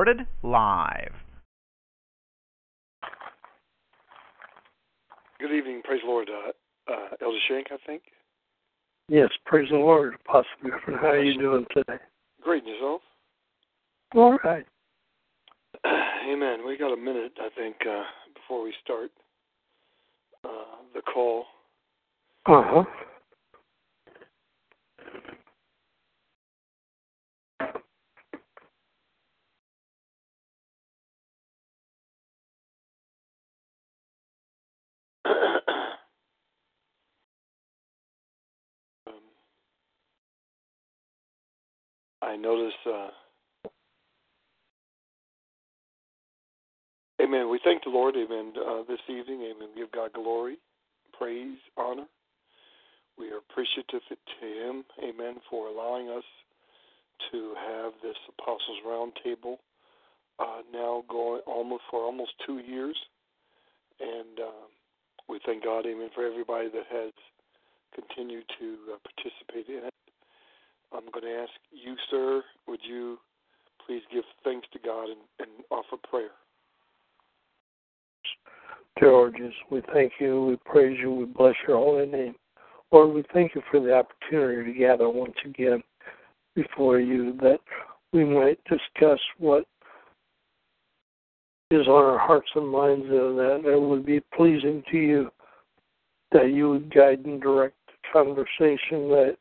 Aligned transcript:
Recorded 0.00 0.26
live. 0.42 1.12
Good 5.38 5.52
evening. 5.52 5.82
Praise 5.84 6.00
the 6.02 6.08
Lord. 6.08 6.30
Uh, 6.30 6.52
uh, 6.90 7.16
Elder 7.20 7.36
Shank, 7.46 7.66
I 7.70 7.76
think. 7.86 8.04
Yes, 9.10 9.28
praise 9.44 9.68
the 9.68 9.76
Lord, 9.76 10.14
Apostle 10.26 10.48
Griffin. 10.62 10.94
How 10.94 11.08
are 11.08 11.22
you 11.22 11.38
doing 11.38 11.66
today? 11.74 11.98
Great, 12.40 12.62
and 12.64 12.72
yourself? 12.72 13.02
All 14.14 14.38
right. 14.42 14.64
Amen. 15.84 16.60
We 16.66 16.78
got 16.78 16.94
a 16.94 16.96
minute, 16.96 17.32
I 17.38 17.50
think, 17.54 17.76
uh, 17.86 18.04
before 18.32 18.64
we 18.64 18.72
start 18.82 19.10
uh, 20.46 20.80
the 20.94 21.02
call. 21.02 21.44
Uh 22.46 22.62
huh. 22.64 22.84
I 42.22 42.36
notice. 42.36 42.74
Uh, 42.86 43.08
amen. 47.22 47.50
We 47.50 47.58
thank 47.64 47.84
the 47.84 47.90
Lord. 47.90 48.14
Amen. 48.16 48.52
Uh, 48.56 48.82
this 48.88 49.00
evening, 49.08 49.42
Amen. 49.42 49.68
Give 49.76 49.90
God 49.92 50.12
glory, 50.12 50.58
praise, 51.18 51.58
honor. 51.76 52.06
We 53.18 53.30
are 53.30 53.38
appreciative 53.38 54.00
to 54.08 54.46
Him, 54.46 54.84
Amen, 55.02 55.36
for 55.50 55.68
allowing 55.68 56.08
us 56.08 56.24
to 57.32 57.54
have 57.68 57.92
this 58.02 58.16
Apostles 58.38 58.78
Roundtable 58.86 59.56
uh, 60.38 60.62
now 60.72 61.04
going 61.08 61.40
almost 61.46 61.82
for 61.90 62.00
almost 62.00 62.32
two 62.46 62.58
years, 62.58 62.96
and 64.00 64.40
uh, 64.40 64.66
we 65.30 65.38
thank 65.46 65.64
God, 65.64 65.86
Amen, 65.86 66.10
for 66.14 66.26
everybody 66.26 66.68
that 66.68 66.86
has 66.90 67.12
continued 67.94 68.44
to 68.58 68.76
uh, 68.92 68.96
participate 69.14 69.68
in 69.68 69.86
it. 69.86 69.94
I'm 70.92 71.06
going 71.12 71.24
to 71.24 71.40
ask 71.40 71.52
you, 71.70 71.94
sir, 72.10 72.42
would 72.66 72.80
you 72.82 73.18
please 73.86 74.02
give 74.12 74.24
thanks 74.42 74.66
to 74.72 74.78
God 74.80 75.04
and, 75.04 75.20
and 75.38 75.50
offer 75.70 75.96
prayer? 76.08 76.30
Georges, 78.98 79.54
we 79.70 79.82
thank 79.94 80.14
you, 80.18 80.44
we 80.44 80.56
praise 80.70 80.98
you, 81.00 81.12
we 81.12 81.24
bless 81.24 81.54
your 81.66 81.78
holy 81.78 82.06
name. 82.06 82.34
Lord, 82.92 83.14
we 83.14 83.24
thank 83.32 83.54
you 83.54 83.62
for 83.70 83.78
the 83.78 83.94
opportunity 83.94 84.72
to 84.72 84.78
gather 84.78 85.08
once 85.08 85.36
again 85.44 85.82
before 86.56 86.98
you 86.98 87.36
that 87.40 87.60
we 88.12 88.24
might 88.24 88.58
discuss 88.64 89.20
what 89.38 89.64
is 91.70 91.86
on 91.86 92.04
our 92.04 92.18
hearts 92.18 92.50
and 92.54 92.68
minds 92.68 93.06
uh, 93.10 93.28
and 93.28 93.38
that 93.38 93.72
it 93.72 93.80
would 93.80 94.04
be 94.04 94.20
pleasing 94.34 94.82
to 94.90 94.98
you, 94.98 95.30
that 96.32 96.52
you 96.52 96.68
would 96.70 96.92
guide 96.92 97.24
and 97.24 97.40
direct 97.40 97.76
the 97.86 97.92
conversation, 98.12 99.08
that 99.08 99.36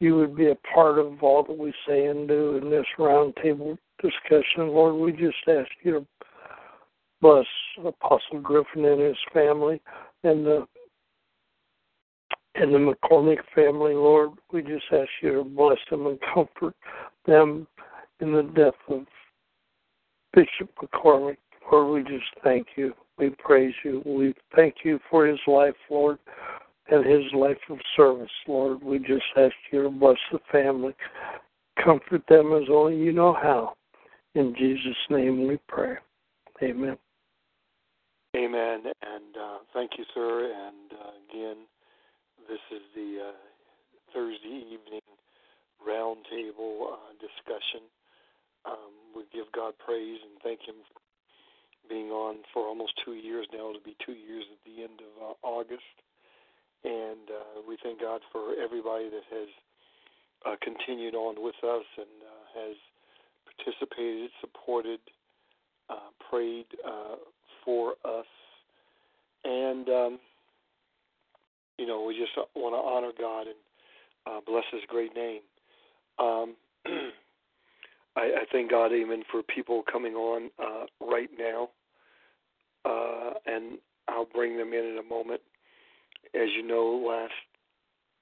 you 0.00 0.16
would 0.16 0.36
be 0.36 0.50
a 0.50 0.56
part 0.72 0.98
of 0.98 1.22
all 1.22 1.42
that 1.42 1.56
we 1.56 1.72
say 1.86 2.06
and 2.06 2.28
do 2.28 2.56
in 2.56 2.70
this 2.70 2.86
roundtable 2.98 3.76
discussion. 4.00 4.68
Lord, 4.68 4.94
we 4.94 5.12
just 5.12 5.36
ask 5.48 5.70
you 5.82 5.92
to 5.92 6.06
bless 7.20 7.46
Apostle 7.84 8.40
Griffin 8.42 8.84
and 8.84 9.00
his 9.00 9.16
family 9.32 9.80
and 10.22 10.44
the 10.44 10.66
and 12.56 12.72
the 12.72 12.78
McCormick 12.78 13.38
family, 13.52 13.94
Lord. 13.94 14.30
We 14.52 14.62
just 14.62 14.84
ask 14.92 15.08
you 15.22 15.32
to 15.32 15.44
bless 15.44 15.78
them 15.90 16.06
and 16.06 16.18
comfort 16.32 16.74
them 17.26 17.66
in 18.20 18.32
the 18.32 18.42
death 18.42 18.74
of 18.88 19.06
Bishop 20.34 20.70
McCormick. 20.80 21.38
Lord, 21.70 22.06
we 22.06 22.10
just 22.10 22.26
thank 22.42 22.66
you. 22.76 22.94
We 23.18 23.30
praise 23.30 23.74
you. 23.84 24.02
We 24.04 24.34
thank 24.54 24.76
you 24.84 24.98
for 25.10 25.26
his 25.26 25.38
life, 25.46 25.74
Lord 25.90 26.18
and 26.88 27.04
his 27.04 27.32
life 27.32 27.58
of 27.70 27.78
service, 27.96 28.30
Lord. 28.46 28.82
We 28.82 28.98
just 28.98 29.24
ask 29.36 29.54
you 29.72 29.84
to 29.84 29.90
bless 29.90 30.18
the 30.30 30.38
family, 30.52 30.94
comfort 31.82 32.22
them 32.28 32.52
as 32.52 32.68
only 32.70 32.96
you 32.96 33.12
know 33.12 33.32
how. 33.32 33.74
In 34.34 34.54
Jesus' 34.58 34.96
name 35.10 35.46
we 35.46 35.58
pray. 35.68 35.96
Amen. 36.62 36.96
Amen. 38.36 38.82
And 39.02 39.36
uh, 39.40 39.58
thank 39.72 39.92
you, 39.96 40.04
sir. 40.12 40.52
And 40.52 40.92
uh, 40.92 41.10
again, 41.30 41.56
this 42.48 42.58
is 42.72 42.82
the 42.94 43.28
uh, 43.28 43.32
Thursday 44.12 44.64
evening 44.66 45.00
roundtable 45.86 46.92
uh, 46.92 47.12
discussion. 47.20 47.86
Um, 48.64 48.92
we 49.14 49.22
give 49.32 49.46
God 49.54 49.74
praise 49.84 50.18
and 50.22 50.40
thank 50.42 50.60
Him 50.60 50.74
for 50.88 51.03
being 51.88 52.10
on 52.10 52.36
for 52.52 52.66
almost 52.66 52.92
two 53.04 53.14
years 53.14 53.46
now. 53.52 53.70
It'll 53.70 53.84
be 53.84 53.96
two 54.04 54.12
years 54.12 54.44
at 54.50 54.58
the 54.64 54.82
end 54.82 55.00
of 55.00 55.12
uh, 55.22 55.46
August 55.46 55.82
and 56.84 57.30
uh, 57.30 57.60
we 57.66 57.78
thank 57.82 58.00
God 58.00 58.20
for 58.30 58.54
everybody 58.62 59.08
that 59.08 59.24
has 59.30 59.48
uh, 60.46 60.56
continued 60.62 61.14
on 61.14 61.42
with 61.42 61.54
us 61.64 61.84
and 61.96 62.06
uh, 62.22 62.60
has 62.60 62.76
participated, 63.56 64.30
supported, 64.40 65.00
uh, 65.88 66.12
prayed 66.30 66.66
uh, 66.86 67.16
for 67.64 67.94
us, 68.04 68.26
and 69.44 69.88
um, 69.88 70.18
you 71.78 71.86
know 71.86 72.04
we 72.04 72.14
just 72.14 72.32
want 72.54 72.74
to 72.74 72.78
honor 72.78 73.12
God 73.18 73.46
and 73.46 73.56
uh, 74.26 74.40
bless 74.46 74.64
His 74.70 74.82
great 74.88 75.14
name. 75.16 75.40
Um, 76.18 76.54
I, 78.16 78.20
I 78.20 78.44
thank 78.52 78.70
God, 78.70 78.92
Amen, 78.92 79.22
for 79.30 79.42
people 79.42 79.82
coming 79.90 80.14
on 80.14 80.50
right 81.00 81.30
now, 81.38 81.70
and 83.46 83.78
I'll 84.08 84.26
bring 84.26 84.56
them 84.56 84.72
in 84.72 84.84
in 84.84 84.98
a 84.98 85.08
moment 85.08 85.40
as 86.34 86.48
you 86.56 86.66
know, 86.66 87.04
last 87.06 87.32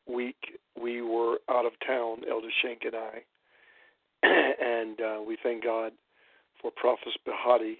week 0.07 0.59
we 0.81 1.01
were 1.03 1.39
out 1.51 1.65
of 1.65 1.73
town, 1.87 2.23
Elder 2.31 2.49
Shank 2.63 2.83
and 2.85 2.95
I, 2.95 3.23
and 4.23 5.01
uh, 5.01 5.23
we 5.27 5.37
thank 5.43 5.65
God 5.65 5.93
for 6.61 6.71
Prophet 6.71 7.13
Bahati 7.27 7.77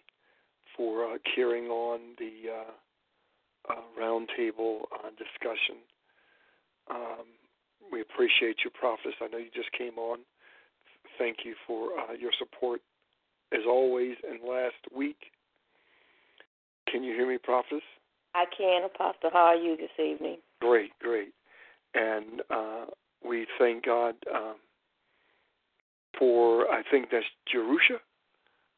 for 0.77 1.15
uh, 1.15 1.19
carrying 1.35 1.67
on 1.67 2.01
the 2.19 2.51
uh, 2.51 3.73
uh, 3.75 3.83
roundtable 4.01 4.83
uh, 4.93 5.11
discussion. 5.11 5.77
Um, 6.91 7.27
we 7.93 8.01
appreciate 8.01 8.57
you, 8.65 8.71
Prophet. 8.71 9.15
I 9.21 9.29
know 9.29 9.39
you 9.39 9.51
just 9.55 9.71
came 9.73 9.99
on. 9.99 10.21
Thank 11.23 11.45
you 11.45 11.55
for 11.69 11.91
uh, 11.91 12.15
your 12.19 12.33
support 12.37 12.81
as 13.53 13.61
always. 13.65 14.17
And 14.29 14.41
last 14.43 14.75
week, 14.93 15.19
can 16.91 17.05
you 17.05 17.15
hear 17.15 17.29
me, 17.29 17.39
Prophet? 17.39 17.81
I 18.35 18.45
can, 18.57 18.83
Apostle. 18.85 19.31
How 19.33 19.45
are 19.45 19.55
you 19.55 19.77
this 19.77 20.05
evening? 20.05 20.39
Great, 20.61 20.91
great. 21.01 21.33
And 21.95 22.43
uh, 22.51 22.87
we 23.25 23.47
thank 23.57 23.87
God 23.87 24.17
um, 24.35 24.57
for, 26.19 26.69
I 26.73 26.83
think 26.91 27.07
that's 27.13 27.25
Jerusha 27.55 28.01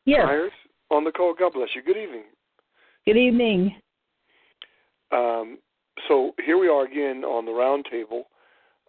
yes. 0.04 0.26
Myers 0.26 0.52
on 0.90 1.04
the 1.04 1.12
call. 1.12 1.34
God 1.38 1.54
bless 1.54 1.70
you. 1.74 1.82
Good 1.82 1.96
evening. 1.96 2.24
Good 3.06 3.16
evening. 3.16 3.74
Um, 5.12 5.56
so 6.08 6.32
here 6.44 6.58
we 6.58 6.68
are 6.68 6.84
again 6.84 7.24
on 7.24 7.46
the 7.46 7.52
roundtable. 7.52 8.24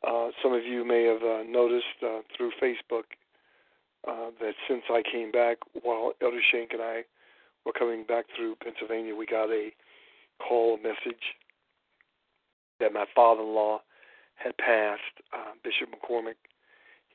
Uh, 0.06 0.32
some 0.44 0.52
of 0.52 0.66
you 0.66 0.86
may 0.86 1.06
have 1.06 1.24
uh, 1.24 1.44
noticed 1.50 1.86
uh, 2.04 2.20
through 2.36 2.52
Facebook 2.62 3.04
uh, 4.08 4.32
that 4.40 4.54
since 4.68 4.84
I 4.90 5.02
came 5.10 5.32
back, 5.32 5.58
while 5.82 6.14
Elder 6.22 6.42
Shank 6.52 6.74
and 6.74 6.82
I 6.82 7.04
were 7.66 7.74
coming 7.74 8.04
back 8.04 8.26
through 8.36 8.56
Pennsylvania, 8.64 9.16
we 9.16 9.26
got 9.26 9.50
a 9.50 9.70
call 10.40 10.76
a 10.76 10.78
message 10.78 11.36
that 12.80 12.94
my 12.94 13.06
father-in-law 13.16 13.80
had 14.36 14.58
passed, 14.58 15.02
uh, 15.34 15.54
Bishop 15.64 15.90
McCormick. 15.90 16.36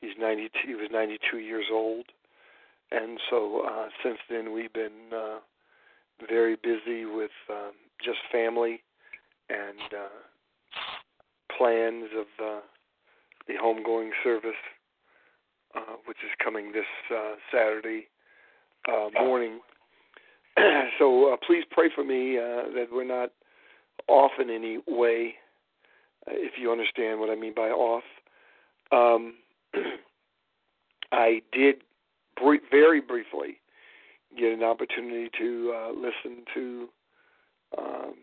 He's 0.01 0.17
92. 0.19 0.51
He 0.67 0.75
was 0.75 0.89
92 0.91 1.39
years 1.39 1.67
old, 1.71 2.07
and 2.91 3.19
so 3.29 3.63
uh, 3.67 3.89
since 4.03 4.19
then 4.31 4.53
we've 4.53 4.73
been 4.73 5.13
uh, 5.15 5.39
very 6.29 6.57
busy 6.57 7.05
with 7.05 7.31
um, 7.51 7.73
just 8.03 8.19
family 8.33 8.83
and 9.51 9.95
uh, 9.95 11.57
plans 11.57 12.07
of 12.17 12.27
uh, 12.43 12.61
the 13.47 13.55
homegoing 13.63 14.11
service, 14.25 14.53
uh, 15.75 15.97
which 16.07 16.19
is 16.25 16.31
coming 16.43 16.73
this 16.73 16.85
uh, 17.15 17.35
Saturday 17.53 18.09
uh, 18.89 19.09
morning. 19.23 19.61
so 20.99 21.33
uh, 21.33 21.37
please 21.47 21.65
pray 21.71 21.89
for 21.95 22.05
me 22.05 22.39
uh, 22.39 22.73
that 22.75 22.87
we're 22.93 23.05
not 23.05 23.31
off 24.09 24.33
in 24.41 24.51
any 24.51 24.79
way, 24.87 25.35
uh, 26.27 26.33
if 26.35 26.53
you 26.59 26.73
understand 26.73 27.21
what 27.21 27.31
I 27.31 27.35
mean 27.35 27.55
by 27.55 27.69
off. 27.71 28.03
Um, 28.93 29.35
I 31.13 31.43
did 31.53 31.83
br- 32.37 32.57
very 32.71 33.01
briefly 33.01 33.59
get 34.39 34.53
an 34.53 34.63
opportunity 34.63 35.29
to 35.39 35.75
uh, 35.77 35.91
listen 35.91 36.45
to 36.55 36.89
um, 37.77 38.15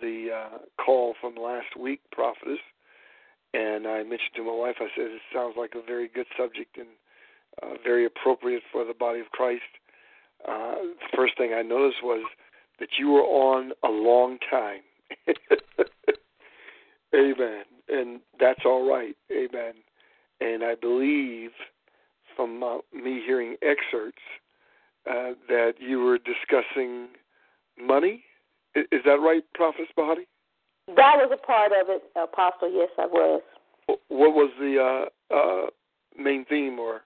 the 0.00 0.28
uh, 0.34 0.58
call 0.82 1.14
from 1.20 1.34
last 1.36 1.76
week, 1.78 2.00
prophetess, 2.12 2.58
and 3.54 3.86
I 3.86 4.02
mentioned 4.02 4.34
to 4.36 4.44
my 4.44 4.54
wife, 4.54 4.76
I 4.80 4.88
said 4.94 5.06
it 5.06 5.20
sounds 5.34 5.54
like 5.56 5.74
a 5.74 5.82
very 5.84 6.08
good 6.08 6.26
subject 6.36 6.76
and 6.76 6.88
uh, 7.62 7.74
very 7.82 8.04
appropriate 8.06 8.62
for 8.70 8.84
the 8.84 8.94
body 8.94 9.20
of 9.20 9.26
Christ. 9.30 9.62
Uh, 10.46 10.74
the 10.74 11.16
first 11.16 11.36
thing 11.36 11.52
I 11.54 11.62
noticed 11.62 12.02
was 12.02 12.24
that 12.78 12.90
you 12.98 13.08
were 13.08 13.22
on 13.22 13.72
a 13.84 13.88
long 13.88 14.38
time. 14.50 14.82
Amen. 17.14 17.64
And 17.88 18.20
that's 18.38 18.60
all 18.64 18.88
right. 18.88 19.16
Amen. 19.32 19.74
And 20.40 20.62
I 20.62 20.74
believe 20.74 21.50
from 22.36 22.62
uh, 22.62 22.78
me 22.92 23.20
hearing 23.26 23.56
excerpts 23.62 24.22
uh, 25.10 25.32
that 25.48 25.74
you 25.80 26.00
were 26.00 26.18
discussing 26.18 27.08
money. 27.80 28.24
Is, 28.74 29.00
that 29.04 29.20
right, 29.20 29.42
Prophet 29.54 29.88
Bahati? 29.98 30.26
That 30.96 31.20
was 31.20 31.30
a 31.32 31.46
part 31.46 31.72
of 31.72 31.88
it, 31.88 32.02
Apostle. 32.16 32.72
Yes, 32.72 32.88
I 32.98 33.06
was. 33.06 33.42
What 33.86 34.32
was 34.34 34.50
the 34.58 34.76
uh, 34.80 35.34
uh, 35.34 35.66
main 36.16 36.44
theme, 36.46 36.78
or? 36.78 37.02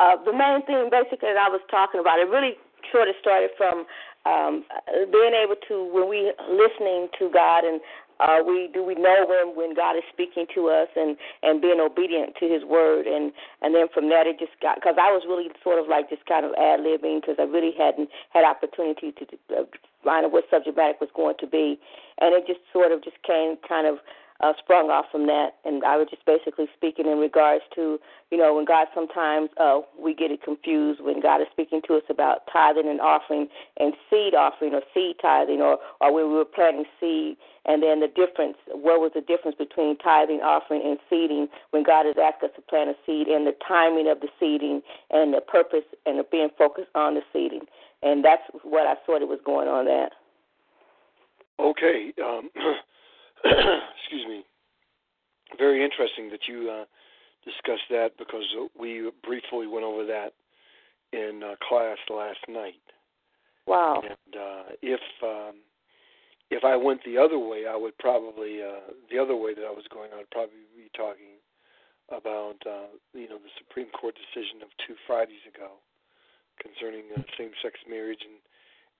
Uh, 0.00 0.16
the 0.24 0.32
main 0.32 0.64
theme, 0.66 0.90
basically, 0.90 1.32
that 1.32 1.38
I 1.38 1.48
was 1.48 1.60
talking 1.70 2.00
about, 2.00 2.18
it 2.18 2.28
really 2.28 2.56
sort 2.90 3.08
of 3.08 3.14
started 3.20 3.50
from 3.56 3.86
um, 4.24 4.64
being 5.12 5.34
able 5.36 5.56
to, 5.68 5.84
when 5.92 6.08
we 6.08 6.32
listening 6.48 7.08
to 7.18 7.30
God 7.32 7.64
and 7.64 7.80
uh, 8.20 8.38
we 8.46 8.70
do 8.72 8.84
we 8.84 8.94
know 8.94 9.26
when 9.26 9.56
when 9.56 9.74
God 9.74 9.96
is 9.96 10.04
speaking 10.12 10.46
to 10.54 10.68
us 10.68 10.88
and 10.94 11.16
and 11.42 11.60
being 11.60 11.80
obedient 11.80 12.36
to 12.38 12.46
His 12.46 12.62
word 12.62 13.06
and 13.06 13.32
and 13.62 13.74
then 13.74 13.86
from 13.92 14.08
that 14.10 14.26
it 14.26 14.38
just 14.38 14.52
got 14.62 14.76
because 14.76 14.94
I 14.94 15.10
was 15.10 15.24
really 15.26 15.50
sort 15.64 15.82
of 15.82 15.88
like 15.88 16.08
just 16.08 16.24
kind 16.26 16.46
of 16.46 16.52
ad 16.54 16.80
libbing 16.80 17.20
because 17.20 17.36
I 17.38 17.50
really 17.50 17.74
hadn't 17.76 18.10
had 18.30 18.44
opportunity 18.44 19.10
to 19.10 19.24
uh, 19.50 19.64
find 20.04 20.26
out 20.26 20.32
what 20.32 20.44
subject 20.50 20.76
matter 20.76 20.94
was 21.00 21.10
going 21.14 21.36
to 21.40 21.46
be. 21.46 21.78
And 22.20 22.34
it 22.34 22.46
just 22.46 22.60
sort 22.72 22.92
of 22.92 23.02
just 23.02 23.16
came 23.22 23.56
kind 23.66 23.86
of 23.86 23.98
uh, 24.42 24.52
sprung 24.58 24.90
off 24.90 25.06
from 25.12 25.26
that, 25.26 25.54
and 25.64 25.84
I 25.84 25.96
was 25.96 26.08
just 26.10 26.26
basically 26.26 26.66
speaking 26.76 27.06
in 27.06 27.18
regards 27.18 27.62
to, 27.76 28.00
you 28.30 28.38
know, 28.38 28.54
when 28.54 28.64
God 28.64 28.88
sometimes 28.92 29.50
uh, 29.58 29.80
we 29.96 30.14
get 30.14 30.32
it 30.32 30.42
confused 30.42 31.00
when 31.00 31.20
God 31.22 31.40
is 31.40 31.46
speaking 31.52 31.80
to 31.86 31.94
us 31.94 32.02
about 32.10 32.42
tithing 32.52 32.88
and 32.88 33.00
offering 33.00 33.46
and 33.78 33.94
seed 34.10 34.34
offering 34.34 34.74
or 34.74 34.82
seed 34.92 35.16
tithing, 35.22 35.60
or 35.60 35.78
or 36.00 36.12
when 36.12 36.28
we 36.28 36.34
were 36.34 36.44
planting 36.44 36.86
seed, 36.98 37.36
and 37.66 37.82
then 37.82 38.00
the 38.00 38.08
difference. 38.08 38.56
What 38.66 38.98
was 39.00 39.12
the 39.14 39.20
difference 39.20 39.56
between 39.56 39.96
tithing, 39.98 40.40
offering, 40.42 40.82
and 40.84 40.98
seeding 41.08 41.46
when 41.70 41.84
God 41.84 42.06
has 42.06 42.16
asked 42.18 42.42
us 42.42 42.50
to 42.56 42.62
plant 42.62 42.90
a 42.90 42.94
seed, 43.06 43.28
and 43.28 43.46
the 43.46 43.54
timing 43.66 44.10
of 44.10 44.20
the 44.20 44.28
seeding, 44.40 44.82
and 45.10 45.32
the 45.32 45.40
purpose, 45.40 45.86
and 46.04 46.18
the 46.18 46.24
being 46.24 46.50
focused 46.58 46.90
on 46.96 47.14
the 47.14 47.22
seeding, 47.32 47.62
and 48.02 48.24
that's 48.24 48.42
what 48.62 48.86
I 48.86 48.94
thought 49.06 49.22
it 49.22 49.28
was 49.28 49.40
going 49.44 49.68
on 49.68 49.84
that. 49.86 50.12
Okay. 51.58 52.12
Um, 52.22 52.50
excuse 53.44 54.26
me, 54.26 54.44
very 55.58 55.84
interesting 55.84 56.30
that 56.30 56.48
you 56.48 56.70
uh, 56.70 56.84
discussed 57.44 57.88
that 57.90 58.10
because 58.18 58.44
we 58.78 59.10
briefly 59.24 59.66
went 59.66 59.84
over 59.84 60.04
that 60.06 60.32
in 61.12 61.42
uh, 61.44 61.54
class 61.66 61.98
last 62.10 62.40
night. 62.48 62.82
Wow. 63.66 64.02
And 64.02 64.34
uh, 64.34 64.62
if 64.82 65.00
um, 65.22 65.56
if 66.50 66.64
I 66.64 66.76
went 66.76 67.00
the 67.04 67.18
other 67.18 67.38
way, 67.38 67.64
I 67.70 67.76
would 67.76 67.96
probably 67.98 68.60
uh, 68.62 68.92
the 69.10 69.18
other 69.18 69.36
way 69.36 69.54
that 69.54 69.64
I 69.64 69.70
was 69.70 69.84
going, 69.92 70.10
I'd 70.12 70.30
probably 70.30 70.66
be 70.76 70.90
talking 70.96 71.38
about 72.08 72.56
uh, 72.66 72.90
you 73.14 73.28
know 73.28 73.38
the 73.38 73.54
Supreme 73.58 73.88
Court 73.90 74.16
decision 74.16 74.62
of 74.62 74.68
two 74.86 74.94
Fridays 75.06 75.46
ago 75.46 75.78
concerning 76.60 77.04
uh, 77.16 77.22
same-sex 77.38 77.78
marriage 77.88 78.20
and 78.24 78.38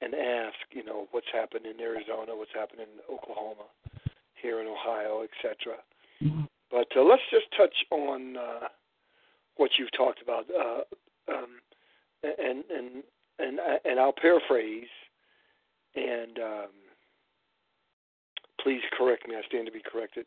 and 0.03 0.15
ask 0.15 0.59
you 0.73 0.85
know 0.85 1.07
what's 1.13 1.31
happened 1.33 1.65
in 1.67 1.81
Arizona, 1.81 2.35
what's 2.35 2.55
happened 2.55 2.81
in 2.81 3.15
Oklahoma, 3.15 3.71
here 4.35 4.61
in 4.61 4.67
Ohio, 4.67 5.23
etc. 5.23 5.79
Mm-hmm. 6.23 6.43
But 6.71 6.89
uh, 6.97 7.03
let's 7.03 7.23
just 7.31 7.47
touch 7.57 7.75
on 7.91 8.37
uh, 8.37 8.69
what 9.57 9.71
you've 9.79 9.93
talked 9.97 10.21
about, 10.21 10.47
uh, 10.51 10.83
um, 11.33 11.61
and 12.23 12.65
and 12.69 13.03
and 13.39 13.59
and 13.85 14.01
I'll 14.01 14.13
paraphrase, 14.13 14.91
and 15.95 16.39
um, 16.39 16.75
please 18.61 18.83
correct 18.97 19.29
me. 19.29 19.37
I 19.37 19.47
stand 19.47 19.67
to 19.67 19.73
be 19.73 19.83
corrected. 19.85 20.27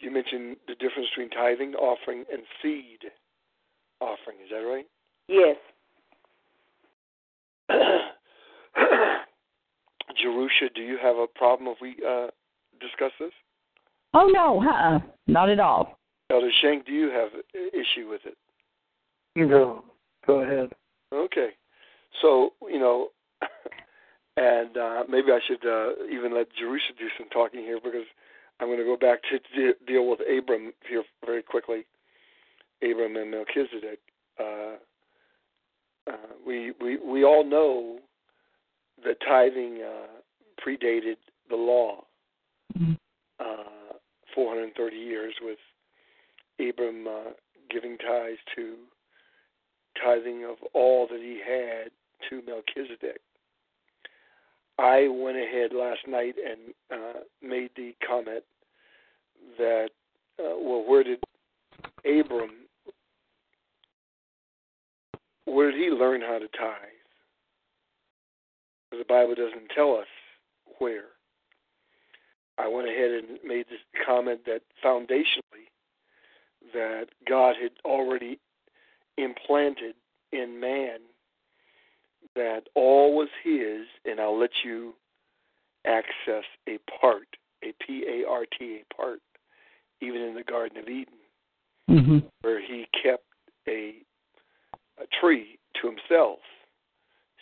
You 0.00 0.12
mentioned 0.12 0.56
the 0.68 0.74
difference 0.74 1.08
between 1.10 1.30
tithing, 1.30 1.74
offering, 1.74 2.24
and 2.32 2.42
seed 2.62 3.10
offering. 4.00 4.38
Is 4.44 4.50
that 4.50 4.58
right? 4.58 4.86
Yes. 5.26 5.56
Jerusha, 10.20 10.68
do 10.74 10.82
you 10.82 10.98
have 11.02 11.16
a 11.16 11.26
problem 11.26 11.74
if 11.74 11.80
we 11.80 11.96
uh, 12.06 12.28
discuss 12.80 13.12
this? 13.20 13.32
Oh 14.14 14.26
no, 14.32 14.62
uh-uh. 14.62 15.00
not 15.26 15.50
at 15.50 15.60
all. 15.60 15.98
Elder 16.30 16.50
Shank, 16.60 16.86
do 16.86 16.92
you 16.92 17.10
have 17.10 17.28
an 17.54 17.70
issue 17.72 18.08
with 18.08 18.20
it? 18.24 18.36
No, 19.36 19.84
go 20.26 20.40
ahead. 20.40 20.70
Okay, 21.12 21.50
so 22.20 22.52
you 22.68 22.78
know, 22.78 23.08
and 24.36 24.76
uh, 24.76 25.04
maybe 25.08 25.28
I 25.30 25.40
should 25.46 25.64
uh, 25.64 25.90
even 26.10 26.34
let 26.34 26.48
Jerusha 26.58 26.94
do 26.98 27.08
some 27.18 27.28
talking 27.28 27.60
here 27.60 27.78
because 27.82 28.06
I'm 28.60 28.68
going 28.68 28.78
to 28.78 28.84
go 28.84 28.96
back 28.96 29.20
to 29.30 29.38
de- 29.54 29.78
deal 29.86 30.08
with 30.08 30.20
Abram 30.20 30.72
here 30.88 31.04
very 31.24 31.42
quickly. 31.42 31.86
Abram 32.82 33.16
and 33.16 33.30
Melchizedek. 33.30 34.00
Uh, 34.38 34.76
uh, 36.08 36.16
we 36.46 36.72
we 36.80 36.98
we 36.98 37.24
all 37.24 37.44
know 37.44 37.98
that 39.04 39.16
tithing 39.26 39.82
uh, 39.82 40.06
predated 40.64 41.16
the 41.48 41.56
law 41.56 42.02
mm-hmm. 42.76 42.92
uh, 43.40 43.94
430 44.34 44.96
years 44.96 45.34
with 45.40 45.58
Abram 46.60 47.06
uh, 47.06 47.30
giving 47.70 47.96
tithes 47.98 48.38
to 48.56 48.74
tithing 50.02 50.44
of 50.44 50.56
all 50.74 51.06
that 51.10 51.20
he 51.20 51.40
had 51.44 51.90
to 52.28 52.42
Melchizedek. 52.46 53.20
I 54.78 55.08
went 55.08 55.36
ahead 55.36 55.72
last 55.72 56.00
night 56.06 56.36
and 56.38 56.74
uh, 56.92 57.20
made 57.42 57.70
the 57.76 57.94
comment 58.06 58.44
that, 59.58 59.88
uh, 60.38 60.54
well, 60.60 60.84
where 60.86 61.02
did 61.02 61.18
Abram, 62.04 62.67
where 65.54 65.70
did 65.70 65.80
he 65.80 65.90
learn 65.90 66.20
how 66.20 66.38
to 66.38 66.48
tithe? 66.48 66.76
The 68.90 69.04
Bible 69.08 69.34
doesn't 69.34 69.70
tell 69.74 69.96
us 69.96 70.06
where. 70.78 71.04
I 72.58 72.66
went 72.66 72.88
ahead 72.88 73.10
and 73.10 73.38
made 73.44 73.66
this 73.68 73.78
comment 74.04 74.40
that 74.46 74.62
foundationally 74.84 75.68
that 76.72 77.06
God 77.28 77.54
had 77.60 77.70
already 77.84 78.40
implanted 79.16 79.94
in 80.32 80.58
man 80.60 80.98
that 82.34 82.62
all 82.74 83.16
was 83.16 83.28
his 83.44 83.86
and 84.04 84.20
I'll 84.20 84.38
let 84.38 84.50
you 84.64 84.94
access 85.86 86.44
a 86.68 86.78
part, 87.00 87.28
a 87.62 87.72
P 87.84 88.04
A 88.08 88.28
R 88.28 88.44
T 88.58 88.80
a 88.80 88.94
part, 88.94 89.20
even 90.00 90.20
in 90.22 90.34
the 90.34 90.42
Garden 90.42 90.78
of 90.78 90.88
Eden, 90.88 91.14
mm-hmm. 91.88 92.18
where 92.42 92.60
he 92.60 92.86
kept 93.02 93.24
a 93.68 93.94
a 95.02 95.06
tree 95.20 95.58
to 95.80 95.88
himself. 95.88 96.38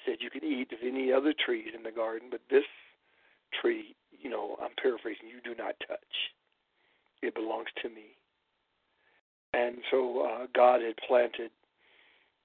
Said 0.04 0.16
you 0.20 0.30
can 0.30 0.44
eat 0.44 0.72
of 0.72 0.78
any 0.84 1.12
other 1.12 1.34
trees 1.34 1.72
in 1.76 1.82
the 1.82 1.90
garden, 1.90 2.28
but 2.30 2.40
this 2.48 2.64
tree 3.60 3.96
you 4.20 4.30
know, 4.30 4.56
I'm 4.62 4.70
paraphrasing, 4.80 5.28
you 5.28 5.40
do 5.44 5.56
not 5.56 5.74
touch. 5.86 5.98
It 7.22 7.34
belongs 7.34 7.68
to 7.82 7.88
me. 7.88 8.16
And 9.52 9.76
so 9.90 10.26
uh, 10.26 10.46
God 10.54 10.82
had 10.82 10.96
planted 11.06 11.50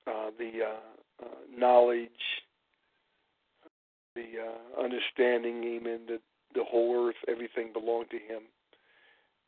uh, 0.07 0.31
the 0.37 0.51
uh, 0.63 1.25
uh, 1.25 1.57
knowledge, 1.57 2.09
the 4.15 4.21
uh, 4.21 4.81
understanding, 4.81 5.63
even 5.63 6.01
the 6.07 6.19
the 6.53 6.63
whole 6.65 7.07
earth, 7.07 7.15
everything 7.29 7.71
belonged 7.71 8.09
to 8.11 8.17
Him, 8.17 8.43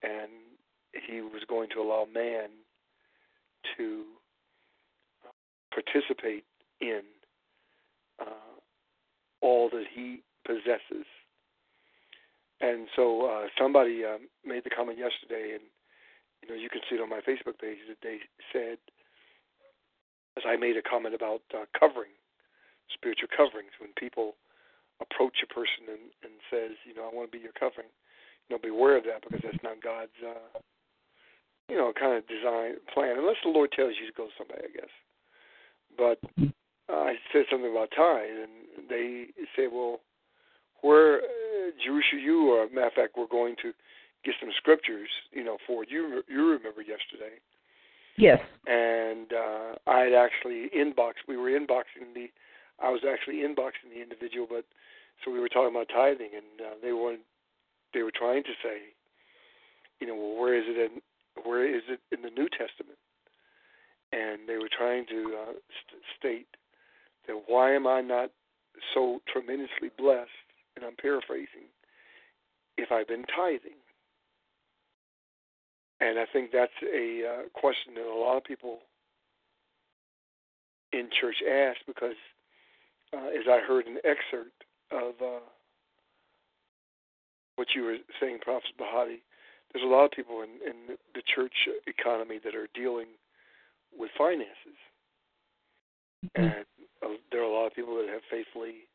and 0.03 0.31
He 1.07 1.19
was 1.21 1.43
going 1.49 1.69
to 1.75 1.81
allow 1.81 2.07
man 2.13 2.47
to 3.77 4.03
participate 5.73 6.45
in 6.79 7.01
uh, 8.19 8.55
all 9.41 9.69
that 9.69 9.85
He 9.93 10.21
possesses 10.45 11.05
and 12.63 12.87
so 12.95 13.27
uh, 13.27 13.51
somebody 13.59 14.07
uh, 14.07 14.23
made 14.47 14.63
the 14.63 14.71
comment 14.71 14.97
yesterday, 14.97 15.59
and 15.59 15.67
you 16.39 16.47
know 16.47 16.55
you 16.55 16.71
can 16.71 16.79
see 16.87 16.95
it 16.95 17.03
on 17.03 17.11
my 17.11 17.19
Facebook 17.19 17.59
page 17.59 17.83
that 17.91 17.99
they 17.99 18.23
said, 18.55 18.79
as 20.39 20.47
I 20.47 20.55
made 20.55 20.79
a 20.79 20.81
comment 20.81 21.11
about 21.13 21.43
uh, 21.51 21.67
covering, 21.75 22.15
spiritual 22.87 23.27
coverings, 23.35 23.75
when 23.83 23.91
people 23.99 24.39
approach 25.03 25.43
a 25.43 25.49
person 25.51 25.91
and, 25.91 26.07
and 26.23 26.39
says, 26.47 26.79
you 26.87 26.95
know, 26.95 27.03
I 27.03 27.11
want 27.11 27.27
to 27.27 27.35
be 27.35 27.43
your 27.43 27.51
covering, 27.51 27.91
you 28.47 28.55
know, 28.55 28.61
beware 28.63 28.95
of 28.95 29.03
that 29.11 29.27
because 29.27 29.43
that's 29.43 29.59
not 29.59 29.83
God's, 29.83 30.15
uh, 30.23 30.55
you 31.67 31.75
know, 31.75 31.91
kind 31.91 32.15
of 32.15 32.23
design 32.31 32.79
plan, 32.95 33.19
unless 33.19 33.43
the 33.43 33.51
Lord 33.51 33.75
tells 33.75 33.99
you 33.99 34.07
to 34.07 34.15
go 34.15 34.31
somebody, 34.39 34.63
I 34.63 34.71
guess. 34.71 34.93
But 35.97 36.19
uh, 36.89 36.93
I 36.93 37.15
said 37.31 37.45
something 37.51 37.71
about 37.71 37.89
tithe, 37.95 38.43
and 38.43 38.89
they 38.89 39.27
say, 39.55 39.67
well, 39.71 39.99
where 40.81 41.19
uh, 41.19 41.71
Jewish 41.85 42.05
are 42.13 42.19
you? 42.19 42.49
Or 42.49 42.67
matter 42.69 42.87
of 42.87 42.93
fact, 42.93 43.13
we're 43.17 43.27
going 43.27 43.55
to 43.61 43.71
get 44.25 44.35
some 44.39 44.49
scriptures, 44.57 45.09
you 45.31 45.43
know, 45.43 45.57
for 45.65 45.83
you. 45.83 46.23
You 46.27 46.45
remember 46.51 46.81
yesterday. 46.81 47.39
Yes. 48.17 48.39
And 48.67 49.31
uh, 49.33 49.75
I 49.87 49.99
had 50.01 50.13
actually 50.13 50.69
inboxed. 50.75 51.25
We 51.27 51.37
were 51.37 51.49
inboxing 51.49 52.13
the. 52.13 52.27
I 52.81 52.89
was 52.89 53.01
actually 53.09 53.37
inboxing 53.37 53.93
the 53.93 54.01
individual, 54.01 54.47
but 54.49 54.65
so 55.23 55.31
we 55.31 55.39
were 55.39 55.49
talking 55.49 55.73
about 55.73 55.87
tithing, 55.93 56.31
and 56.35 56.67
uh, 56.67 56.75
they 56.81 56.91
were 56.91 57.15
they 57.93 58.01
were 58.03 58.11
trying 58.13 58.43
to 58.43 58.53
say, 58.63 58.93
you 59.99 60.07
know, 60.07 60.15
well, 60.15 60.41
where 60.41 60.57
is 60.57 60.65
it 60.67 60.91
in 60.91 61.01
where 61.43 61.65
is 61.65 61.83
it 61.87 61.99
in 62.11 62.21
the 62.21 62.29
New 62.29 62.49
Testament? 62.49 62.97
And 64.13 64.47
they 64.47 64.57
were 64.57 64.69
trying 64.69 65.05
to 65.07 65.37
uh, 65.41 65.53
st- 65.53 66.03
state 66.19 66.47
that 67.27 67.43
why 67.47 67.73
am 67.73 67.87
I 67.87 68.01
not 68.01 68.29
so 68.93 69.21
tremendously 69.31 69.89
blessed? 69.97 70.29
And 70.75 70.85
I'm 70.85 70.95
paraphrasing. 70.95 71.69
If 72.77 72.91
I've 72.91 73.07
been 73.07 73.25
tithing, 73.35 73.77
and 75.99 76.19
I 76.19 76.25
think 76.31 76.51
that's 76.51 76.71
a 76.83 77.21
uh, 77.25 77.41
question 77.53 77.93
that 77.95 78.05
a 78.05 78.19
lot 78.19 78.37
of 78.37 78.43
people 78.43 78.79
in 80.91 81.09
church 81.19 81.37
ask 81.49 81.77
because, 81.87 82.17
uh, 83.13 83.27
as 83.27 83.45
I 83.49 83.59
heard 83.65 83.87
an 83.87 83.97
excerpt 84.03 84.63
of 84.91 85.13
uh, 85.21 85.45
what 87.55 87.69
you 87.75 87.83
were 87.83 87.97
saying, 88.19 88.39
Prophet 88.41 88.71
Bahati, 88.79 89.21
there's 89.73 89.85
a 89.85 89.87
lot 89.87 90.05
of 90.05 90.11
people 90.11 90.41
in, 90.41 90.49
in 90.67 90.97
the 91.15 91.21
church 91.35 91.53
economy 91.87 92.39
that 92.43 92.55
are 92.55 92.67
dealing 92.73 93.07
with 93.97 94.11
finances. 94.17 94.79
Mm-hmm. 96.25 96.43
And 96.43 96.65
uh, 97.03 97.17
there 97.31 97.41
are 97.41 97.49
a 97.49 97.53
lot 97.53 97.67
of 97.67 97.75
people 97.75 97.95
that 97.97 98.09
have 98.09 98.21
faithfully 98.29 98.87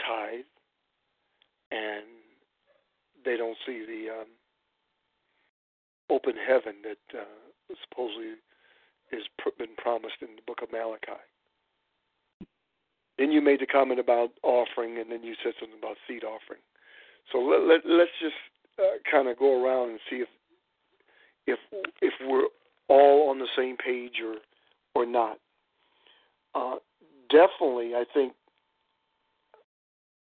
tithe 0.00 0.44
and 1.70 2.04
they 3.24 3.36
don't 3.36 3.56
see 3.66 3.84
the 3.86 4.20
um, 4.20 4.28
open 6.10 6.34
heaven 6.36 6.74
that 6.82 7.18
uh, 7.18 7.74
supposedly 7.88 8.40
has 9.12 9.22
been 9.58 9.74
promised 9.76 10.20
in 10.20 10.36
the 10.36 10.42
book 10.46 10.60
of 10.62 10.72
Malachi. 10.72 11.20
Then 13.18 13.32
you 13.32 13.40
made 13.40 13.60
the 13.60 13.66
comment 13.66 13.98
about 13.98 14.30
offering, 14.42 14.98
and 14.98 15.10
then 15.10 15.22
you 15.24 15.34
said 15.42 15.52
something 15.58 15.78
about 15.78 15.96
seed 16.06 16.22
offering. 16.22 16.62
So 17.32 17.38
let, 17.38 17.62
let, 17.66 17.80
let's 17.84 18.14
just 18.20 18.38
uh, 18.78 19.02
kind 19.10 19.28
of 19.28 19.38
go 19.38 19.62
around 19.62 19.90
and 19.90 20.00
see 20.08 20.16
if 20.16 20.28
if 21.46 21.58
if 22.00 22.12
we're 22.28 22.48
all 22.88 23.30
on 23.30 23.38
the 23.38 23.48
same 23.56 23.76
page 23.76 24.20
or 24.24 24.36
or 24.94 25.06
not. 25.06 25.38
Uh, 26.54 26.76
definitely, 27.30 27.94
I 27.94 28.04
think 28.12 28.32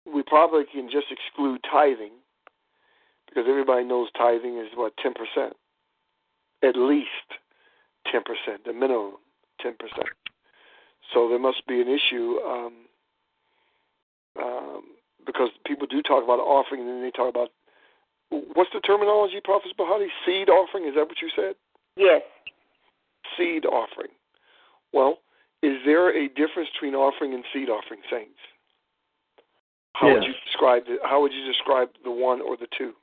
we 0.05 0.23
probably 0.23 0.65
can 0.71 0.89
just 0.89 1.07
exclude 1.11 1.59
tithing 1.69 2.11
because 3.27 3.45
everybody 3.49 3.83
knows 3.83 4.09
tithing 4.17 4.57
is 4.57 4.67
what 4.75 4.93
ten 4.97 5.13
percent, 5.13 5.55
at 6.63 6.75
least 6.75 7.07
ten 8.11 8.21
percent, 8.23 8.63
the 8.65 8.73
minimum 8.73 9.13
ten 9.61 9.75
percent. 9.77 10.09
So 11.13 11.29
there 11.29 11.39
must 11.39 11.65
be 11.67 11.81
an 11.81 11.87
issue 11.87 12.37
um, 12.45 12.73
um, 14.41 14.81
because 15.25 15.49
people 15.65 15.87
do 15.87 16.01
talk 16.01 16.23
about 16.23 16.39
offering, 16.39 16.81
and 16.81 16.89
then 16.89 17.01
they 17.01 17.11
talk 17.11 17.29
about 17.29 17.49
what's 18.29 18.69
the 18.73 18.81
terminology, 18.81 19.39
Prophet 19.43 19.71
Bahati? 19.79 20.07
Seed 20.25 20.49
offering? 20.49 20.85
Is 20.85 20.95
that 20.95 21.07
what 21.07 21.21
you 21.21 21.29
said? 21.35 21.55
Yes. 21.95 22.21
Seed 23.37 23.65
offering. 23.65 24.11
Well, 24.93 25.19
is 25.63 25.77
there 25.85 26.15
a 26.15 26.27
difference 26.29 26.69
between 26.73 26.95
offering 26.95 27.33
and 27.33 27.43
seed 27.53 27.69
offering, 27.69 28.01
saints? 28.11 28.39
How 29.93 30.07
yes. 30.07 30.15
would 30.15 30.23
you 30.27 30.33
describe 30.45 30.85
the, 30.85 30.97
How 31.03 31.21
would 31.21 31.33
you 31.33 31.45
describe 31.45 31.89
the 32.03 32.11
one 32.11 32.41
or 32.41 32.55
the 32.57 32.67
two? 32.77 32.93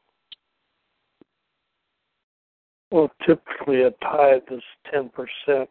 Well, 2.90 3.10
typically 3.26 3.82
a 3.82 3.90
tithe 4.02 4.42
is 4.52 4.62
ten 4.92 5.10
percent 5.10 5.68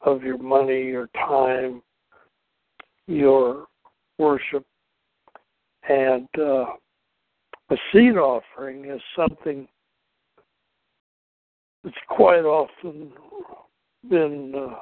of 0.00 0.24
your 0.24 0.38
money, 0.38 0.82
your 0.82 1.08
time, 1.14 1.80
your 3.06 3.66
worship, 4.18 4.66
and 5.88 6.28
uh, 6.36 6.64
a 7.70 7.76
seed 7.92 8.16
offering 8.16 8.86
is 8.86 9.00
something 9.16 9.68
that's 11.84 11.96
quite 12.08 12.44
often 12.44 13.12
been 14.08 14.52
uh, 14.54 14.74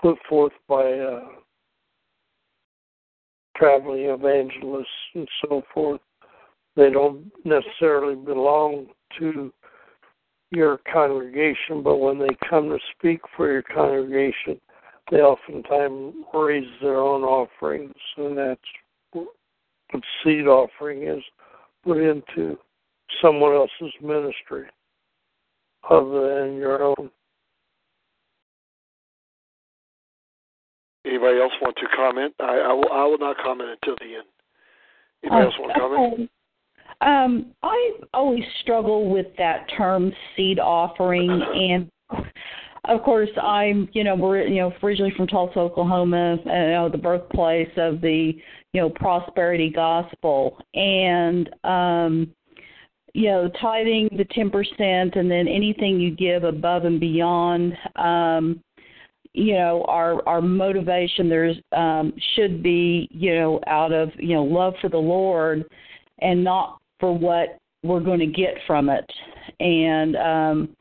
put 0.00 0.16
forth 0.28 0.52
by 0.68 0.92
uh, 0.92 1.28
traveling 3.56 4.04
evangelists 4.04 4.86
and 5.14 5.28
so 5.42 5.62
forth. 5.72 6.00
They 6.76 6.90
don't 6.90 7.30
necessarily 7.44 8.16
belong 8.16 8.88
to 9.18 9.52
your 10.50 10.78
congregation, 10.92 11.82
but 11.82 11.98
when 11.98 12.18
they 12.18 12.36
come 12.48 12.68
to 12.68 12.78
speak 12.96 13.20
for 13.36 13.50
your 13.50 13.62
congregation, 13.62 14.60
they 15.10 15.18
oftentimes 15.18 16.14
raise 16.32 16.68
their 16.80 16.98
own 16.98 17.22
offerings, 17.22 17.94
and 18.16 18.36
that's 18.36 18.60
what 19.12 19.28
seed 20.22 20.46
offering 20.46 21.06
is 21.06 21.22
put 21.84 21.98
into 21.98 22.58
someone 23.22 23.54
else's 23.54 23.94
ministry 24.02 24.66
other 25.88 26.40
than 26.40 26.56
your 26.56 26.82
own. 26.82 27.10
Anybody 31.06 31.38
else 31.38 31.52
want 31.60 31.76
to 31.76 31.86
comment? 31.94 32.34
I, 32.40 32.44
I, 32.44 32.72
will, 32.72 32.90
I 32.90 33.04
will 33.04 33.18
not 33.18 33.36
comment 33.36 33.70
until 33.70 33.96
the 34.00 34.16
end. 34.16 34.26
Anybody 35.22 35.42
uh, 35.42 35.44
else 35.46 35.54
want 35.58 35.74
to 35.74 35.80
comment? 35.80 36.30
Um, 37.00 37.52
I 37.62 37.92
always 38.14 38.44
struggle 38.62 39.10
with 39.10 39.26
that 39.36 39.66
term 39.76 40.12
seed 40.34 40.58
offering, 40.58 41.28
and 41.54 41.90
of 42.86 43.02
course, 43.02 43.30
I'm 43.42 43.88
you 43.92 44.04
know 44.04 44.14
we're 44.14 44.46
you 44.46 44.60
know 44.60 44.72
originally 44.82 45.12
from 45.16 45.26
Tulsa, 45.26 45.58
Oklahoma, 45.58 46.36
uh, 46.46 46.50
you 46.50 46.70
know 46.70 46.88
the 46.90 46.98
birthplace 46.98 47.70
of 47.76 48.00
the 48.00 48.32
you 48.72 48.80
know 48.80 48.88
prosperity 48.90 49.70
gospel, 49.70 50.58
and 50.74 51.48
um, 51.64 52.32
you 53.14 53.30
know 53.30 53.50
tithing 53.60 54.10
the 54.16 54.26
ten 54.32 54.50
percent, 54.50 55.16
and 55.16 55.30
then 55.30 55.48
anything 55.48 55.98
you 55.98 56.10
give 56.14 56.44
above 56.44 56.84
and 56.84 57.00
beyond. 57.00 57.72
Um, 57.96 58.60
you 59.34 59.54
know 59.54 59.84
our 59.88 60.26
our 60.28 60.40
motivation 60.40 61.28
there's 61.28 61.56
um 61.72 62.12
should 62.34 62.62
be 62.62 63.08
you 63.10 63.34
know 63.34 63.60
out 63.66 63.92
of 63.92 64.08
you 64.16 64.34
know 64.34 64.44
love 64.44 64.74
for 64.80 64.88
the 64.88 64.96
lord 64.96 65.64
and 66.20 66.42
not 66.42 66.78
for 67.00 67.16
what 67.16 67.58
we're 67.82 68.00
going 68.00 68.20
to 68.20 68.26
get 68.26 68.54
from 68.64 68.88
it 68.88 69.04
and 69.58 70.16
um 70.16 70.76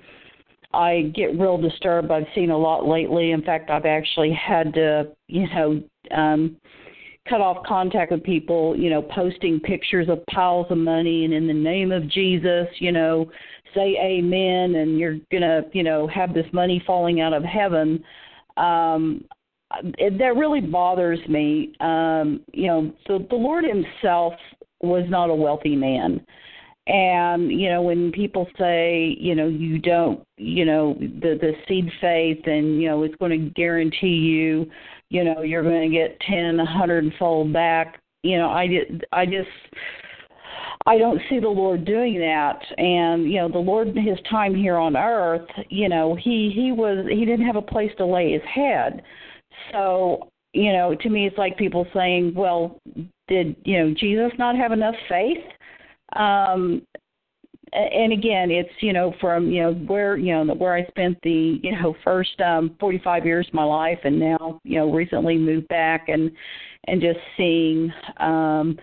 i 0.72 1.12
get 1.16 1.38
real 1.40 1.58
disturbed 1.58 2.12
i've 2.12 2.28
seen 2.36 2.52
a 2.52 2.58
lot 2.58 2.88
lately 2.88 3.32
in 3.32 3.42
fact 3.42 3.72
i've 3.72 3.86
actually 3.86 4.32
had 4.32 4.72
to 4.72 5.08
you 5.28 5.48
know 5.50 5.84
um 6.16 6.56
cut 7.28 7.42
off 7.42 7.66
contact 7.66 8.12
with 8.12 8.24
people 8.24 8.76
you 8.76 8.90
know 8.90 9.02
posting 9.02 9.60
pictures 9.60 10.10
of 10.10 10.26
piles 10.28 10.68
of 10.70 10.78
money 10.78 11.26
and 11.26 11.34
in 11.34 11.48
the 11.48 11.54
name 11.54 11.92
of 11.92 12.10
jesus 12.10 12.68
you 12.80 12.92
know 12.92 13.30
say 13.74 13.98
amen 14.02 14.76
and 14.76 15.00
you're 15.00 15.18
going 15.32 15.42
to 15.42 15.64
you 15.72 15.84
know 15.84 16.08
have 16.08 16.34
this 16.34 16.46
money 16.52 16.84
falling 16.86 17.22
out 17.22 17.34
of 17.34 17.44
heaven 17.44 18.04
um, 18.58 19.24
it, 19.98 20.18
that 20.20 20.36
really 20.36 20.62
bothers 20.62 21.20
me. 21.28 21.74
Um, 21.80 22.42
you 22.54 22.68
know, 22.68 22.94
so 23.08 23.26
the 23.30 23.36
Lord 23.36 23.66
Himself 23.66 24.34
was 24.82 25.06
not 25.10 25.30
a 25.30 25.36
wealthy 25.36 25.76
man. 25.76 26.26
And 26.86 27.50
you 27.50 27.70
know 27.70 27.82
when 27.82 28.12
people 28.12 28.46
say 28.60 29.16
you 29.18 29.36
know 29.36 29.48
you 29.48 29.80
don't 29.80 30.22
you 30.36 30.66
know 30.66 30.96
the 31.00 31.40
the 31.40 31.54
seed 31.66 31.90
faith 32.02 32.46
and 32.46 32.82
you 32.82 32.90
know 32.90 33.04
it's 33.04 33.16
going 33.16 33.32
to 33.32 33.50
guarantee 33.52 34.08
you 34.08 34.70
you 35.10 35.24
know 35.24 35.42
you're 35.42 35.64
going 35.64 35.90
to 35.90 35.96
get 35.96 36.20
ten 36.22 36.60
a 36.60 36.66
hundred 36.66 37.12
fold 37.18 37.54
back 37.54 38.00
you 38.24 38.38
know 38.38 38.50
I 38.50 38.68
did 38.68 39.06
I 39.12 39.26
just 39.26 39.50
I 40.86 40.98
don't 40.98 41.22
see 41.30 41.40
the 41.40 41.48
Lord 41.48 41.86
doing 41.86 42.20
that. 42.20 42.60
And 42.78 43.32
you 43.32 43.38
know, 43.38 43.50
the 43.50 43.58
Lord, 43.58 43.88
his 43.96 44.18
time 44.30 44.54
here 44.54 44.78
on 44.78 44.98
earth, 44.98 45.48
you 45.70 45.88
know, 45.88 46.16
he 46.16 46.52
he 46.54 46.72
was 46.72 47.06
he 47.10 47.26
didn't 47.26 47.46
have 47.46 47.56
a 47.56 47.62
place 47.62 47.92
to 47.98 48.06
lay 48.06 48.34
his 48.34 48.42
head. 48.54 49.02
So 49.72 50.30
you 50.54 50.72
know, 50.72 50.96
to 50.96 51.10
me, 51.10 51.26
it's 51.26 51.38
like 51.38 51.58
people 51.58 51.88
saying, 51.94 52.34
"Well, 52.36 52.80
did 53.28 53.56
you 53.64 53.80
know 53.80 53.94
Jesus 53.94 54.32
not 54.38 54.56
have 54.56 54.72
enough 54.72 54.96
faith?" 55.08 55.44
Um, 56.16 56.86
and 57.74 58.14
again, 58.14 58.52
it's 58.52 58.70
you 58.80 58.94
know 58.94 59.14
from 59.20 59.50
you 59.50 59.62
know 59.64 59.74
where 59.74 60.18
you 60.18 60.34
know 60.34 60.54
where 60.54 60.76
I 60.76 60.86
spent 60.88 61.18
the 61.24 61.60
you 61.62 61.72
know 61.72 61.96
first 62.04 62.40
um 62.42 62.76
45 62.80 63.26
years 63.26 63.48
of 63.48 63.54
my 63.54 63.64
life, 63.64 64.00
and 64.04 64.20
now 64.20 64.60
you 64.64 64.80
know 64.80 64.92
recently 64.92 65.38
moved 65.38 65.68
back 65.68 66.10
and 66.10 66.32
and 66.88 67.02
just 67.02 67.20
seeing 67.38 67.92
um 68.20 68.78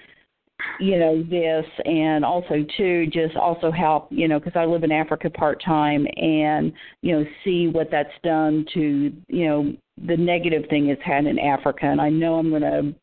you 0.78 0.98
know 0.98 1.22
this 1.22 1.64
and 1.84 2.24
also 2.24 2.64
too 2.76 3.06
just 3.06 3.36
also 3.36 3.70
help 3.70 4.08
you 4.10 4.28
know 4.28 4.38
because 4.38 4.52
i 4.56 4.64
live 4.64 4.84
in 4.84 4.92
africa 4.92 5.30
part 5.30 5.62
time 5.64 6.06
and 6.16 6.72
you 7.00 7.16
know 7.16 7.24
see 7.44 7.66
what 7.66 7.88
that's 7.90 8.12
done 8.22 8.66
to 8.72 9.10
you 9.28 9.46
know 9.46 9.72
the 10.06 10.16
negative 10.16 10.62
thing 10.68 10.88
it's 10.88 11.02
had 11.02 11.24
in 11.24 11.38
africa 11.38 11.86
and 11.86 12.00
i 12.00 12.10
know 12.10 12.34
i'm 12.34 12.50
to 12.50 12.94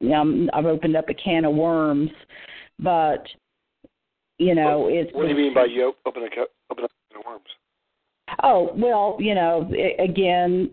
you 0.00 0.08
know, 0.08 0.48
i've 0.54 0.66
opened 0.66 0.96
up 0.96 1.08
a 1.08 1.14
can 1.14 1.44
of 1.44 1.52
worms 1.54 2.10
but 2.78 3.26
you 4.40 4.54
know 4.54 4.88
it's 4.88 5.12
what 5.14 5.22
do 5.22 5.28
you 5.28 5.36
mean 5.36 5.54
by 5.54 5.66
you 5.66 5.92
open 6.06 6.22
a 6.22 6.26
open 6.70 6.84
up 6.84 6.90
a 6.90 7.14
can 7.14 7.20
of 7.20 7.26
worms 7.26 7.44
oh 8.42 8.70
well 8.74 9.16
you 9.20 9.34
know 9.34 9.68
it, 9.70 10.00
again 10.00 10.70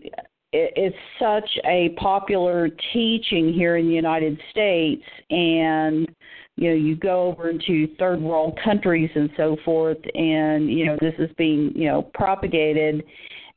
it's 0.52 0.96
such 1.18 1.48
a 1.66 1.90
popular 2.00 2.70
teaching 2.92 3.52
here 3.52 3.76
in 3.76 3.86
the 3.86 3.94
United 3.94 4.40
States, 4.50 5.02
and 5.30 6.08
you 6.56 6.70
know 6.70 6.74
you 6.74 6.96
go 6.96 7.24
over 7.24 7.50
into 7.50 7.94
third 7.98 8.20
world 8.20 8.58
countries 8.64 9.10
and 9.14 9.28
so 9.36 9.56
forth, 9.64 9.98
and 10.14 10.70
you 10.70 10.86
know 10.86 10.96
this 11.00 11.14
is 11.18 11.30
being 11.36 11.72
you 11.74 11.86
know 11.86 12.02
propagated, 12.14 13.04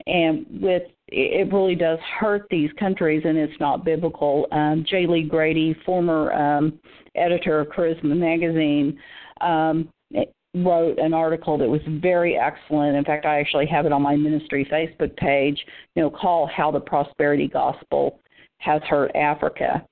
and 0.06 0.46
with 0.62 0.84
it 1.08 1.51
really 1.51 1.75
does 1.75 2.00
hurt 2.20 2.46
these 2.50 2.70
countries, 2.77 3.22
and 3.25 3.38
it's 3.38 3.60
not 3.60 3.86
biblical. 3.86 4.48
Um, 4.51 4.86
J. 4.88 5.08
Lee 5.08 5.24
Grady, 5.24 5.75
former 5.86 6.32
um, 6.34 6.80
editor 7.15 7.62
of 7.62 7.68
Charisma 7.70 8.18
magazine. 8.18 8.98
Um, 9.39 9.89
wrote 10.53 11.00
an 11.00 11.13
article 11.13 11.58
that 11.58 11.70
was 11.70 11.82
very 12.01 12.38
excellent. 12.38 12.96
In 12.96 13.06
fact, 13.06 13.25
I 13.25 13.39
actually 13.39 13.68
have 13.68 13.86
it 13.86 13.94
on 13.94 14.01
my 14.01 14.15
ministry 14.15 14.68
Facebook 14.72 15.15
page, 15.18 15.65
you 15.96 16.03
know, 16.03 16.10
called 16.10 16.50
How 16.56 16.72
the 16.72 16.80
Prosperity 16.80 17.48
Gospel 17.48 18.20
Has 18.58 18.82
Hurt 18.84 19.15
Africa. 19.15 19.86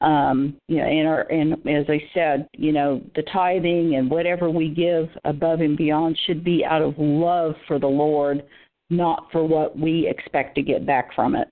Um, 0.00 0.56
you 0.68 0.76
know, 0.76 0.84
and, 0.84 1.08
our, 1.08 1.20
and 1.22 1.52
as 1.66 1.86
I 1.88 2.02
said, 2.12 2.48
you 2.52 2.72
know, 2.72 3.00
the 3.14 3.22
tithing 3.32 3.96
and 3.96 4.10
whatever 4.10 4.50
we 4.50 4.68
give 4.68 5.08
above 5.24 5.60
and 5.60 5.76
beyond 5.76 6.18
should 6.26 6.44
be 6.44 6.64
out 6.64 6.82
of 6.82 6.94
love 6.98 7.54
for 7.66 7.78
the 7.78 7.86
Lord, 7.86 8.42
not 8.90 9.26
for 9.32 9.46
what 9.46 9.78
we 9.78 10.06
expect 10.06 10.54
to 10.56 10.62
get 10.62 10.86
back 10.86 11.14
from 11.14 11.34
it. 11.34 11.48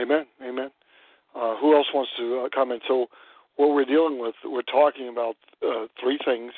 Amen. 0.00 0.24
Amen. 0.42 0.70
Uh, 1.34 1.56
who 1.60 1.74
else 1.76 1.86
wants 1.92 2.10
to 2.18 2.44
uh, 2.44 2.48
comment? 2.54 2.82
So, 2.88 3.06
what 3.58 3.74
we're 3.74 3.84
dealing 3.84 4.20
with, 4.20 4.34
we're 4.44 4.62
talking 4.62 5.08
about 5.08 5.34
uh, 5.66 5.86
three 6.00 6.18
things. 6.24 6.52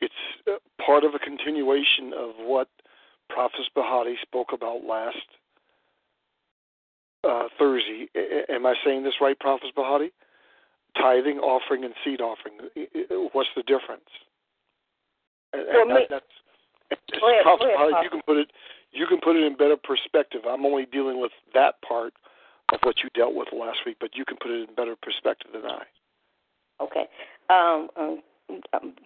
It's 0.00 0.12
uh, 0.48 0.56
part 0.84 1.04
of 1.04 1.14
a 1.14 1.18
continuation 1.18 2.12
of 2.12 2.30
what 2.38 2.68
Prophet 3.30 3.60
Bahati 3.76 4.14
spoke 4.20 4.48
about 4.52 4.82
last 4.84 5.16
uh, 7.22 7.44
Thursday. 7.56 8.08
am 8.50 8.66
I 8.66 8.74
saying 8.84 9.04
this 9.04 9.14
right, 9.20 9.38
Prophet 9.38 9.68
Bahati? 9.76 10.10
Tithing, 10.96 11.38
offering, 11.38 11.84
and 11.84 11.94
seed 12.04 12.20
offering. 12.20 12.54
What's 13.32 13.48
the 13.56 13.62
difference? 13.62 14.10
And, 15.52 15.62
well, 15.72 15.88
that, 15.88 16.08
that's, 16.90 17.00
Prophet 17.42 17.68
Bahati, 17.78 18.02
you 18.02 18.10
can 18.10 18.22
put 18.26 18.36
it. 18.38 18.50
You 18.90 19.06
can 19.06 19.18
put 19.20 19.36
it 19.36 19.44
in 19.44 19.56
better 19.56 19.76
perspective. 19.76 20.42
I'm 20.48 20.66
only 20.66 20.86
dealing 20.86 21.20
with 21.20 21.32
that 21.52 21.74
part 21.82 22.12
of 22.72 22.80
what 22.82 22.96
you 23.02 23.10
dealt 23.14 23.34
with 23.34 23.48
last 23.52 23.78
week, 23.86 23.96
but 24.00 24.10
you 24.14 24.24
can 24.24 24.36
put 24.40 24.50
it 24.50 24.68
in 24.68 24.74
better 24.74 24.94
perspective 25.00 25.50
than 25.52 25.64
I. 25.64 25.82
Okay. 26.80 27.06
Um, 27.50 27.88
um, 27.96 28.22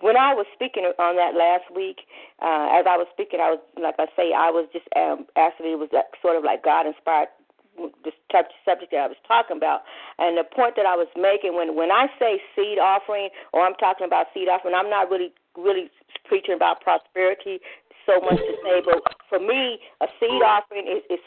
when 0.00 0.16
I 0.16 0.34
was 0.34 0.46
speaking 0.54 0.90
on 0.98 1.14
that 1.16 1.38
last 1.38 1.70
week, 1.74 2.02
uh, 2.42 2.74
as 2.74 2.86
I 2.90 2.98
was 2.98 3.06
speaking, 3.14 3.38
I 3.40 3.54
was 3.54 3.62
like 3.78 3.94
I 3.98 4.06
say, 4.16 4.34
I 4.34 4.50
was 4.50 4.66
just 4.72 4.86
um, 4.96 5.26
asking. 5.36 5.70
It 5.70 5.78
was 5.78 5.90
that 5.92 6.10
sort 6.20 6.36
of 6.36 6.42
like 6.42 6.64
God 6.64 6.86
inspired 6.86 7.28
this 8.02 8.14
type 8.32 8.50
of 8.50 8.58
subject 8.66 8.90
that 8.90 9.06
I 9.06 9.10
was 9.14 9.22
talking 9.22 9.56
about. 9.56 9.86
And 10.18 10.34
the 10.34 10.42
point 10.42 10.74
that 10.74 10.86
I 10.86 10.98
was 10.98 11.06
making 11.14 11.54
when 11.54 11.78
when 11.78 11.94
I 11.94 12.10
say 12.18 12.42
seed 12.58 12.82
offering, 12.82 13.30
or 13.54 13.62
I'm 13.62 13.78
talking 13.78 14.06
about 14.06 14.26
seed 14.34 14.50
offering, 14.50 14.74
I'm 14.74 14.90
not 14.90 15.10
really 15.10 15.30
really 15.54 15.90
preaching 16.26 16.54
about 16.54 16.82
prosperity 16.82 17.62
so 18.08 18.20
much 18.24 18.40
to 18.40 18.54
say, 18.64 18.80
but 18.80 19.04
for 19.28 19.38
me, 19.38 19.78
a 20.00 20.08
seed 20.18 20.40
offering 20.40 20.88
is, 20.88 21.04
is 21.12 21.20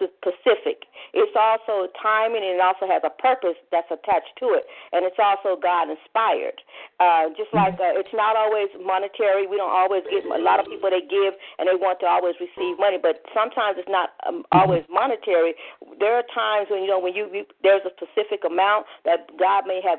specific. 0.00 0.88
It's 1.12 1.34
also 1.36 1.90
timing 2.00 2.40
and 2.40 2.56
it 2.56 2.62
also 2.62 2.86
has 2.86 3.02
a 3.04 3.10
purpose 3.10 3.58
that's 3.68 3.90
attached 3.90 4.32
to 4.40 4.56
it. 4.56 4.64
And 4.92 5.04
it's 5.04 5.18
also 5.18 5.58
God 5.60 5.90
inspired. 5.90 6.56
Uh, 7.02 7.28
just 7.36 7.52
like 7.52 7.74
uh, 7.76 7.98
it's 7.98 8.14
not 8.14 8.36
always 8.36 8.68
monetary. 8.78 9.46
We 9.46 9.56
don't 9.56 9.72
always 9.72 10.04
get 10.08 10.24
a 10.24 10.40
lot 10.40 10.60
of 10.60 10.66
people 10.66 10.88
they 10.88 11.04
give 11.04 11.34
and 11.58 11.66
they 11.68 11.76
want 11.76 12.00
to 12.00 12.06
always 12.06 12.36
receive 12.38 12.78
money, 12.78 12.96
but 13.00 13.24
sometimes 13.34 13.76
it's 13.76 13.90
not 13.90 14.16
um, 14.24 14.44
always 14.52 14.84
monetary. 14.88 15.54
There 15.98 16.14
are 16.14 16.26
times 16.32 16.68
when 16.70 16.82
you 16.82 16.88
know 16.88 17.00
when 17.00 17.14
you, 17.14 17.28
you 17.32 17.44
there's 17.62 17.82
a 17.84 17.92
specific 17.96 18.46
amount 18.46 18.86
that 19.04 19.28
God 19.38 19.66
may 19.66 19.80
have 19.84 19.98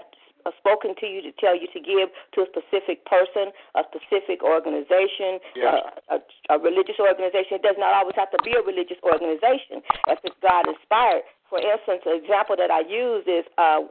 spoken 0.57 0.97
to 0.97 1.05
you 1.05 1.21
to 1.21 1.31
tell 1.37 1.53
you 1.53 1.69
to 1.73 1.79
give 1.79 2.09
to 2.33 2.45
a 2.45 2.47
specific 2.49 3.05
person, 3.05 3.53
a 3.77 3.85
specific 3.89 4.41
organization, 4.41 5.37
yes. 5.53 5.77
uh, 6.09 6.17
a, 6.17 6.55
a 6.55 6.57
religious 6.57 6.97
organization. 6.97 7.61
It 7.61 7.65
does 7.65 7.77
not 7.77 7.93
always 7.93 8.17
have 8.17 8.31
to 8.33 8.41
be 8.41 8.57
a 8.57 8.63
religious 8.65 8.97
organization 9.05 9.85
if 10.09 10.19
it's 10.25 10.37
God 10.41 10.65
inspired. 10.65 11.23
For 11.51 11.59
instance, 11.59 12.07
an 12.07 12.15
example 12.15 12.55
that 12.55 12.71
I 12.71 12.81
use 12.87 13.27
is 13.27 13.43
uh, 13.59 13.83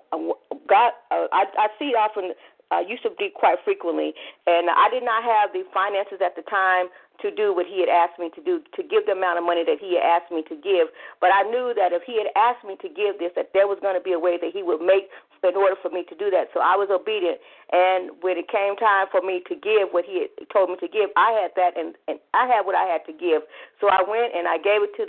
God. 0.67 0.97
Uh, 1.13 1.29
I, 1.29 1.45
I 1.61 1.67
see 1.79 1.93
it 1.93 1.99
often 1.99 2.33
uh, 2.73 2.81
used 2.81 3.03
to 3.03 3.13
be 3.19 3.29
quite 3.29 3.59
frequently, 3.65 4.15
and 4.47 4.71
I 4.71 4.89
did 4.89 5.05
not 5.05 5.23
have 5.23 5.53
the 5.53 5.69
finances 5.75 6.25
at 6.25 6.37
the 6.37 6.43
time 6.49 6.89
to 7.21 7.29
do 7.29 7.53
what 7.53 7.67
he 7.67 7.81
had 7.81 7.93
asked 7.93 8.19
me 8.19 8.31
to 8.33 8.41
do, 8.41 8.65
to 8.77 8.83
give 8.83 9.05
the 9.05 9.13
amount 9.13 9.39
of 9.39 9.45
money 9.45 9.61
that 9.65 9.77
he 9.77 10.01
had 10.01 10.05
asked 10.05 10.33
me 10.33 10.43
to 10.49 10.57
give. 10.57 10.89
But 11.21 11.31
I 11.37 11.45
knew 11.45 11.77
that 11.77 11.93
if 11.93 12.03
he 12.09 12.17
had 12.17 12.33
asked 12.33 12.65
me 12.65 12.81
to 12.81 12.89
give 12.89 13.21
this, 13.21 13.33
that 13.37 13.53
there 13.53 13.69
was 13.69 13.79
going 13.83 13.95
to 13.95 14.01
be 14.01 14.13
a 14.13 14.19
way 14.19 14.39
that 14.41 14.57
he 14.57 14.63
would 14.63 14.81
make 14.81 15.13
in 15.43 15.57
order 15.57 15.77
for 15.81 15.91
me 15.91 16.05
to 16.09 16.15
do 16.15 16.29
that. 16.31 16.53
So 16.53 16.61
I 16.61 16.77
was 16.77 16.93
obedient. 16.93 17.41
And 17.73 18.13
when 18.21 18.37
it 18.37 18.49
came 18.49 18.77
time 18.77 19.07
for 19.11 19.23
me 19.23 19.41
to 19.49 19.55
give 19.57 19.91
what 19.91 20.05
he 20.05 20.29
had 20.29 20.33
told 20.53 20.71
me 20.71 20.77
to 20.81 20.89
give, 20.89 21.09
I 21.17 21.33
had 21.33 21.53
that, 21.57 21.79
and, 21.79 21.97
and 22.09 22.21
I 22.35 22.47
had 22.47 22.69
what 22.69 22.77
I 22.77 22.85
had 22.85 23.05
to 23.09 23.15
give. 23.17 23.43
So 23.81 23.89
I 23.89 24.05
went 24.05 24.37
and 24.37 24.49
I 24.49 24.59
gave 24.59 24.85
it 24.85 24.93
to 25.01 25.05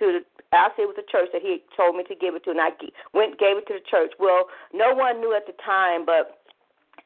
to 0.00 0.20
the 0.20 0.22
I 0.52 0.68
say 0.76 0.84
it 0.84 0.92
was 0.92 1.00
the 1.00 1.08
church 1.08 1.32
that 1.32 1.40
he 1.40 1.64
told 1.72 1.96
me 1.96 2.04
to 2.04 2.14
give 2.14 2.36
it 2.36 2.44
to, 2.44 2.52
and 2.52 2.60
I 2.60 2.76
went 3.16 3.40
gave 3.40 3.56
it 3.56 3.64
to 3.72 3.80
the 3.80 3.86
church. 3.88 4.12
Well, 4.20 4.52
no 4.76 4.92
one 4.92 5.20
knew 5.24 5.32
at 5.32 5.48
the 5.48 5.56
time, 5.64 6.04
but 6.04 6.44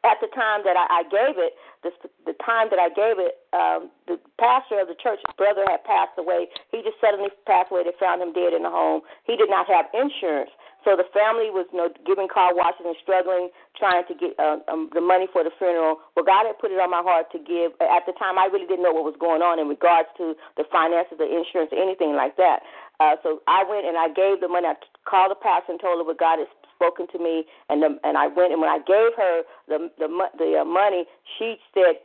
at 0.02 0.18
the 0.18 0.30
time 0.34 0.66
that 0.66 0.74
I, 0.74 1.02
I 1.02 1.02
gave 1.06 1.38
it, 1.38 1.54
the, 1.82 1.90
the 2.26 2.34
time 2.42 2.70
that 2.74 2.78
I 2.82 2.90
gave 2.90 3.22
it, 3.22 3.42
um, 3.54 3.90
the 4.06 4.18
pastor 4.38 4.82
of 4.82 4.90
the 4.90 4.98
church, 4.98 5.22
brother, 5.38 5.62
had 5.66 5.82
passed 5.86 6.18
away. 6.18 6.50
He 6.70 6.82
just 6.82 6.98
suddenly 6.98 7.30
passed 7.46 7.70
away. 7.70 7.86
They 7.86 7.94
found 7.98 8.22
him 8.22 8.34
dead 8.34 8.54
in 8.54 8.62
the 8.66 8.70
home. 8.70 9.02
He 9.24 9.38
did 9.38 9.50
not 9.50 9.66
have 9.70 9.86
insurance. 9.94 10.50
So 10.86 10.94
the 10.94 11.10
family 11.10 11.50
was 11.50 11.66
you 11.74 11.82
know, 11.82 11.90
giving 12.06 12.30
car 12.30 12.54
washes 12.54 12.86
and 12.86 12.94
struggling, 13.02 13.50
trying 13.74 14.06
to 14.06 14.14
get 14.14 14.38
uh, 14.38 14.62
um, 14.70 14.86
the 14.94 15.02
money 15.02 15.26
for 15.34 15.42
the 15.42 15.50
funeral. 15.58 15.98
Well, 16.14 16.22
God 16.22 16.46
had 16.46 16.62
put 16.62 16.70
it 16.70 16.78
on 16.78 16.94
my 16.94 17.02
heart 17.02 17.26
to 17.34 17.42
give. 17.42 17.74
At 17.82 18.06
the 18.06 18.14
time, 18.14 18.38
I 18.38 18.46
really 18.46 18.70
didn't 18.70 18.86
know 18.86 18.94
what 18.94 19.02
was 19.02 19.18
going 19.18 19.42
on 19.42 19.58
in 19.58 19.66
regards 19.66 20.06
to 20.22 20.38
the 20.54 20.62
finances, 20.70 21.18
the 21.18 21.26
insurance, 21.26 21.74
anything 21.74 22.14
like 22.14 22.38
that. 22.38 22.62
Uh, 23.02 23.18
so 23.26 23.42
I 23.50 23.66
went 23.66 23.82
and 23.82 23.98
I 23.98 24.14
gave 24.14 24.38
the 24.38 24.46
money. 24.46 24.70
I 24.70 24.78
called 25.02 25.34
the 25.34 25.40
pastor 25.42 25.74
and 25.74 25.82
told 25.82 25.98
her 25.98 26.06
what 26.06 26.22
God 26.22 26.38
has 26.38 26.46
spoken 26.78 27.10
to 27.10 27.18
me, 27.18 27.50
and 27.66 27.82
the, 27.82 27.98
and 28.06 28.14
I 28.14 28.30
went 28.30 28.54
and 28.54 28.62
when 28.62 28.70
I 28.70 28.78
gave 28.78 29.10
her 29.18 29.42
the 29.66 29.90
the 29.98 30.06
the 30.38 30.62
uh, 30.62 30.64
money, 30.64 31.04
she 31.34 31.58
said 31.74 31.98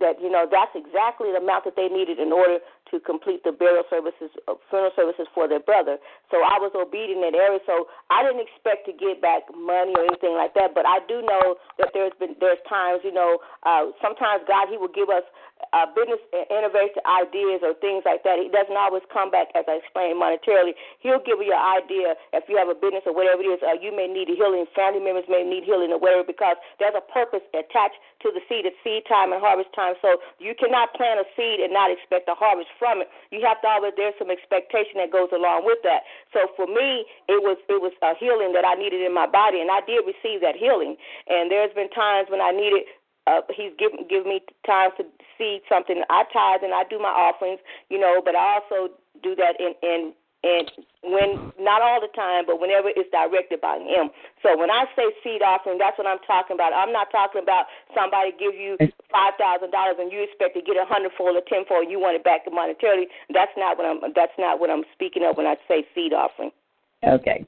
that 0.00 0.22
you 0.22 0.30
know 0.30 0.46
that's 0.46 0.72
exactly 0.78 1.32
the 1.32 1.42
amount 1.42 1.64
that 1.64 1.76
they 1.76 1.88
needed 1.88 2.18
in 2.18 2.32
order 2.32 2.58
to 2.90 3.00
complete 3.00 3.44
the 3.44 3.52
burial 3.52 3.84
services, 3.90 4.30
uh, 4.46 4.54
funeral 4.70 4.92
services 4.96 5.26
for 5.34 5.48
their 5.48 5.60
brother. 5.60 5.98
So 6.30 6.40
I 6.40 6.56
was 6.60 6.72
obedient 6.74 7.24
in 7.24 7.32
that 7.32 7.36
area. 7.36 7.60
So 7.66 7.88
I 8.10 8.24
didn't 8.24 8.44
expect 8.44 8.86
to 8.88 8.92
get 8.92 9.20
back 9.20 9.48
money 9.52 9.92
or 9.96 10.04
anything 10.08 10.34
like 10.34 10.54
that. 10.54 10.72
But 10.74 10.86
I 10.86 11.00
do 11.06 11.20
know 11.22 11.56
that 11.78 11.90
there's 11.92 12.14
been 12.18 12.36
there's 12.40 12.60
times, 12.68 13.02
you 13.04 13.12
know, 13.12 13.38
uh, 13.64 13.92
sometimes 14.00 14.44
God 14.48 14.68
He 14.68 14.76
will 14.76 14.92
give 14.92 15.08
us 15.08 15.24
uh, 15.72 15.86
business 15.92 16.22
innovative 16.48 17.02
ideas 17.04 17.60
or 17.60 17.74
things 17.82 18.06
like 18.06 18.22
that. 18.24 18.40
He 18.40 18.48
doesn't 18.48 18.76
always 18.78 19.04
come 19.12 19.28
back, 19.28 19.52
as 19.52 19.66
I 19.68 19.82
explained, 19.82 20.16
monetarily. 20.16 20.72
He'll 21.02 21.22
give 21.22 21.42
you 21.42 21.52
an 21.52 21.60
idea 21.60 22.14
if 22.32 22.46
you 22.48 22.56
have 22.56 22.70
a 22.70 22.78
business 22.78 23.04
or 23.04 23.12
whatever 23.12 23.42
it 23.42 23.50
is. 23.50 23.60
Uh, 23.60 23.76
you 23.76 23.92
may 23.92 24.06
need 24.08 24.30
a 24.32 24.36
healing. 24.38 24.64
Family 24.72 25.02
members 25.02 25.26
may 25.28 25.44
need 25.44 25.66
healing 25.66 25.92
or 25.92 26.00
whatever 26.00 26.24
because 26.24 26.56
there's 26.78 26.96
a 26.96 27.04
purpose 27.12 27.44
attached 27.52 27.98
to 28.24 28.32
the 28.32 28.40
seed. 28.48 28.64
It's 28.64 28.78
seed 28.80 29.04
time 29.10 29.34
and 29.34 29.42
harvest 29.42 29.74
time. 29.74 29.98
So 30.00 30.22
you 30.38 30.54
cannot 30.56 30.94
plant 30.94 31.20
a 31.20 31.26
seed 31.36 31.60
and 31.60 31.74
not 31.74 31.90
expect 31.92 32.30
a 32.30 32.36
harvest 32.38 32.70
from 32.78 33.02
it. 33.02 33.08
You 33.30 33.42
have 33.44 33.60
to 33.62 33.68
always 33.68 33.92
there's 33.98 34.14
some 34.18 34.30
expectation 34.30 35.02
that 35.02 35.12
goes 35.12 35.28
along 35.34 35.66
with 35.66 35.82
that. 35.84 36.06
So 36.32 36.48
for 36.56 36.66
me, 36.66 37.04
it 37.28 37.42
was 37.42 37.58
it 37.68 37.82
was 37.82 37.92
a 38.00 38.14
healing 38.16 38.54
that 38.54 38.64
I 38.64 38.74
needed 38.78 39.02
in 39.02 39.12
my 39.12 39.26
body, 39.26 39.60
and 39.60 39.70
I 39.70 39.82
did 39.84 40.06
receive 40.06 40.40
that 40.40 40.56
healing. 40.56 40.96
And 41.28 41.50
there's 41.50 41.74
been 41.74 41.90
times 41.90 42.30
when 42.30 42.40
I 42.40 42.50
needed 42.54 42.88
uh, 43.28 43.42
he's 43.52 43.72
given 43.78 44.06
give 44.08 44.24
me 44.24 44.40
time 44.64 44.90
to 44.96 45.04
see 45.36 45.60
something. 45.68 46.02
I 46.08 46.24
tithe 46.32 46.64
and 46.64 46.72
I 46.72 46.84
do 46.88 46.98
my 46.98 47.12
offerings, 47.12 47.60
you 47.90 48.00
know, 48.00 48.22
but 48.24 48.34
I 48.34 48.58
also 48.62 48.94
do 49.22 49.34
that 49.36 49.60
in 49.60 49.74
in 49.82 50.12
and 50.44 50.70
when 51.02 51.50
not 51.58 51.82
all 51.82 52.00
the 52.00 52.12
time, 52.14 52.46
but 52.46 52.60
whenever 52.60 52.86
it's 52.94 53.10
directed 53.10 53.60
by 53.60 53.78
Him. 53.78 54.10
So 54.42 54.56
when 54.56 54.70
I 54.70 54.86
say 54.94 55.10
seed 55.24 55.42
offering, 55.42 55.78
that's 55.78 55.98
what 55.98 56.06
I'm 56.06 56.22
talking 56.26 56.54
about. 56.54 56.72
I'm 56.72 56.92
not 56.92 57.10
talking 57.10 57.42
about 57.42 57.66
somebody 57.90 58.30
give 58.38 58.54
you 58.54 58.78
five 59.10 59.34
thousand 59.34 59.74
dollars 59.74 59.96
and 59.98 60.12
you 60.12 60.22
expect 60.22 60.54
to 60.54 60.62
get 60.62 60.78
a 60.78 60.86
hundredfold 60.86 61.34
or 61.34 61.42
tenfold. 61.42 61.90
You 61.90 61.98
want 61.98 62.14
it 62.14 62.22
back 62.22 62.46
monetarily. 62.46 63.10
That's 63.34 63.52
not 63.58 63.76
what 63.78 63.86
I'm. 63.86 63.98
That's 64.14 64.36
not 64.38 64.60
what 64.60 64.70
I'm 64.70 64.86
speaking 64.94 65.26
of 65.26 65.36
when 65.36 65.46
I 65.46 65.56
say 65.66 65.82
seed 65.94 66.14
offering. 66.14 66.54
Okay. 67.02 67.44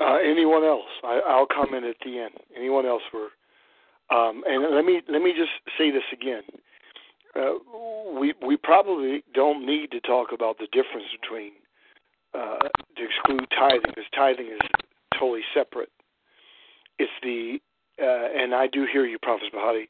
Uh, 0.00 0.18
anyone 0.18 0.64
else? 0.64 0.90
I, 1.04 1.20
I'll 1.26 1.46
comment 1.46 1.84
at 1.84 1.96
the 2.04 2.18
end. 2.18 2.34
Anyone 2.56 2.86
else? 2.86 3.02
For 3.10 3.30
um, 4.10 4.42
and 4.46 4.74
let 4.74 4.84
me 4.84 5.00
let 5.08 5.22
me 5.22 5.32
just 5.32 5.54
say 5.78 5.90
this 5.90 6.04
again. 6.12 6.42
Uh, 7.36 7.54
we 8.18 8.32
we 8.46 8.56
probably 8.56 9.24
don't 9.34 9.66
need 9.66 9.90
to 9.90 10.00
talk 10.00 10.28
about 10.32 10.58
the 10.58 10.68
difference 10.72 11.06
between 11.20 11.52
uh, 12.34 12.68
to 12.96 13.04
exclude 13.04 13.46
tithing 13.50 13.80
because 13.86 14.04
tithing 14.14 14.46
is 14.46 14.60
totally 15.18 15.42
separate. 15.52 15.90
It's 16.98 17.10
the 17.22 17.58
uh, 18.00 18.28
and 18.36 18.54
I 18.54 18.66
do 18.66 18.86
hear 18.90 19.06
you, 19.06 19.18
Prophet 19.18 19.52
Bahati. 19.54 19.88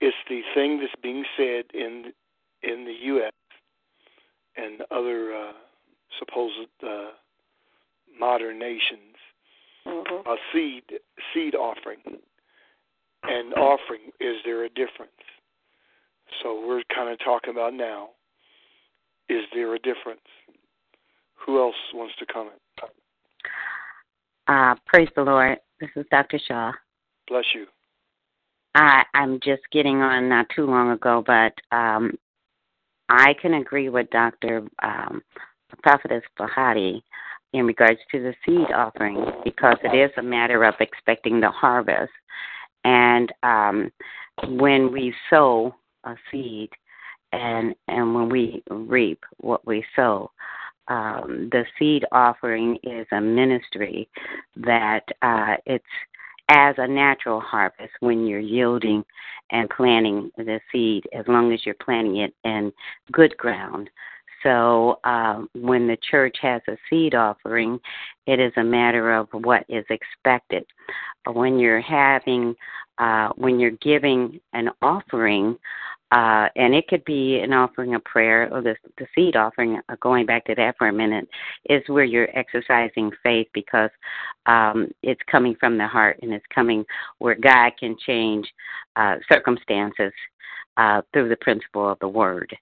It's 0.00 0.16
the 0.28 0.42
thing 0.54 0.80
that's 0.80 0.92
being 1.02 1.24
said 1.36 1.64
in 1.72 2.12
in 2.62 2.84
the 2.84 2.94
U.S. 3.06 3.32
and 4.56 4.82
other 4.90 5.34
uh, 5.34 5.52
supposed 6.18 6.68
uh, 6.82 7.10
modern 8.18 8.58
nations. 8.58 9.16
Mm-hmm. 9.86 10.28
A 10.28 10.36
seed 10.52 10.84
seed 11.32 11.54
offering 11.54 11.98
and 13.24 13.52
offering. 13.54 14.00
Is 14.20 14.36
there 14.44 14.64
a 14.64 14.68
difference? 14.68 15.12
So 16.42 16.66
we're 16.66 16.82
kind 16.94 17.10
of 17.10 17.18
talking 17.24 17.50
about 17.50 17.74
now. 17.74 18.10
Is 19.28 19.42
there 19.54 19.74
a 19.74 19.78
difference? 19.78 20.20
Who 21.46 21.60
else 21.60 21.74
wants 21.94 22.14
to 22.18 22.26
comment? 22.26 22.56
Uh, 24.46 24.74
praise 24.86 25.08
the 25.16 25.22
Lord. 25.22 25.58
This 25.80 25.90
is 25.96 26.04
Dr. 26.10 26.38
Shaw. 26.46 26.72
Bless 27.28 27.44
you. 27.54 27.66
I, 28.74 29.04
I'm 29.14 29.40
just 29.40 29.62
getting 29.72 30.02
on 30.02 30.28
not 30.28 30.46
too 30.54 30.66
long 30.66 30.90
ago, 30.90 31.22
but 31.26 31.52
um, 31.74 32.12
I 33.08 33.34
can 33.40 33.54
agree 33.54 33.88
with 33.88 34.10
Dr. 34.10 34.62
Um, 34.82 35.22
Prophetess 35.82 36.22
Bahati 36.38 37.02
in 37.52 37.66
regards 37.66 38.00
to 38.10 38.20
the 38.20 38.34
seed 38.44 38.72
offering 38.74 39.24
because 39.44 39.76
it 39.84 39.96
is 39.96 40.10
a 40.16 40.22
matter 40.22 40.64
of 40.64 40.74
expecting 40.80 41.40
the 41.40 41.50
harvest. 41.50 42.12
And 42.84 43.32
um, 43.42 43.90
when 44.48 44.92
we 44.92 45.14
sow 45.30 45.74
a 46.04 46.16
seed 46.30 46.70
and 47.34 47.74
and 47.88 48.14
when 48.14 48.28
we 48.28 48.62
reap 48.70 49.24
what 49.38 49.66
we 49.66 49.84
sow, 49.96 50.30
um, 50.88 51.48
the 51.50 51.64
seed 51.78 52.04
offering 52.12 52.78
is 52.82 53.06
a 53.12 53.20
ministry 53.20 54.08
that 54.56 55.04
uh, 55.22 55.56
it's 55.66 55.84
as 56.50 56.74
a 56.78 56.86
natural 56.86 57.40
harvest 57.40 57.92
when 58.00 58.26
you're 58.26 58.38
yielding 58.38 59.04
and 59.50 59.70
planting 59.70 60.30
the 60.36 60.60
seed, 60.70 61.04
as 61.12 61.24
long 61.26 61.52
as 61.52 61.64
you're 61.64 61.74
planting 61.74 62.18
it 62.18 62.34
in 62.44 62.72
good 63.12 63.36
ground. 63.38 63.88
So 64.44 65.00
um, 65.04 65.48
when 65.54 65.88
the 65.88 65.96
church 66.10 66.36
has 66.42 66.60
a 66.68 66.76
seed 66.88 67.14
offering, 67.14 67.80
it 68.26 68.38
is 68.38 68.52
a 68.56 68.62
matter 68.62 69.12
of 69.14 69.28
what 69.32 69.64
is 69.68 69.84
expected. 69.90 70.64
When 71.26 71.58
you're 71.58 71.80
having, 71.80 72.54
uh, 72.98 73.30
when 73.36 73.58
you're 73.58 73.70
giving 73.82 74.38
an 74.52 74.68
offering, 74.82 75.58
uh, 76.12 76.48
and 76.54 76.74
it 76.74 76.86
could 76.86 77.04
be 77.06 77.40
an 77.40 77.52
offering 77.52 77.94
of 77.94 78.04
prayer 78.04 78.48
or 78.52 78.60
the, 78.60 78.76
the 78.98 79.06
seed 79.14 79.34
offering, 79.34 79.80
uh, 79.88 79.96
going 80.00 80.26
back 80.26 80.44
to 80.44 80.54
that 80.54 80.76
for 80.78 80.88
a 80.88 80.92
minute, 80.92 81.26
is 81.70 81.82
where 81.88 82.04
you're 82.04 82.28
exercising 82.38 83.10
faith 83.22 83.48
because 83.54 83.90
um, 84.46 84.88
it's 85.02 85.20
coming 85.28 85.56
from 85.58 85.78
the 85.78 85.86
heart 85.86 86.18
and 86.22 86.32
it's 86.32 86.44
coming 86.54 86.84
where 87.18 87.34
God 87.34 87.72
can 87.80 87.96
change 88.06 88.46
uh, 88.96 89.16
circumstances 89.32 90.12
uh, 90.76 91.00
through 91.12 91.30
the 91.30 91.36
principle 91.36 91.90
of 91.90 91.98
the 92.00 92.08
word 92.08 92.54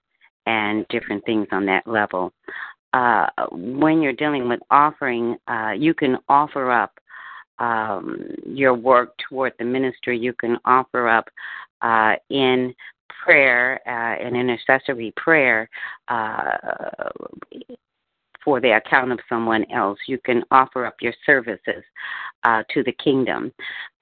and 0.45 0.85
different 0.89 1.23
things 1.25 1.47
on 1.51 1.65
that 1.65 1.87
level. 1.87 2.33
Uh, 2.93 3.27
when 3.51 4.01
you're 4.01 4.13
dealing 4.13 4.47
with 4.47 4.59
offering, 4.69 5.35
uh, 5.47 5.71
you 5.71 5.93
can 5.93 6.17
offer 6.29 6.71
up 6.71 6.91
um, 7.59 8.19
your 8.45 8.73
work 8.73 9.13
toward 9.29 9.53
the 9.57 9.65
ministry. 9.65 10.17
You 10.17 10.33
can 10.33 10.57
offer 10.65 11.07
up 11.07 11.27
uh, 11.81 12.15
in 12.29 12.73
prayer 13.23 13.79
uh, 13.87 14.23
and 14.23 14.35
intercessory 14.35 15.13
prayer 15.15 15.69
uh, 16.07 16.51
for 18.43 18.59
the 18.59 18.75
account 18.75 19.11
of 19.11 19.19
someone 19.29 19.65
else. 19.71 19.97
You 20.07 20.19
can 20.23 20.43
offer 20.51 20.85
up 20.85 20.95
your 21.01 21.13
services 21.25 21.83
uh, 22.43 22.63
to 22.73 22.83
the 22.83 22.91
kingdom. 23.03 23.51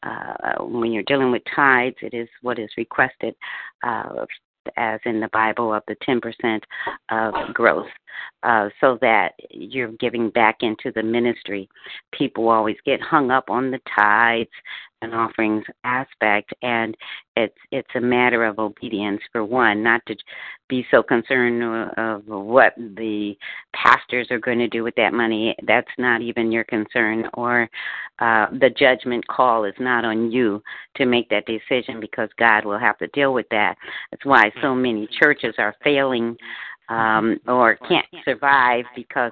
Uh, 0.04 0.64
when 0.64 0.92
you're 0.92 1.04
dealing 1.04 1.32
with 1.32 1.44
tithes, 1.56 1.98
it 2.02 2.14
is 2.14 2.28
what 2.42 2.58
is 2.58 2.70
requested 2.78 3.36
uh, 3.84 4.26
as 4.78 5.00
in 5.06 5.20
the 5.20 5.30
Bible, 5.30 5.74
of 5.74 5.84
the 5.88 5.96
10% 6.08 6.62
of 7.10 7.54
growth, 7.54 7.88
uh, 8.44 8.70
so 8.80 8.98
that 9.02 9.34
you're 9.50 9.92
giving 9.94 10.30
back 10.30 10.58
into 10.62 10.92
the 10.94 11.04
ministry. 11.04 11.70
People 12.12 12.50
always 12.50 12.78
get 12.86 13.02
hung 13.02 13.32
up 13.32 13.50
on 13.50 13.72
the 13.72 13.80
tithes 13.96 14.50
and 15.02 15.16
offerings 15.16 15.64
aspect, 15.84 16.54
and 16.62 16.96
it's 17.36 17.58
it's 17.72 17.90
a 17.96 18.02
matter 18.02 18.46
of 18.46 18.60
obedience 18.60 19.22
for 19.32 19.44
one, 19.44 19.82
not 19.82 20.02
to 20.06 20.16
be 20.70 20.86
so 20.92 21.02
concerned 21.02 21.64
of 21.98 22.24
what 22.28 22.74
the 22.78 23.36
pastors 23.74 24.28
are 24.32 24.40
going 24.40 24.60
to 24.60 24.68
do 24.68 24.84
with 24.84 24.96
that 24.96 25.14
money. 25.14 25.56
That's 25.66 25.90
not 25.98 26.22
even 26.22 26.52
your 26.52 26.64
concern, 26.66 27.28
or 27.34 27.70
uh, 28.20 28.48
the 28.52 28.70
judgment 28.70 29.28
call 29.28 29.66
is 29.66 29.74
not 29.80 30.06
on 30.06 30.32
you 30.32 30.62
to 30.96 31.06
make 31.06 31.30
that 31.30 31.48
decision 31.48 32.00
because 32.00 32.30
God 32.38 32.64
will 32.64 32.80
have 32.80 32.98
to 33.00 33.08
deal 33.08 33.34
with 33.34 33.48
that. 33.50 33.76
That's 34.12 34.26
why 34.26 34.52
so 34.62 34.76
many 34.76 35.08
churches 35.20 35.56
are 35.58 35.76
failing 35.84 36.38
um, 36.92 37.40
or 37.48 37.78
can't 37.88 38.06
survive 38.26 38.84
because 38.96 39.32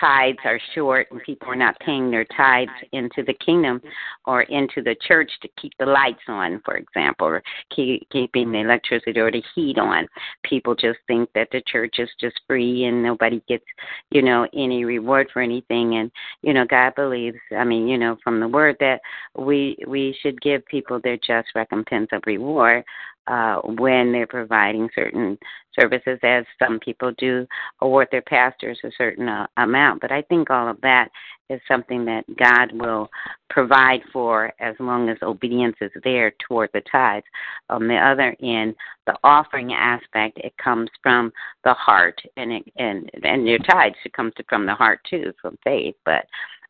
tithes 0.00 0.38
are 0.44 0.60
short 0.74 1.06
and 1.10 1.20
people 1.22 1.48
are 1.48 1.56
not 1.56 1.78
paying 1.80 2.10
their 2.10 2.24
tithes 2.36 2.70
into 2.92 3.22
the 3.26 3.34
kingdom 3.44 3.80
or 4.26 4.42
into 4.42 4.82
the 4.82 4.96
church 5.06 5.30
to 5.42 5.48
keep 5.60 5.72
the 5.78 5.86
lights 5.86 6.22
on, 6.28 6.60
for 6.64 6.76
example, 6.76 7.26
or 7.26 7.42
keep, 7.74 8.08
keeping 8.10 8.50
the 8.50 8.58
electricity 8.58 9.18
or 9.18 9.30
the 9.30 9.42
heat 9.54 9.78
on. 9.78 10.06
People 10.44 10.74
just 10.74 10.98
think 11.06 11.28
that 11.34 11.48
the 11.52 11.62
church 11.66 11.96
is 11.98 12.08
just 12.20 12.40
free 12.46 12.84
and 12.84 13.02
nobody 13.02 13.42
gets, 13.48 13.64
you 14.10 14.22
know, 14.22 14.46
any 14.54 14.84
reward 14.84 15.28
for 15.32 15.42
anything. 15.42 15.96
And 15.96 16.10
you 16.42 16.52
know, 16.52 16.64
God 16.64 16.94
believes. 16.94 17.38
I 17.56 17.64
mean, 17.64 17.88
you 17.88 17.98
know, 17.98 18.16
from 18.22 18.40
the 18.40 18.48
word 18.48 18.76
that 18.80 19.00
we 19.36 19.76
we 19.86 20.16
should 20.20 20.40
give 20.40 20.64
people 20.66 21.00
their 21.02 21.18
just 21.18 21.48
recompense 21.54 22.08
of 22.12 22.22
reward 22.26 22.84
uh, 23.26 23.60
when 23.62 24.12
they're 24.12 24.26
providing 24.26 24.88
certain 24.94 25.38
services, 25.78 26.18
as 26.22 26.44
some 26.58 26.78
people 26.80 27.12
do 27.18 27.46
award 27.80 28.08
their 28.10 28.22
pastors 28.22 28.78
a 28.84 28.90
certain 28.96 29.28
uh, 29.28 29.46
amount. 29.56 30.00
But 30.00 30.12
I 30.12 30.22
think 30.22 30.50
all 30.50 30.68
of 30.68 30.80
that 30.82 31.08
is 31.50 31.60
something 31.68 32.04
that 32.04 32.24
God 32.36 32.72
will 32.72 33.08
provide 33.50 34.00
for 34.12 34.52
as 34.60 34.74
long 34.78 35.08
as 35.08 35.18
obedience 35.22 35.76
is 35.80 35.90
there 36.02 36.32
toward 36.46 36.70
the 36.72 36.82
tithes. 36.90 37.26
On 37.70 37.86
the 37.86 37.96
other 37.96 38.34
end, 38.42 38.74
the 39.06 39.16
offering 39.22 39.72
aspect, 39.72 40.38
it 40.38 40.56
comes 40.56 40.88
from 41.02 41.32
the 41.64 41.74
heart, 41.74 42.20
and 42.36 42.52
it, 42.52 42.64
and 42.76 43.10
and 43.22 43.46
your 43.46 43.58
tithes 43.58 43.96
it 44.04 44.12
comes 44.12 44.32
from 44.48 44.66
the 44.66 44.74
heart 44.74 45.00
too, 45.08 45.32
from 45.40 45.58
faith. 45.64 45.96
But 46.04 46.24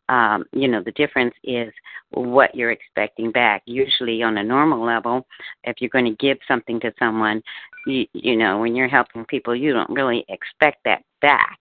um, 0.08 0.44
you 0.52 0.68
know, 0.68 0.82
the 0.82 0.92
difference 0.92 1.34
is 1.42 1.72
what 2.10 2.54
you're 2.54 2.70
expecting 2.70 3.32
back. 3.32 3.62
Usually, 3.66 4.22
on 4.22 4.38
a 4.38 4.44
normal 4.44 4.84
level, 4.84 5.26
if 5.64 5.76
you're 5.80 5.90
going 5.90 6.04
to 6.04 6.16
give 6.16 6.38
something 6.46 6.78
to 6.80 6.92
someone, 6.98 7.42
you, 7.86 8.06
you 8.12 8.36
know, 8.36 8.58
when 8.58 8.74
you're 8.76 8.88
helping 8.88 9.24
people, 9.24 9.54
you 9.54 9.72
don't 9.72 9.90
really 9.90 10.24
expect 10.28 10.78
that 10.84 11.02
back 11.20 11.60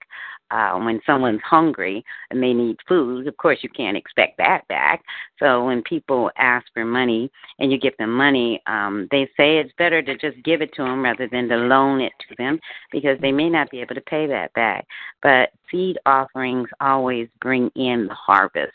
uh, 0.52 0.78
when 0.80 1.02
someone's 1.06 1.42
hungry 1.44 2.04
and 2.30 2.42
they 2.42 2.54
need 2.54 2.78
food, 2.88 3.28
of 3.28 3.36
course 3.38 3.60
you 3.62 3.70
can't 3.70 3.98
expect 3.98 4.38
that 4.38 4.68
back. 4.68 5.04
So 5.40 5.66
when 5.66 5.82
people 5.84 6.30
ask 6.38 6.66
for 6.74 6.86
money 6.86 7.32
and 7.60 7.72
you 7.72 7.80
give 7.80 7.98
them 7.98 8.12
money, 8.14 8.62
um, 8.68 9.08
they 9.12 9.26
say 9.36 9.58
it's 9.58 9.74
better 9.78 10.02
to 10.02 10.18
just 10.18 10.44
give 10.44 10.62
it 10.62 10.74
to 10.76 10.84
them 10.84 11.04
rather 11.04 11.28
than 11.32 11.50
to 11.50 11.56
loan 11.56 12.02
it 12.02 12.14
to 12.30 12.36
them 12.38 12.60
because 12.92 13.18
they 13.22 13.32
may 13.32 13.50
not 13.50 13.72
be 13.72 13.82
able 13.82 13.96
to 13.96 14.02
pay 14.02 14.28
that 14.28 14.54
back. 14.54 14.86
But 15.22 15.50
seed 15.72 15.98
offerings 16.06 16.70
always 16.80 17.28
bring 17.42 17.70
in 17.76 18.08
the 18.08 18.14
harvest 18.14 18.74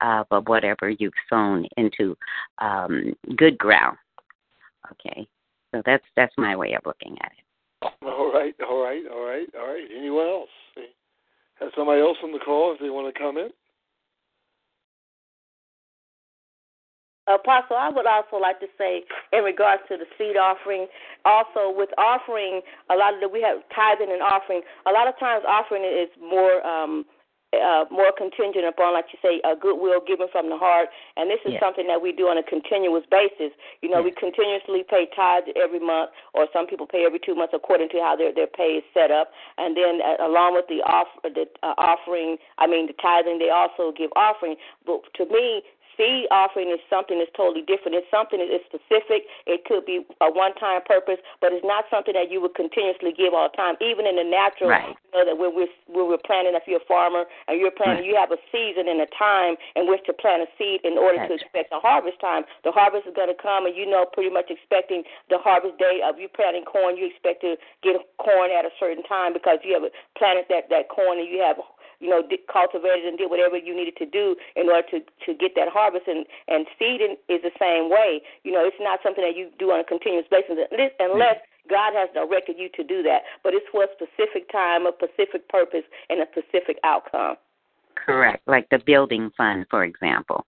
uh, 0.00 0.24
of 0.30 0.48
whatever 0.48 0.90
you've 0.90 1.12
sown 1.28 1.66
into 1.76 2.16
um, 2.58 3.14
good 3.36 3.58
ground. 3.58 3.96
Okay, 4.92 5.28
so 5.72 5.82
that's 5.86 6.04
that's 6.16 6.34
my 6.36 6.56
way 6.56 6.72
of 6.72 6.82
looking 6.84 7.16
at 7.22 7.32
it. 7.32 7.92
All 8.02 8.32
right, 8.32 8.54
all 8.68 8.82
right, 8.82 9.02
all 9.10 9.24
right, 9.24 9.46
all 9.58 9.68
right. 9.68 9.88
Anyone 9.96 10.26
else? 10.26 10.48
Has 11.60 11.70
somebody 11.76 12.00
else 12.00 12.16
on 12.24 12.32
the 12.32 12.38
call 12.38 12.72
if 12.72 12.80
they 12.80 12.90
want 12.90 13.12
to 13.12 13.18
comment? 13.18 13.52
Apostle, 17.28 17.76
I 17.76 17.90
would 17.90 18.06
also 18.06 18.36
like 18.42 18.58
to 18.60 18.66
say, 18.76 19.04
in 19.32 19.44
regards 19.44 19.82
to 19.88 19.96
the 19.96 20.06
seed 20.18 20.36
offering, 20.36 20.88
also 21.24 21.70
with 21.70 21.90
offering, 21.96 22.60
a 22.90 22.96
lot 22.96 23.14
of 23.14 23.20
the, 23.20 23.28
we 23.28 23.40
have 23.42 23.62
tithing 23.74 24.10
and 24.10 24.22
offering. 24.22 24.62
A 24.88 24.90
lot 24.90 25.06
of 25.06 25.14
times, 25.20 25.44
offering 25.46 25.84
is 25.84 26.08
more 26.18 26.64
um, 26.66 27.04
uh, 27.52 27.84
more 27.90 28.12
contingent 28.14 28.64
upon, 28.64 28.94
like 28.94 29.06
you 29.10 29.18
say, 29.18 29.42
a 29.42 29.58
goodwill 29.58 29.98
given 30.06 30.28
from 30.30 30.48
the 30.48 30.56
heart. 30.56 30.88
And 31.16 31.30
this 31.30 31.42
is 31.44 31.54
something 31.58 31.86
that 31.88 32.00
we 32.00 32.12
do 32.12 32.30
on 32.30 32.38
a 32.38 32.46
continuous 32.46 33.02
basis. 33.10 33.50
You 33.82 33.90
know, 33.90 34.02
we 34.02 34.12
continuously 34.14 34.84
pay 34.86 35.10
tithes 35.14 35.50
every 35.58 35.80
month, 35.80 36.10
or 36.34 36.46
some 36.52 36.66
people 36.66 36.86
pay 36.86 37.04
every 37.04 37.18
two 37.18 37.34
months 37.34 37.54
according 37.54 37.88
to 37.90 37.98
how 37.98 38.14
their 38.14 38.32
their 38.32 38.46
pay 38.46 38.78
is 38.78 38.84
set 38.94 39.10
up. 39.10 39.32
And 39.58 39.76
then 39.76 39.98
uh, 39.98 40.22
along 40.22 40.54
with 40.54 40.66
the 40.68 40.82
off 40.86 41.08
the 41.24 41.46
uh, 41.62 41.74
offering, 41.78 42.38
I 42.58 42.66
mean 42.66 42.86
the 42.86 42.94
tithing, 42.94 43.38
they 43.38 43.50
also 43.50 43.90
give 43.90 44.10
offering. 44.14 44.54
But 44.86 45.02
to 45.18 45.26
me, 45.26 45.62
seed 46.00 46.24
offering 46.32 46.72
is 46.72 46.80
something 46.88 47.20
that's 47.20 47.32
totally 47.36 47.60
different. 47.60 47.92
It's 47.92 48.08
something 48.08 48.40
that 48.40 48.48
is 48.48 48.64
specific. 48.64 49.28
It 49.44 49.68
could 49.68 49.84
be 49.84 50.00
a 50.24 50.32
one 50.32 50.56
time 50.56 50.80
purpose, 50.88 51.20
but 51.44 51.52
it's 51.52 51.66
not 51.66 51.84
something 51.92 52.16
that 52.16 52.32
you 52.32 52.40
would 52.40 52.56
continuously 52.56 53.12
give 53.12 53.36
all 53.36 53.52
the 53.52 53.56
time. 53.60 53.76
Even 53.84 54.08
in 54.08 54.16
the 54.16 54.24
natural, 54.24 54.72
right. 54.72 54.96
you 54.96 55.12
know 55.12 55.28
that 55.28 55.36
when 55.36 55.52
we're 55.52 55.68
when 55.92 56.08
we're 56.08 56.24
planting, 56.24 56.56
if 56.56 56.64
you're 56.64 56.80
a 56.80 56.88
farmer 56.88 57.28
and 57.44 57.60
you're 57.60 57.74
planting, 57.74 58.08
right. 58.08 58.08
you 58.08 58.16
have 58.16 58.32
a 58.32 58.40
season 58.48 58.88
and 58.88 59.04
a 59.04 59.10
time 59.12 59.60
in 59.76 59.84
which 59.84 60.00
to 60.08 60.16
plant 60.16 60.40
a 60.40 60.48
seed 60.56 60.80
in 60.88 60.96
order 60.96 61.20
to 61.28 61.36
expect 61.36 61.68
a 61.76 61.80
harvest 61.84 62.16
time. 62.24 62.48
The 62.64 62.72
harvest 62.72 63.04
is 63.04 63.12
going 63.12 63.28
to 63.28 63.36
come, 63.36 63.68
and 63.68 63.76
you 63.76 63.84
know 63.84 64.08
pretty 64.08 64.32
much 64.32 64.48
expecting 64.48 65.04
the 65.28 65.36
harvest 65.36 65.76
day 65.76 66.00
of 66.00 66.16
you 66.16 66.32
planting 66.32 66.64
corn. 66.64 66.96
You 66.96 67.12
expect 67.12 67.44
to 67.44 67.60
get 67.84 68.00
corn 68.16 68.48
at 68.48 68.64
a 68.64 68.72
certain 68.80 69.04
time 69.04 69.36
because 69.36 69.60
you 69.60 69.76
have 69.76 69.84
planted 70.16 70.48
that 70.48 70.72
that 70.72 70.88
corn 70.88 71.20
and 71.20 71.28
you 71.28 71.44
have 71.44 71.60
you 72.00 72.08
know, 72.08 72.22
cultivated 72.50 73.04
and 73.04 73.18
did 73.18 73.30
whatever 73.30 73.56
you 73.56 73.76
needed 73.76 73.96
to 73.96 74.06
do 74.06 74.34
in 74.56 74.68
order 74.68 74.86
to 74.90 74.98
to 75.00 75.34
get 75.36 75.52
that 75.54 75.68
harvest. 75.68 76.08
And 76.08 76.26
and 76.48 76.66
seeding 76.78 77.16
is 77.28 77.40
the 77.44 77.52
same 77.60 77.90
way. 77.90 78.22
You 78.42 78.52
know, 78.52 78.64
it's 78.64 78.80
not 78.80 79.00
something 79.02 79.22
that 79.22 79.36
you 79.36 79.50
do 79.58 79.70
on 79.70 79.80
a 79.80 79.84
continuous 79.84 80.26
basis 80.30 80.56
mm-hmm. 80.56 80.96
unless 80.98 81.36
God 81.68 81.92
has 81.94 82.08
directed 82.12 82.56
you 82.58 82.68
to 82.74 82.82
do 82.82 83.02
that. 83.04 83.22
But 83.44 83.54
it's 83.54 83.66
for 83.70 83.84
a 83.84 83.92
specific 83.92 84.50
time, 84.50 84.86
a 84.86 84.92
specific 84.96 85.48
purpose, 85.48 85.84
and 86.08 86.20
a 86.20 86.26
specific 86.32 86.78
outcome. 86.84 87.36
Correct, 87.94 88.42
like 88.48 88.68
the 88.70 88.80
building 88.84 89.30
fund, 89.36 89.66
for 89.68 89.84
example. 89.84 90.46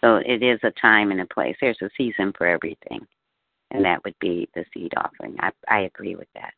So 0.00 0.16
it 0.16 0.42
is 0.42 0.58
a 0.64 0.72
time 0.80 1.12
and 1.12 1.20
a 1.20 1.26
place. 1.26 1.54
There's 1.60 1.78
a 1.82 1.90
season 1.96 2.32
for 2.36 2.46
everything, 2.46 3.06
and 3.70 3.84
that 3.84 4.02
would 4.04 4.18
be 4.20 4.48
the 4.54 4.64
seed 4.72 4.92
offering. 4.96 5.36
I 5.38 5.50
I 5.68 5.80
agree 5.80 6.16
with 6.16 6.28
that. 6.34 6.54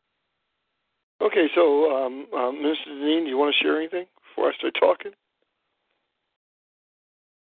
Okay, 1.21 1.47
so 1.55 1.91
um, 1.95 2.27
um, 2.33 2.55
Mr. 2.57 2.89
Deneen, 2.89 3.23
do 3.23 3.29
you 3.29 3.37
want 3.37 3.55
to 3.55 3.63
share 3.63 3.77
anything 3.77 4.05
before 4.29 4.51
I 4.51 4.55
start 4.57 4.75
talking? 4.79 5.11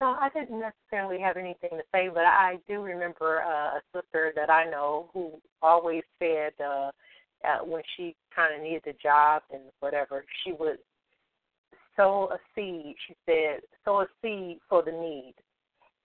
No, 0.00 0.16
I 0.20 0.28
didn't 0.34 0.60
necessarily 0.60 1.20
have 1.20 1.36
anything 1.36 1.70
to 1.70 1.82
say, 1.94 2.08
but 2.12 2.24
I 2.24 2.58
do 2.68 2.82
remember 2.82 3.42
uh, 3.42 3.78
a 3.78 3.80
sister 3.94 4.32
that 4.36 4.50
I 4.50 4.64
know 4.64 5.08
who 5.14 5.32
always 5.62 6.02
said 6.18 6.52
uh, 6.62 6.90
uh, 7.44 7.64
when 7.64 7.82
she 7.96 8.14
kind 8.34 8.54
of 8.54 8.62
needed 8.62 8.86
a 8.86 8.92
job 9.02 9.42
and 9.52 9.62
whatever, 9.80 10.24
she 10.42 10.52
would 10.52 10.78
sow 11.96 12.30
a 12.32 12.38
seed. 12.54 12.96
She 13.06 13.14
said, 13.24 13.60
sow 13.84 14.00
a 14.00 14.06
seed 14.20 14.58
for 14.68 14.82
the 14.82 14.92
need. 14.92 15.34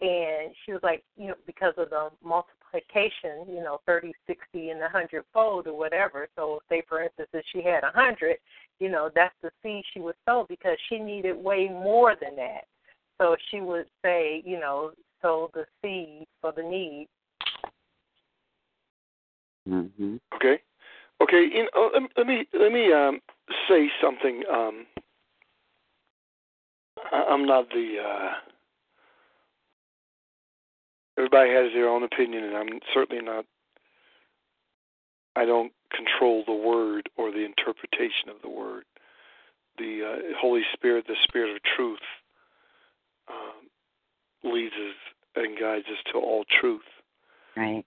And 0.01 0.55
she 0.65 0.73
was 0.73 0.83
like, 0.83 1.03
you 1.17 1.29
know, 1.29 1.35
because 1.47 1.75
of 1.77 1.91
the 1.91 2.11
multiple 2.23 2.58
multiplication, 2.73 3.55
you 3.55 3.63
know, 3.63 3.81
30, 3.87 4.13
60, 4.27 4.71
and 4.71 4.81
a 4.81 4.83
100 4.83 5.25
fold 5.33 5.67
or 5.67 5.77
whatever. 5.77 6.29
So, 6.37 6.61
say 6.69 6.83
for 6.89 7.03
instance, 7.03 7.29
if 7.33 7.45
she 7.53 7.63
had 7.63 7.85
a 7.85 7.93
100, 7.95 8.37
you 8.81 8.91
know, 8.91 9.11
that's 9.15 9.35
the 9.43 9.51
seed 9.63 9.85
she 9.93 10.01
would 10.01 10.15
sow 10.25 10.47
because 10.49 10.77
she 10.89 10.99
needed 10.99 11.37
way 11.37 11.69
more 11.69 12.15
than 12.21 12.37
that. 12.37 12.65
So 13.19 13.37
she 13.51 13.61
would 13.61 13.87
say, 14.05 14.43
you 14.45 14.61
know, 14.61 14.93
sow 15.21 15.51
the 15.55 15.65
seed 15.83 16.27
for 16.41 16.53
the 16.53 16.63
need. 16.63 17.09
Mm-hmm. 19.69 20.17
Okay. 20.37 20.61
Okay. 21.21 21.45
You 21.53 21.69
know, 21.75 21.91
let, 21.93 22.03
let 22.17 22.27
me 22.27 22.47
let 22.59 22.73
me 22.73 22.93
um, 22.93 23.21
say 23.69 23.89
something. 24.01 24.43
Um, 24.51 24.87
I, 27.13 27.25
I'm 27.29 27.45
not 27.45 27.69
the 27.71 27.97
uh, 28.03 28.31
everybody 31.19 31.51
has 31.51 31.73
their 31.75 31.89
own 31.89 32.05
opinion, 32.05 32.45
and 32.45 32.57
I'm 32.57 32.69
certainly 32.95 33.23
not. 33.23 33.45
I 35.37 35.45
don't 35.45 35.73
control 35.95 36.45
the 36.47 36.53
word 36.53 37.09
or 37.17 37.31
the 37.31 37.45
interpretation 37.45 38.29
of 38.29 38.37
the 38.43 38.49
word. 38.49 38.85
The 39.77 40.03
uh, 40.05 40.39
Holy 40.41 40.63
Spirit, 40.73 41.07
the 41.07 41.17
Spirit 41.25 41.55
of 41.55 41.63
truth, 41.77 41.99
um, 43.29 44.53
leads 44.53 44.75
us 44.75 44.97
and 45.37 45.59
guides 45.59 45.87
us 45.87 45.99
to 46.13 46.19
all 46.19 46.45
truth. 46.61 46.81
Right. 47.57 47.85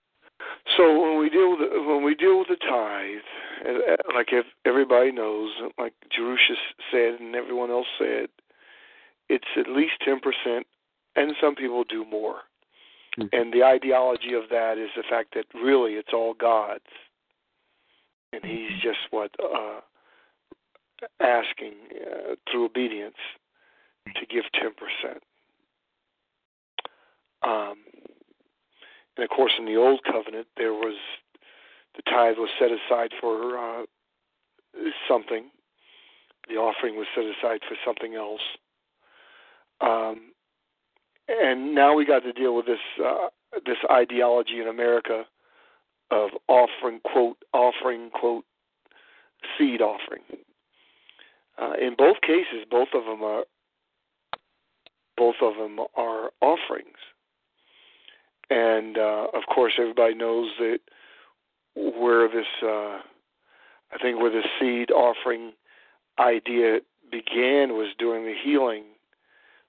So 0.76 1.00
when 1.00 1.18
we 1.18 1.28
deal 1.28 1.50
with 1.50 1.60
the, 1.60 1.82
when 1.82 2.04
we 2.04 2.14
deal 2.14 2.38
with 2.38 2.48
the 2.48 2.56
tithe, 2.56 3.92
like 4.14 4.28
if 4.32 4.46
everybody 4.64 5.12
knows, 5.12 5.50
like 5.78 5.92
Jerusha 6.16 6.54
said 6.90 7.20
and 7.20 7.34
everyone 7.34 7.70
else 7.70 7.86
said, 7.98 8.28
it's 9.28 9.44
at 9.58 9.68
least 9.68 9.92
ten 10.04 10.20
percent, 10.20 10.66
and 11.16 11.32
some 11.40 11.54
people 11.54 11.84
do 11.84 12.04
more. 12.04 12.36
Mm-hmm. 13.18 13.28
And 13.32 13.52
the 13.52 13.62
ideology 13.62 14.32
of 14.32 14.44
that 14.50 14.78
is 14.78 14.88
the 14.96 15.02
fact 15.08 15.34
that 15.34 15.44
really 15.54 15.92
it's 15.94 16.12
all 16.14 16.34
God's, 16.34 16.80
and 18.32 18.42
He's 18.44 18.70
mm-hmm. 18.70 18.80
just 18.82 18.98
what 19.10 19.30
uh, 19.38 19.80
asking 21.20 21.74
uh, 21.94 22.34
through 22.50 22.64
obedience 22.64 23.16
to 24.16 24.26
give 24.26 24.44
ten 24.54 24.70
percent. 24.74 25.22
Um, 27.42 27.76
and 29.16 29.24
of 29.24 29.30
course, 29.30 29.52
in 29.58 29.66
the 29.66 29.76
old 29.76 30.00
covenant, 30.04 30.46
there 30.56 30.72
was 30.72 30.96
the 31.96 32.02
tithe 32.10 32.36
was 32.38 32.48
set 32.58 32.70
aside 32.70 33.10
for 33.20 33.58
uh, 33.58 33.82
something. 35.06 35.50
The 36.48 36.54
offering 36.54 36.96
was 36.96 37.06
set 37.14 37.24
aside 37.24 37.60
for 37.68 37.76
something 37.84 38.14
else. 38.14 38.40
Um, 39.80 40.32
and 41.28 41.74
now 41.74 41.94
we 41.94 42.04
got 42.04 42.20
to 42.20 42.32
deal 42.32 42.54
with 42.54 42.66
this 42.66 42.78
uh, 43.04 43.28
this 43.66 43.78
ideology 43.90 44.60
in 44.60 44.68
America 44.68 45.24
of 46.10 46.30
offering 46.48 47.00
quote 47.00 47.36
offering 47.52 48.10
quote 48.10 48.44
seed 49.58 49.80
offering. 49.80 50.22
Uh, 51.60 51.72
in 51.80 51.94
both 51.96 52.16
cases, 52.22 52.64
both 52.70 52.88
of 52.94 53.04
them 53.04 53.22
are 53.22 53.44
both 55.16 55.36
of 55.42 55.56
them 55.56 55.78
are 55.96 56.30
offerings, 56.40 56.98
and 58.50 58.98
uh, 58.98 59.26
of 59.34 59.42
course, 59.52 59.74
everybody 59.78 60.14
knows 60.14 60.50
that 60.58 60.78
where 61.74 62.28
this 62.28 62.46
uh, 62.62 62.98
I 63.92 63.98
think 64.00 64.18
where 64.18 64.30
the 64.30 64.42
seed 64.58 64.90
offering 64.90 65.52
idea 66.18 66.80
began 67.10 67.74
was 67.74 67.94
during 67.98 68.24
the 68.24 68.34
healing 68.42 68.84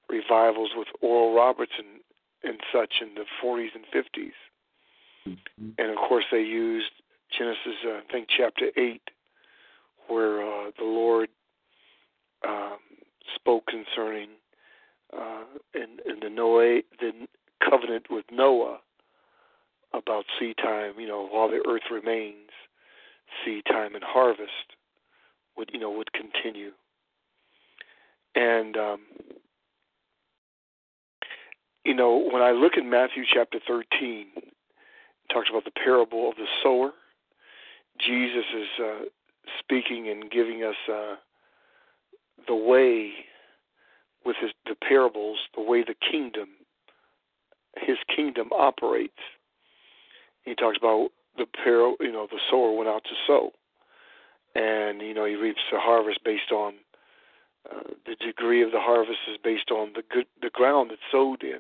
revivals 0.09 0.71
with 0.75 0.87
Oral 1.01 1.35
Roberts 1.35 1.73
and, 1.77 2.01
and 2.43 2.59
such 2.73 2.95
in 3.01 3.15
the 3.15 3.25
40s 3.43 3.69
and 3.75 3.85
50s. 3.93 4.31
Mm-hmm. 5.27 5.69
And 5.77 5.89
of 5.91 5.97
course, 5.97 6.25
they 6.31 6.41
used 6.41 6.91
Genesis, 7.37 7.79
uh, 7.85 7.91
I 7.91 8.11
think, 8.11 8.27
chapter 8.35 8.67
8, 8.77 9.01
where 10.07 10.41
uh, 10.41 10.71
the 10.77 10.83
Lord 10.83 11.29
um, 12.47 12.77
spoke 13.35 13.65
concerning 13.67 14.29
uh, 15.17 15.43
in, 15.73 15.97
in 16.05 16.19
the 16.21 16.29
Noah, 16.29 16.81
the 16.99 17.11
covenant 17.67 18.07
with 18.09 18.25
Noah 18.31 18.79
about 19.93 20.25
seed 20.39 20.57
time. 20.57 20.93
You 20.97 21.07
know, 21.07 21.27
while 21.27 21.47
the 21.49 21.63
earth 21.67 21.83
remains, 21.91 22.49
seed 23.45 23.63
time 23.65 23.95
and 23.95 24.03
harvest 24.03 24.75
would 25.57 25.69
you 25.73 25.79
know 25.79 25.91
would 25.91 26.11
continue. 26.13 26.71
And 28.35 28.75
um, 28.75 28.99
you 31.85 31.93
know, 31.93 32.29
when 32.31 32.41
I 32.41 32.51
look 32.51 32.73
at 32.77 32.85
Matthew 32.85 33.23
chapter 33.31 33.59
13, 33.67 34.27
it 34.37 34.43
talks 35.31 35.49
about 35.49 35.65
the 35.65 35.71
parable 35.71 36.29
of 36.29 36.35
the 36.35 36.45
sower. 36.61 36.91
Jesus 37.99 38.45
is 38.55 38.67
uh, 38.83 39.05
speaking 39.59 40.09
and 40.09 40.31
giving 40.31 40.63
us 40.63 40.75
uh, 40.91 41.15
the 42.47 42.55
way 42.55 43.11
with 44.25 44.37
his 44.41 44.51
the 44.65 44.75
parables, 44.75 45.37
the 45.55 45.61
way 45.61 45.83
the 45.83 45.95
kingdom, 46.09 46.49
his 47.77 47.97
kingdom 48.15 48.49
operates. 48.53 49.19
He 50.43 50.55
talks 50.55 50.77
about 50.77 51.09
the 51.37 51.45
par, 51.45 51.95
you 51.99 52.11
know, 52.11 52.27
the 52.31 52.39
sower 52.49 52.75
went 52.75 52.89
out 52.89 53.03
to 53.03 53.15
sow, 53.27 53.51
and 54.55 55.01
you 55.01 55.13
know 55.13 55.25
he 55.25 55.35
reaps 55.35 55.61
the 55.71 55.79
harvest 55.79 56.19
based 56.23 56.51
on 56.51 56.75
uh, 57.69 57.91
the 58.05 58.15
degree 58.15 58.63
of 58.63 58.71
the 58.71 58.79
harvest 58.79 59.19
is 59.29 59.37
based 59.43 59.71
on 59.71 59.91
the 59.95 60.03
good 60.09 60.27
the 60.41 60.49
ground 60.49 60.91
that's 60.91 61.01
sowed 61.11 61.43
in 61.43 61.59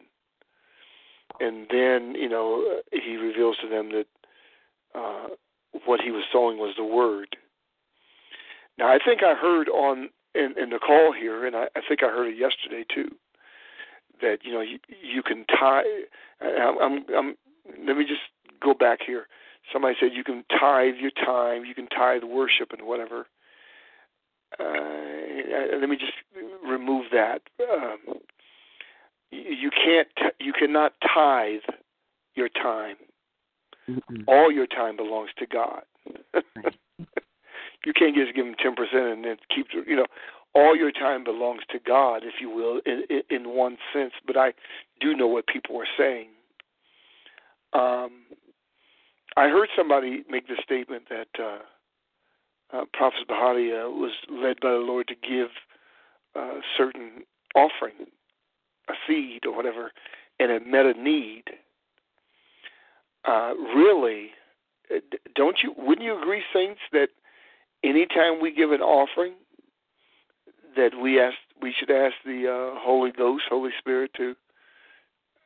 and 1.39 1.67
then 1.69 2.15
you 2.15 2.29
know 2.29 2.81
he 2.91 3.17
reveals 3.17 3.57
to 3.61 3.67
them 3.69 3.91
that 3.91 4.05
uh, 4.95 5.27
what 5.85 6.01
he 6.01 6.11
was 6.11 6.23
sowing 6.31 6.57
was 6.57 6.75
the 6.77 6.83
word. 6.83 7.35
Now 8.77 8.87
I 8.87 8.99
think 9.03 9.23
I 9.23 9.33
heard 9.33 9.69
on 9.69 10.09
in, 10.35 10.55
in 10.57 10.69
the 10.69 10.79
call 10.79 11.13
here, 11.13 11.45
and 11.45 11.55
I, 11.55 11.65
I 11.75 11.81
think 11.87 12.03
I 12.03 12.07
heard 12.07 12.27
it 12.27 12.37
yesterday 12.37 12.85
too, 12.93 13.15
that 14.21 14.39
you 14.43 14.51
know 14.51 14.61
you, 14.61 14.79
you 14.87 15.21
can 15.23 15.45
tie. 15.45 15.83
I'm, 16.41 16.77
I'm, 16.79 17.05
I'm. 17.15 17.35
Let 17.85 17.97
me 17.97 18.03
just 18.05 18.21
go 18.61 18.73
back 18.73 18.99
here. 19.05 19.27
Somebody 19.71 19.95
said 19.99 20.09
you 20.13 20.23
can 20.23 20.43
tithe 20.59 20.95
your 20.99 21.11
time, 21.11 21.63
you 21.65 21.73
can 21.73 21.87
tithe 21.87 22.23
worship 22.23 22.71
and 22.77 22.85
whatever. 22.85 23.27
Uh, 24.59 25.77
let 25.79 25.89
me 25.89 25.95
just 25.95 26.13
remove 26.67 27.05
that. 27.11 27.41
Um, 27.61 28.19
you 29.33 29.69
can't. 29.71 30.07
You 30.39 30.53
cannot 30.53 30.93
tithe 31.13 31.61
your 32.35 32.49
time. 32.49 32.95
Mm-mm. 33.89 34.23
All 34.27 34.51
your 34.51 34.67
time 34.67 34.95
belongs 34.95 35.29
to 35.39 35.45
God. 35.45 35.83
you 37.85 37.93
can't 37.93 38.15
just 38.15 38.35
give 38.35 38.45
him 38.45 38.55
ten 38.61 38.75
percent 38.75 39.05
and 39.05 39.25
then 39.25 39.37
keep. 39.53 39.67
You 39.85 39.95
know, 39.95 40.05
all 40.55 40.75
your 40.75 40.91
time 40.91 41.23
belongs 41.23 41.61
to 41.71 41.79
God, 41.79 42.23
if 42.23 42.35
you 42.39 42.49
will, 42.49 42.79
in, 42.85 43.03
in 43.29 43.49
one 43.49 43.77
sense. 43.93 44.13
But 44.25 44.37
I 44.37 44.53
do 44.99 45.15
know 45.15 45.27
what 45.27 45.47
people 45.47 45.77
are 45.77 45.87
saying. 45.97 46.29
Um, 47.73 48.25
I 49.35 49.47
heard 49.47 49.69
somebody 49.75 50.23
make 50.29 50.47
the 50.47 50.57
statement 50.63 51.05
that 51.09 51.27
uh, 51.39 52.77
uh, 52.77 52.85
Prophet 52.93 53.25
uh, 53.29 53.89
was 53.89 54.11
led 54.29 54.59
by 54.61 54.71
the 54.71 54.77
Lord 54.77 55.07
to 55.07 55.15
give 55.15 55.49
uh, 56.35 56.59
certain 56.77 57.23
offering, 57.55 58.07
a 58.89 58.93
seed 59.07 59.45
or 59.45 59.55
whatever, 59.55 59.91
and 60.39 60.51
it 60.51 60.65
met 60.65 60.85
a 60.85 60.93
need. 60.93 61.43
Uh, 63.25 63.53
really, 63.75 64.31
uh, 64.93 64.99
don't 65.35 65.57
you? 65.63 65.73
Wouldn't 65.77 66.05
you 66.05 66.19
agree, 66.19 66.43
saints, 66.53 66.81
that 66.91 67.07
anytime 67.83 68.41
we 68.41 68.53
give 68.53 68.71
an 68.71 68.81
offering, 68.81 69.33
that 70.75 70.91
we 71.01 71.19
ask, 71.19 71.35
we 71.61 71.73
should 71.77 71.91
ask 71.91 72.13
the 72.25 72.47
uh, 72.47 72.79
Holy 72.79 73.11
Ghost, 73.11 73.43
Holy 73.49 73.71
Spirit, 73.79 74.11
to 74.17 74.35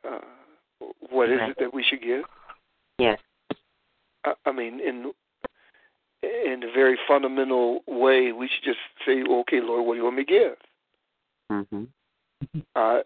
uh, 0.08 0.18
what 1.10 1.30
is 1.30 1.38
it 1.42 1.56
that 1.58 1.72
we 1.72 1.84
should 1.88 2.02
give? 2.02 2.24
Yes. 2.98 3.18
I 4.44 4.52
mean, 4.52 4.80
in 4.80 5.12
in 6.22 6.62
a 6.64 6.72
very 6.72 6.98
fundamental 7.06 7.80
way, 7.86 8.32
we 8.32 8.48
should 8.48 8.64
just 8.64 8.78
say, 9.06 9.22
"Okay, 9.22 9.60
Lord, 9.60 9.86
what 9.86 9.94
do 9.94 9.98
you 9.98 10.04
want 10.04 10.16
me 10.16 10.24
to 10.24 10.32
give?" 10.32 10.56
Mm-hmm. 11.50 11.84
Uh, 12.74 12.98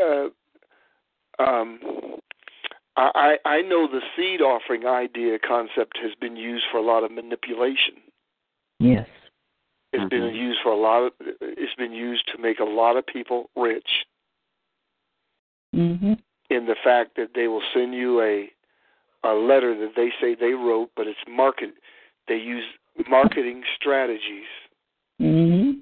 uh, 0.00 1.42
um, 1.42 1.80
I 2.96 3.36
I 3.44 3.62
know 3.62 3.86
the 3.86 4.00
seed 4.16 4.40
offering 4.40 4.86
idea 4.86 5.38
concept 5.38 5.98
has 6.02 6.12
been 6.20 6.36
used 6.36 6.64
for 6.70 6.78
a 6.78 6.82
lot 6.82 7.04
of 7.04 7.12
manipulation. 7.12 7.94
Yes. 8.80 9.06
It's 9.92 10.00
mm-hmm. 10.00 10.08
been 10.08 10.34
used 10.34 10.60
for 10.62 10.72
a 10.72 10.76
lot 10.76 11.06
of. 11.06 11.12
It's 11.20 11.74
been 11.76 11.92
used 11.92 12.28
to 12.34 12.42
make 12.42 12.58
a 12.58 12.64
lot 12.64 12.96
of 12.96 13.06
people 13.06 13.50
rich. 13.56 13.88
Mm-hmm. 15.74 16.14
In 16.50 16.66
the 16.66 16.76
fact 16.82 17.16
that 17.16 17.30
they 17.34 17.46
will 17.46 17.62
send 17.74 17.94
you 17.94 18.20
a 18.20 18.50
a 19.24 19.34
letter 19.34 19.78
that 19.78 19.92
they 19.96 20.10
say 20.20 20.34
they 20.34 20.52
wrote, 20.52 20.90
but 20.96 21.06
it's 21.06 21.18
market. 21.28 21.74
They 22.26 22.36
use 22.36 22.64
marketing 23.08 23.62
strategies. 23.76 24.46
Mm-hmm. 25.20 25.80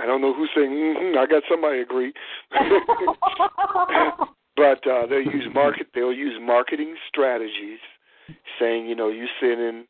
I 0.00 0.06
don't 0.06 0.20
know 0.20 0.32
who's 0.34 0.50
saying. 0.54 0.70
Mm-hmm, 0.70 1.18
I 1.18 1.26
got 1.26 1.42
somebody 1.50 1.80
agree. 1.80 2.12
but 4.56 4.86
uh, 4.86 5.06
they'll 5.06 5.22
use 5.22 5.48
market. 5.54 5.88
They'll 5.94 6.12
use 6.12 6.38
marketing 6.40 6.96
strategies, 7.08 7.80
saying, 8.58 8.86
you 8.86 8.94
know, 8.94 9.08
you 9.08 9.26
send 9.40 9.60
in 9.60 9.86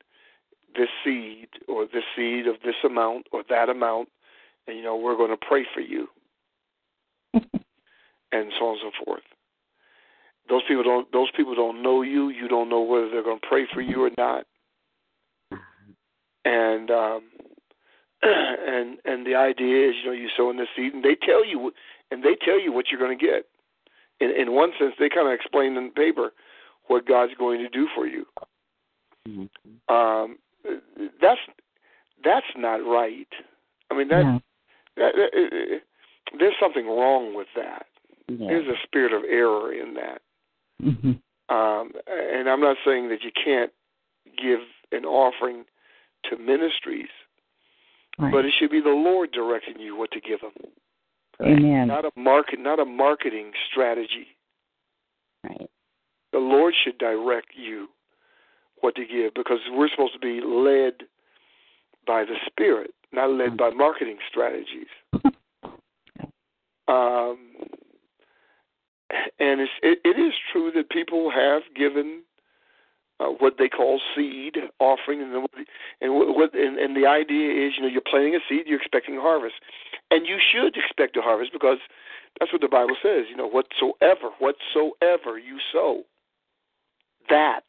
this 0.76 0.88
seed 1.04 1.48
or 1.66 1.86
this 1.86 2.04
seed 2.16 2.46
of 2.46 2.56
this 2.64 2.74
amount 2.84 3.26
or 3.32 3.42
that 3.48 3.68
amount, 3.68 4.08
and 4.66 4.76
you 4.76 4.82
know 4.82 4.96
we're 4.96 5.16
going 5.16 5.30
to 5.30 5.46
pray 5.48 5.66
for 5.74 5.80
you, 5.80 6.08
and 7.34 7.42
so 8.58 8.66
on 8.66 8.78
and 8.78 8.80
so 8.82 8.90
forth. 9.04 9.22
Those 10.48 10.62
people 10.66 10.82
don't. 10.82 11.10
Those 11.12 11.30
people 11.36 11.54
don't 11.54 11.82
know 11.82 12.02
you. 12.02 12.30
You 12.30 12.48
don't 12.48 12.68
know 12.68 12.82
whether 12.82 13.10
they're 13.10 13.22
going 13.22 13.40
to 13.40 13.46
pray 13.46 13.66
for 13.72 13.82
you 13.82 14.04
or 14.04 14.10
not. 14.16 14.44
And 16.44 16.90
um, 16.90 17.22
and 18.22 18.98
and 19.04 19.26
the 19.26 19.34
idea 19.34 19.88
is, 19.88 19.94
you 20.02 20.10
know, 20.10 20.16
you 20.16 20.28
sow 20.36 20.50
in 20.50 20.56
the 20.56 20.66
seed, 20.76 20.94
and 20.94 21.04
they 21.04 21.14
tell 21.14 21.44
you, 21.44 21.72
and 22.10 22.22
they 22.22 22.36
tell 22.44 22.60
you 22.60 22.72
what 22.72 22.86
you're 22.90 23.00
going 23.00 23.16
to 23.16 23.24
get. 23.24 23.46
In 24.20 24.30
in 24.30 24.52
one 24.52 24.70
sense, 24.78 24.94
they 24.98 25.08
kind 25.08 25.28
of 25.28 25.34
explain 25.34 25.76
in 25.76 25.86
the 25.86 25.92
paper 25.92 26.32
what 26.86 27.06
God's 27.06 27.34
going 27.38 27.58
to 27.60 27.68
do 27.68 27.86
for 27.94 28.06
you. 28.06 28.26
Mm-hmm. 29.28 29.94
Um, 29.94 30.38
that's 31.20 31.40
that's 32.24 32.46
not 32.56 32.76
right. 32.76 33.28
I 33.90 33.96
mean 33.96 34.08
that, 34.08 34.22
No. 34.22 34.40
that, 34.96 35.12
that 35.14 35.80
there's 36.38 36.54
something 36.60 36.86
wrong 36.86 37.34
with 37.34 37.48
that. 37.56 37.86
Yes. 38.28 38.38
There's 38.40 38.66
a 38.68 38.82
spirit 38.86 39.12
of 39.12 39.22
error 39.24 39.72
in 39.72 39.94
that. 39.94 40.20
Mm-hmm. 40.82 41.12
Um, 41.54 41.92
and 42.06 42.48
I'm 42.48 42.60
not 42.60 42.76
saying 42.84 43.08
that 43.08 43.22
you 43.22 43.30
can't 43.32 43.72
give 44.36 44.60
an 44.92 45.04
offering 45.06 45.64
to 46.24 46.36
ministries, 46.36 47.08
Right. 48.18 48.32
but 48.32 48.44
it 48.44 48.52
should 48.58 48.70
be 48.70 48.80
the 48.80 48.88
Lord 48.88 49.30
directing 49.32 49.78
you 49.78 49.96
what 49.96 50.10
to 50.10 50.20
give 50.20 50.40
them, 50.40 50.52
Amen. 51.40 51.86
not 51.86 52.04
a 52.04 52.10
market, 52.16 52.58
not 52.58 52.80
a 52.80 52.84
marketing 52.84 53.52
strategy. 53.70 54.26
Right. 55.44 55.70
The 56.32 56.38
Lord 56.38 56.74
should 56.84 56.98
direct 56.98 57.48
you 57.54 57.88
what 58.80 58.96
to 58.96 59.06
give 59.06 59.34
because 59.34 59.58
we're 59.70 59.88
supposed 59.88 60.14
to 60.14 60.18
be 60.18 60.40
led 60.44 61.06
by 62.06 62.24
the 62.24 62.34
Spirit, 62.46 62.92
not 63.12 63.30
led 63.30 63.56
by 63.56 63.70
marketing 63.70 64.18
strategies. 64.28 64.88
Um, 66.88 67.38
and 69.38 69.60
it's, 69.60 69.70
it, 69.82 69.98
it 70.04 70.18
is 70.18 70.32
true 70.50 70.72
that 70.74 70.88
people 70.88 71.30
have 71.30 71.60
given 71.76 72.22
uh, 73.20 73.26
what 73.26 73.54
they 73.58 73.68
call 73.68 74.00
seed 74.14 74.56
offering, 74.78 75.20
and 75.22 75.32
the, 75.32 75.48
and 76.00 76.14
what 76.14 76.54
and, 76.54 76.78
and 76.78 76.96
the 76.96 77.06
idea 77.06 77.66
is, 77.66 77.72
you 77.76 77.82
know, 77.82 77.88
you're 77.88 78.00
planting 78.00 78.34
a 78.34 78.40
seed, 78.48 78.66
you're 78.66 78.78
expecting 78.80 79.16
a 79.16 79.20
harvest, 79.20 79.56
and 80.10 80.26
you 80.26 80.38
should 80.38 80.76
expect 80.76 81.16
a 81.16 81.20
harvest 81.20 81.52
because 81.52 81.78
that's 82.38 82.52
what 82.52 82.62
the 82.62 82.68
Bible 82.68 82.96
says. 83.02 83.24
You 83.28 83.36
know, 83.36 83.48
whatsoever, 83.48 84.30
whatsoever 84.38 85.38
you 85.38 85.58
sow, 85.72 86.02
that 87.28 87.64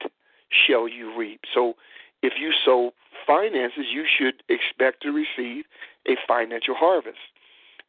shall 0.50 0.88
you 0.88 1.18
reap. 1.18 1.42
So, 1.54 1.74
if 2.22 2.34
you 2.40 2.52
sow 2.66 2.92
finances, 3.26 3.86
you 3.92 4.06
should 4.06 4.44
expect 4.50 5.02
to 5.04 5.12
receive 5.12 5.66
a 6.08 6.16
financial 6.28 6.76
harvest. 6.76 7.18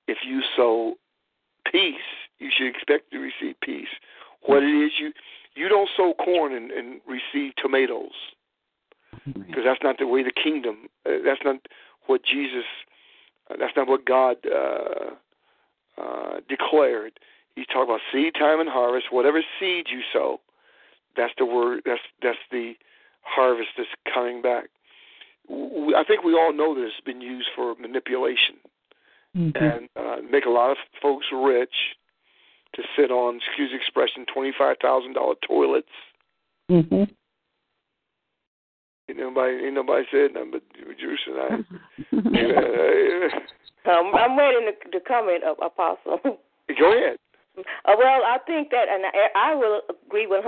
If 0.08 0.18
you 0.26 0.40
sow 0.56 0.94
peace, 1.70 1.94
you 2.38 2.50
should 2.56 2.68
expect 2.68 3.12
to 3.12 3.18
receive 3.18 3.56
peace. 3.62 3.88
What 4.46 4.62
it 4.62 4.66
is 4.66 4.92
you 4.98 5.12
you 5.54 5.68
don't 5.68 5.88
sow 5.96 6.14
corn 6.14 6.54
and, 6.54 6.70
and 6.70 7.00
receive 7.06 7.54
tomatoes 7.56 8.12
because 9.24 9.64
that's 9.64 9.82
not 9.82 9.98
the 9.98 10.06
way 10.06 10.22
the 10.22 10.32
kingdom. 10.32 10.88
Uh, 11.06 11.18
that's 11.24 11.40
not 11.44 11.56
what 12.06 12.24
Jesus. 12.24 12.64
Uh, 13.50 13.56
that's 13.58 13.76
not 13.76 13.88
what 13.88 14.04
God 14.04 14.36
uh, 14.46 15.10
uh, 16.00 16.40
declared. 16.48 17.18
He's 17.56 17.66
talking 17.66 17.82
about 17.82 18.00
seed 18.12 18.34
time 18.34 18.60
and 18.60 18.68
harvest. 18.68 19.06
Whatever 19.10 19.42
seed 19.58 19.86
you 19.90 20.00
sow, 20.12 20.40
that's 21.16 21.32
the 21.38 21.44
word. 21.44 21.82
That's 21.84 22.00
that's 22.22 22.38
the 22.50 22.74
harvest 23.22 23.70
that's 23.76 23.88
coming 24.12 24.40
back. 24.42 24.70
We, 25.48 25.94
I 25.94 26.04
think 26.04 26.22
we 26.22 26.34
all 26.34 26.52
know 26.52 26.74
that 26.74 26.82
it's 26.82 27.00
been 27.04 27.20
used 27.20 27.48
for 27.54 27.74
manipulation 27.74 28.56
Mm-hmm. 29.36 29.62
and 29.62 29.88
uh, 29.94 30.16
make 30.28 30.44
a 30.44 30.50
lot 30.50 30.72
of 30.72 30.76
folks 31.00 31.26
rich 31.32 31.94
to 32.74 32.82
sit 32.96 33.10
on, 33.10 33.36
excuse 33.36 33.70
the 33.70 33.76
expression, 33.76 34.26
twenty 34.32 34.52
five 34.56 34.76
thousand 34.80 35.14
dollar 35.14 35.34
toilets. 35.46 35.88
Mm-hmm. 36.70 37.10
Ain't 39.10 39.18
nobody, 39.18 39.54
ain't 39.66 39.74
nobody 39.74 40.04
said 40.10 40.34
nothing 40.34 40.52
but 40.52 40.62
Juice 40.98 41.26
and 41.26 41.36
I. 41.36 41.48
Um, 43.90 44.12
I'm 44.14 44.36
waiting 44.36 44.70
to, 44.70 44.90
to 44.90 45.00
comment, 45.04 45.42
uh, 45.42 45.54
Apostle. 45.64 46.20
go 46.78 46.92
ahead. 46.94 47.18
Uh, 47.58 47.98
well, 47.98 48.22
I 48.22 48.38
think 48.46 48.70
that, 48.70 48.86
and 48.88 49.04
I, 49.34 49.50
I 49.50 49.54
will 49.54 49.80
agree 49.90 50.28
100% 50.30 50.38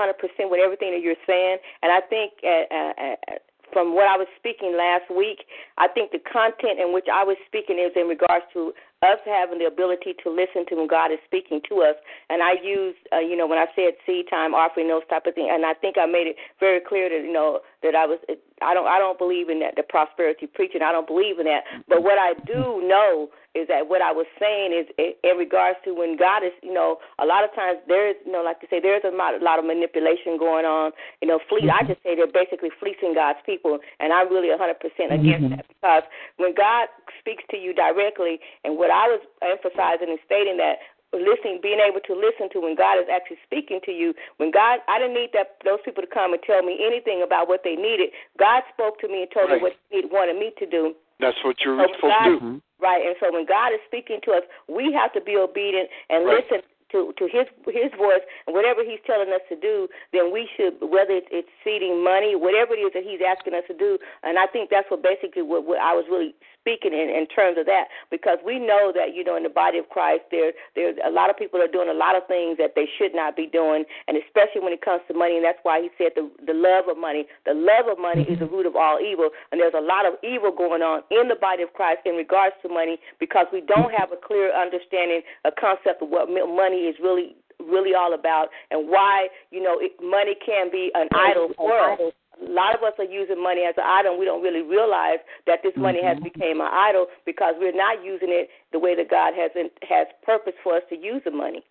with 0.50 0.61
everything 0.62 0.92
that 0.92 1.02
you're 1.02 1.18
saying. 1.26 1.58
And 1.82 1.90
I 1.90 2.00
think, 2.06 2.32
uh, 2.44 2.72
uh, 2.72 2.92
uh, 3.02 3.38
from 3.72 3.94
what 3.94 4.06
I 4.06 4.16
was 4.16 4.28
speaking 4.38 4.76
last 4.76 5.11
week, 5.11 5.44
I 5.78 5.88
think 5.88 6.12
the 6.12 6.20
content 6.20 6.78
in 6.78 6.92
which 6.92 7.06
I 7.12 7.24
was 7.24 7.37
speaking 7.46 7.78
is 7.78 7.90
in 7.96 8.06
regards 8.06 8.44
to 8.52 8.72
us 9.02 9.18
having 9.26 9.58
the 9.58 9.66
ability 9.66 10.14
to 10.22 10.30
listen 10.30 10.64
to 10.68 10.76
when 10.76 10.86
God 10.86 11.11
is 11.11 11.18
speaking 11.26 11.61
to 11.68 11.82
us. 11.82 11.96
And 12.30 12.42
I 12.42 12.55
use, 12.62 12.94
uh, 13.12 13.18
you 13.18 13.36
know, 13.36 13.46
when 13.46 13.59
I 13.59 13.66
said 13.74 13.94
seed 14.07 14.26
time 14.30 14.55
offering, 14.55 14.88
those 14.88 15.03
type 15.11 15.26
of 15.26 15.34
things, 15.34 15.50
and 15.50 15.66
I 15.66 15.74
think 15.74 15.98
I 15.98 16.07
made 16.07 16.26
it 16.26 16.36
very 16.61 16.80
clear 16.80 17.09
that 17.11 17.26
you 17.26 17.32
know 17.32 17.61
that 17.82 17.94
I 17.94 18.07
was, 18.07 18.18
I 18.62 18.74
don't, 18.74 18.86
I 18.86 18.98
don't 18.98 19.18
believe 19.18 19.48
in 19.50 19.61
that 19.61 19.74
the 19.76 19.82
prosperity 19.82 20.46
preaching. 20.46 20.82
I 20.82 20.92
don't 20.92 21.07
believe 21.07 21.38
in 21.38 21.46
that. 21.46 21.64
But 21.88 22.03
what 22.03 22.18
I 22.18 22.34
do 22.46 22.80
know 22.86 23.28
is 23.55 23.68
that 23.68 23.88
what 23.88 24.00
I 24.00 24.12
was 24.12 24.26
saying 24.40 24.72
is 24.72 24.88
in 24.96 25.36
regards 25.36 25.78
to 25.84 25.92
when 25.92 26.16
God 26.16 26.42
is, 26.42 26.53
you 26.62 26.72
know, 26.72 26.96
a 27.20 27.26
lot 27.26 27.44
of 27.44 27.53
times 27.55 27.78
there 27.86 28.09
is, 28.09 28.16
you 28.24 28.32
know, 28.32 28.42
like 28.42 28.61
to 28.61 28.66
say, 28.70 28.80
there's 28.80 29.05
a 29.05 29.12
lot, 29.12 29.36
a 29.36 29.44
lot 29.44 29.59
of 29.59 29.64
manipulation 29.64 30.40
going 30.40 30.64
on. 30.64 30.92
You 31.20 31.28
know, 31.28 31.38
fleet. 31.48 31.68
I 31.68 31.84
mm-hmm. 31.84 31.92
just 31.92 32.03
say 32.03 32.16
they're 32.16 32.30
basically 32.30 32.70
fleecing 32.80 33.12
God's 33.12 33.40
people, 33.44 33.78
and 34.00 34.12
I'm 34.12 34.32
really 34.32 34.48
100% 34.48 34.57
against 34.57 35.12
mm-hmm. 35.12 35.53
that 35.53 35.68
because 35.68 36.05
when 36.40 36.55
God 36.57 36.88
speaks 37.20 37.44
to 37.53 37.57
you 37.61 37.76
directly, 37.76 38.40
and 38.64 38.80
what 38.80 38.90
I 38.90 39.07
was 39.12 39.20
emphasizing 39.44 40.09
and 40.09 40.18
stating 40.24 40.57
that 40.57 40.80
listening, 41.12 41.61
being 41.61 41.80
able 41.80 42.00
to 42.00 42.16
listen 42.16 42.48
to 42.57 42.61
when 42.61 42.74
God 42.74 42.96
is 42.96 43.05
actually 43.12 43.36
speaking 43.44 43.80
to 43.84 43.92
you. 43.92 44.14
When 44.38 44.50
God, 44.50 44.80
I 44.88 44.98
didn't 44.98 45.14
need 45.14 45.30
that 45.34 45.61
those 45.64 45.78
people 45.84 46.03
to 46.03 46.09
come 46.09 46.32
and 46.32 46.42
tell 46.42 46.62
me 46.62 46.80
anything 46.80 47.20
about 47.20 47.48
what 47.48 47.61
they 47.64 47.76
needed. 47.76 48.11
God 48.38 48.64
spoke 48.72 48.98
to 49.00 49.09
me 49.09 49.28
and 49.28 49.30
told 49.30 49.50
right. 49.50 49.61
me 49.61 49.62
what 49.62 49.76
He 49.90 50.00
wanted 50.09 50.40
me 50.40 50.53
to 50.59 50.66
do. 50.66 50.96
That's 51.23 51.39
what 51.45 51.57
you're 51.64 51.79
So 51.79 51.87
supposed 51.95 52.14
God, 52.18 52.25
to 52.27 52.41
do. 52.41 52.45
Mhm. 52.45 52.62
Right, 52.83 53.07
and 53.07 53.14
so 53.20 53.33
when 53.33 53.47
God 53.47 53.73
is 53.73 53.81
speaking 53.87 54.20
to 54.27 54.33
us, 54.33 54.43
we 54.66 54.91
have 54.93 55.12
to 55.14 55.20
be 55.23 55.37
obedient 55.39 55.89
and 56.11 56.27
Right. 56.27 56.43
listen 56.43 56.62
to 56.91 57.12
to 57.16 57.27
His 57.29 57.47
His 57.70 57.91
voice 57.95 58.20
and 58.47 58.55
whatever 58.55 58.83
He's 58.85 59.01
telling 59.07 59.33
us 59.33 59.41
to 59.49 59.57
do. 59.57 59.89
Then 60.12 60.31
we 60.31 60.47
should, 60.57 60.77
whether 60.83 61.14
it's, 61.14 61.29
it's 61.31 61.49
seeding 61.64 62.03
money, 62.03 62.35
whatever 62.35 62.75
it 62.75 62.81
is 62.81 62.93
that 62.93 63.05
He's 63.05 63.23
asking 63.23 63.55
us 63.55 63.64
to 63.68 63.75
do. 63.75 63.99
And 64.23 64.39
I 64.39 64.47
think 64.47 64.68
that's 64.68 64.91
what 64.91 65.01
basically 65.03 65.43
what, 65.43 65.64
what 65.64 65.79
I 65.79 65.95
was 65.95 66.05
really 66.11 66.35
speaking 66.62 66.94
in 66.94 67.10
in 67.10 67.26
terms 67.26 67.58
of 67.58 67.66
that, 67.66 67.90
because 68.10 68.38
we 68.46 68.62
know 68.62 68.94
that 68.94 69.14
you 69.14 69.26
know 69.26 69.34
in 69.34 69.42
the 69.42 69.52
body 69.52 69.82
of 69.82 69.90
Christ 69.90 70.22
there 70.30 70.54
there's 70.78 70.96
a 71.02 71.10
lot 71.10 71.28
of 71.28 71.36
people 71.36 71.58
are 71.58 71.70
doing 71.70 71.90
a 71.90 71.98
lot 71.98 72.14
of 72.14 72.22
things 72.30 72.56
that 72.62 72.78
they 72.78 72.86
should 72.86 73.14
not 73.14 73.34
be 73.34 73.50
doing, 73.50 73.82
and 74.06 74.14
especially 74.16 74.62
when 74.62 74.72
it 74.72 74.80
comes 74.80 75.02
to 75.10 75.14
money. 75.14 75.36
And 75.36 75.44
that's 75.44 75.60
why 75.66 75.82
He 75.82 75.90
said 75.98 76.14
the 76.14 76.30
the 76.46 76.54
love 76.54 76.86
of 76.86 76.96
money, 76.96 77.26
the 77.44 77.58
love 77.58 77.90
of 77.90 77.98
money 77.98 78.22
is 78.22 78.38
the 78.38 78.46
mm-hmm. 78.46 78.62
root 78.62 78.66
of 78.70 78.78
all 78.78 79.02
evil. 79.02 79.34
And 79.50 79.60
there's 79.60 79.76
a 79.76 79.82
lot 79.82 80.06
of 80.06 80.14
evil 80.22 80.54
going 80.54 80.80
on 80.80 81.02
in 81.10 81.26
the 81.26 81.36
body 81.36 81.66
of 81.66 81.74
Christ 81.74 82.06
in 82.06 82.14
regards 82.14 82.54
to 82.62 82.70
money 82.70 82.98
because 83.18 83.46
we 83.52 83.60
don't 83.60 83.90
have 83.90 84.14
a 84.14 84.20
clear 84.20 84.54
understanding, 84.54 85.26
a 85.44 85.50
concept 85.50 86.00
of 86.00 86.08
what 86.08 86.30
money 86.30 86.86
is 86.86 86.96
really 87.02 87.34
really 87.60 87.94
all 87.94 88.14
about 88.14 88.48
and 88.70 88.88
why 88.88 89.28
you 89.50 89.62
know 89.62 89.78
it, 89.78 89.92
money 90.02 90.34
can 90.44 90.70
be 90.70 90.90
an 90.94 91.08
idol 91.14 91.50
for 91.56 91.92
us. 91.92 92.12
A 92.47 92.51
lot 92.51 92.74
of 92.74 92.82
us 92.82 92.93
are 92.99 93.05
using 93.05 93.43
money 93.43 93.62
as 93.68 93.74
an 93.76 93.84
idol, 93.86 94.12
and 94.12 94.20
we 94.20 94.26
don't 94.26 94.43
really 94.43 94.62
realize 94.62 95.18
that 95.47 95.61
this 95.62 95.72
money 95.76 96.03
has 96.03 96.16
become 96.22 96.61
an 96.61 96.68
idol 96.72 97.07
because 97.24 97.55
we're 97.59 97.74
not 97.74 98.05
using 98.05 98.28
it 98.30 98.49
the 98.72 98.78
way 98.78 98.95
that 98.97 99.09
God 99.09 99.32
has 99.34 99.51
in, 99.55 99.70
has 99.88 100.07
purpose 100.24 100.55
for 100.62 100.76
us 100.76 100.82
to 100.90 100.97
use 100.97 101.22
the 101.24 101.30
money. 101.30 101.62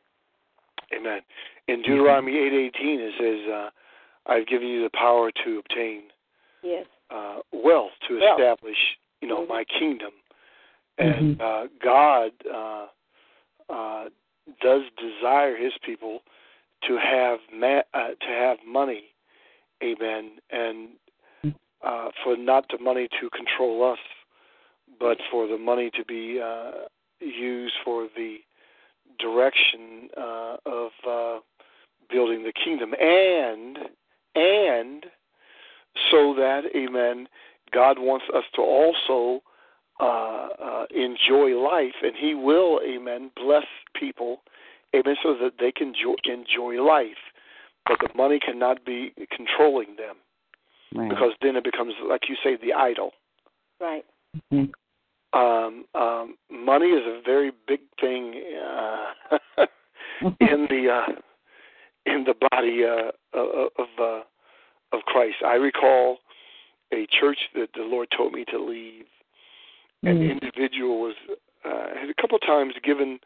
Amen. 0.95 1.22
In 1.67 1.82
Deuteronomy 1.82 2.38
eight 2.38 2.53
eighteen 2.53 2.99
it 2.99 3.13
says, 3.19 3.51
uh, 3.51 3.69
"I've 4.26 4.47
given 4.47 4.67
you 4.67 4.84
the 4.84 4.89
power 4.89 5.32
to 5.43 5.59
obtain 5.59 6.03
Yes. 6.61 6.86
uh, 7.09 7.39
wealth 7.51 7.91
to 8.07 8.19
Wealth. 8.19 8.39
establish, 8.39 8.97
you 9.22 9.28
know, 9.28 9.41
Mhm. 9.43 9.49
my 9.49 9.63
kingdom." 9.65 10.13
And 10.97 11.41
uh, 11.41 11.67
God 11.80 12.32
uh, 12.49 12.88
uh, 13.69 14.09
does 14.61 14.84
desire 14.97 15.55
His 15.55 15.74
people 15.82 16.24
to 16.84 16.97
have 16.97 17.39
ma- 17.53 17.84
uh, 17.93 18.15
to 18.19 18.28
have 18.28 18.57
money, 18.65 19.11
Amen, 19.84 20.32
and 20.51 20.89
uh, 21.84 22.09
for 22.23 22.38
not 22.38 22.65
the 22.69 22.84
money 22.84 23.07
to 23.19 23.29
control 23.32 23.91
us, 23.91 23.99
but 24.99 25.17
for 25.32 25.47
the 25.47 25.57
money 25.57 25.89
to 25.95 26.05
be 26.05 26.39
uh, 26.43 26.71
used 27.19 27.73
for 27.84 28.07
the 28.15 28.38
direction 29.19 30.09
uh, 30.17 30.57
of 30.65 30.91
uh, 31.07 31.39
building 32.09 32.43
the 32.43 32.53
kingdom, 32.53 32.93
and 32.99 33.77
and 34.36 35.05
so 36.09 36.34
that, 36.36 36.63
Amen. 36.75 37.27
God 37.73 37.97
wants 37.99 38.25
us 38.36 38.43
to 38.55 38.61
also 38.61 39.41
uh, 39.99 40.47
uh, 40.63 40.86
enjoy 40.93 41.57
life, 41.57 41.95
and 42.01 42.13
He 42.15 42.34
will, 42.34 42.79
Amen, 42.88 43.32
bless 43.36 43.65
people, 43.97 44.41
Amen, 44.95 45.15
so 45.21 45.36
that 45.41 45.53
they 45.59 45.71
can 45.71 45.93
jo- 45.93 46.15
enjoy 46.25 46.82
life. 46.84 47.30
But 47.86 47.99
the 47.99 48.09
money 48.15 48.39
cannot 48.39 48.86
be 48.86 49.13
controlling 49.36 49.95
them 49.97 50.17
Right. 50.93 51.09
because 51.09 51.32
then 51.41 51.55
it 51.55 51.63
becomes, 51.63 51.93
like 52.07 52.29
you 52.29 52.36
say, 52.43 52.55
the 52.55 52.73
idol. 52.73 53.13
Right. 53.79 54.05
Mhm. 54.51 54.73
Um, 55.34 55.86
um, 55.95 56.38
money 56.49 56.88
is 56.89 57.05
a 57.05 57.21
very 57.25 57.51
big 57.67 57.79
thing 57.99 58.43
uh, 58.61 59.13
in 60.41 60.67
the 60.69 60.89
uh, 60.89 61.13
in 62.05 62.25
the 62.25 62.36
body 62.51 62.84
uh, 62.84 63.11
of 63.34 63.88
uh, 63.99 64.21
of 64.91 65.01
Christ. 65.05 65.38
I 65.45 65.55
recall 65.55 66.19
a 66.93 67.07
church 67.07 67.39
that 67.55 67.69
the 67.73 67.84
Lord 67.84 68.09
told 68.15 68.34
me 68.34 68.43
to 68.45 68.59
leave. 68.59 69.05
An 70.03 70.17
Mhm. 70.17 70.32
individual 70.32 70.99
was 70.99 71.15
uh, 71.63 71.95
had 71.95 72.09
a 72.09 72.13
couple 72.21 72.36
of 72.36 72.41
times 72.41 72.73
given 72.84 73.19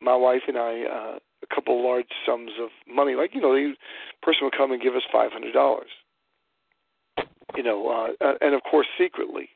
my 0.00 0.14
wife 0.16 0.42
and 0.48 0.56
I 0.56 0.84
uh, 0.84 1.18
a 1.50 1.54
couple 1.54 1.82
large 1.82 2.06
sums 2.26 2.52
of 2.60 2.70
money. 2.92 3.14
Like 3.14 3.34
you 3.34 3.40
know, 3.40 3.54
the 3.54 3.74
person 4.22 4.40
would 4.44 4.56
come 4.56 4.72
and 4.72 4.82
give 4.82 4.94
us 4.94 5.02
five 5.12 5.32
hundred 5.32 5.52
dollars. 5.52 5.90
You 7.56 7.62
know, 7.62 7.88
uh, 7.88 8.24
uh, 8.24 8.34
and 8.40 8.54
of 8.54 8.62
course 8.62 8.86
secretly. 8.98 9.50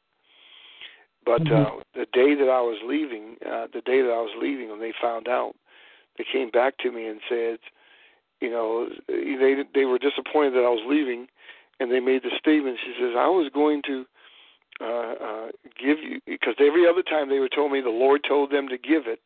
But 1.25 1.51
uh, 1.51 1.81
the 1.95 2.07
day 2.13 2.35
that 2.35 2.51
I 2.51 2.61
was 2.61 2.79
leaving, 2.87 3.37
uh, 3.47 3.67
the 3.73 3.81
day 3.81 4.03
that 4.03 4.11
I 4.13 4.21
was 4.21 4.37
leaving, 4.41 4.69
when 4.69 4.81
they 4.81 4.93
found 5.01 5.27
out, 5.27 5.55
they 6.19 6.25
came 6.31 6.51
back 6.51 6.77
to 6.79 6.93
me 6.93 7.07
and 7.07 7.19
said, 7.29 7.59
you 8.41 8.51
know, 8.51 8.89
they 9.09 9.63
they 9.75 9.85
were 9.87 9.99
disappointed 9.99 10.53
that 10.53 10.67
I 10.67 10.69
was 10.69 10.85
leaving, 10.87 11.29
and 11.81 11.91
they 11.91 12.01
made 12.01 12.23
the 12.25 12.37
statement. 12.39 12.79
She 12.85 12.93
says, 13.01 13.15
I 13.17 13.29
was 13.29 13.51
going 13.55 13.81
to 13.87 14.05
uh, 14.81 15.15
uh, 15.15 15.47
give 15.81 15.99
you 16.03 16.21
because 16.27 16.55
every 16.59 16.87
other 16.87 17.03
time 17.03 17.29
they 17.29 17.39
were 17.39 17.49
told 17.49 17.73
me 17.73 17.81
the 17.81 17.91
Lord 17.91 18.21
told 18.29 18.51
them 18.51 18.69
to 18.69 18.77
give 18.77 19.07
it. 19.07 19.21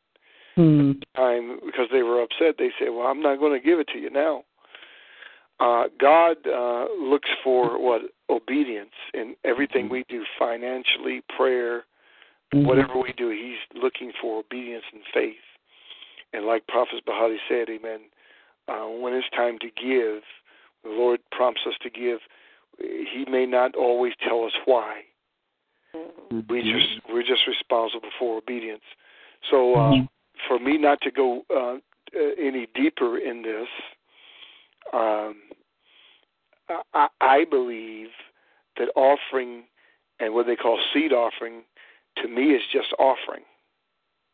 Time 1.17 1.59
because 1.65 1.89
they 1.93 2.03
were 2.03 2.23
upset, 2.23 2.57
they 2.59 2.71
said, 2.79 2.89
"Well, 2.91 3.07
I'm 3.07 3.23
not 3.23 3.39
going 3.39 3.53
to 3.59 3.65
give 3.65 3.79
it 3.79 3.89
to 3.93 3.99
you 3.99 4.11
now." 4.11 4.45
Uh, 5.61 5.85
God 6.01 6.37
uh, 6.47 6.87
looks 7.01 7.29
for 7.43 7.83
what 7.83 8.03
obedience 8.31 8.95
in 9.13 9.35
everything 9.45 9.89
we 9.89 10.05
do, 10.09 10.25
financially, 10.39 11.23
prayer, 11.37 11.85
whatever 12.53 12.97
we 12.97 13.13
do. 13.17 13.31
He's 13.31 13.81
looking 13.81 14.13
for 14.21 14.39
obedience 14.39 14.85
and 14.93 15.03
faith. 15.13 15.35
And 16.33 16.47
like 16.47 16.67
Prophet 16.69 17.05
Bahati 17.07 17.37
said, 17.49 17.69
Amen. 17.69 18.01
Uh, 18.69 18.87
when 19.01 19.15
it's 19.15 19.29
time 19.31 19.59
to 19.61 19.67
give, 19.67 20.23
the 20.85 20.91
Lord 20.91 21.21
prompts 21.33 21.63
us 21.67 21.75
to 21.83 21.91
give. 21.91 22.19
He 22.79 23.25
may 23.29 23.47
not 23.47 23.75
always 23.75 24.13
tell 24.27 24.45
us 24.45 24.53
why. 24.65 25.01
We 26.49 26.63
just 26.63 27.01
we're 27.09 27.23
just 27.23 27.47
responsible 27.49 28.11
for 28.19 28.39
obedience. 28.39 28.83
So 29.51 29.75
uh, 29.75 29.95
for 30.47 30.59
me 30.59 30.79
not 30.79 31.01
to 31.03 31.11
go 31.11 31.43
uh, 31.55 31.77
uh, 32.17 32.31
any 32.39 32.67
deeper 32.75 33.19
in 33.19 33.43
this, 33.43 33.69
um, 34.93 35.37
I, 36.95 37.09
I 37.21 37.45
believe 37.51 38.09
that 38.79 38.89
offering 38.95 39.65
and 40.21 40.35
what 40.35 40.47
they 40.47 40.57
call 40.57 40.79
seed 40.93 41.13
offering 41.13 41.63
to 42.17 42.29
me 42.29 42.53
is 42.53 42.63
just 42.73 42.93
offering. 42.99 43.43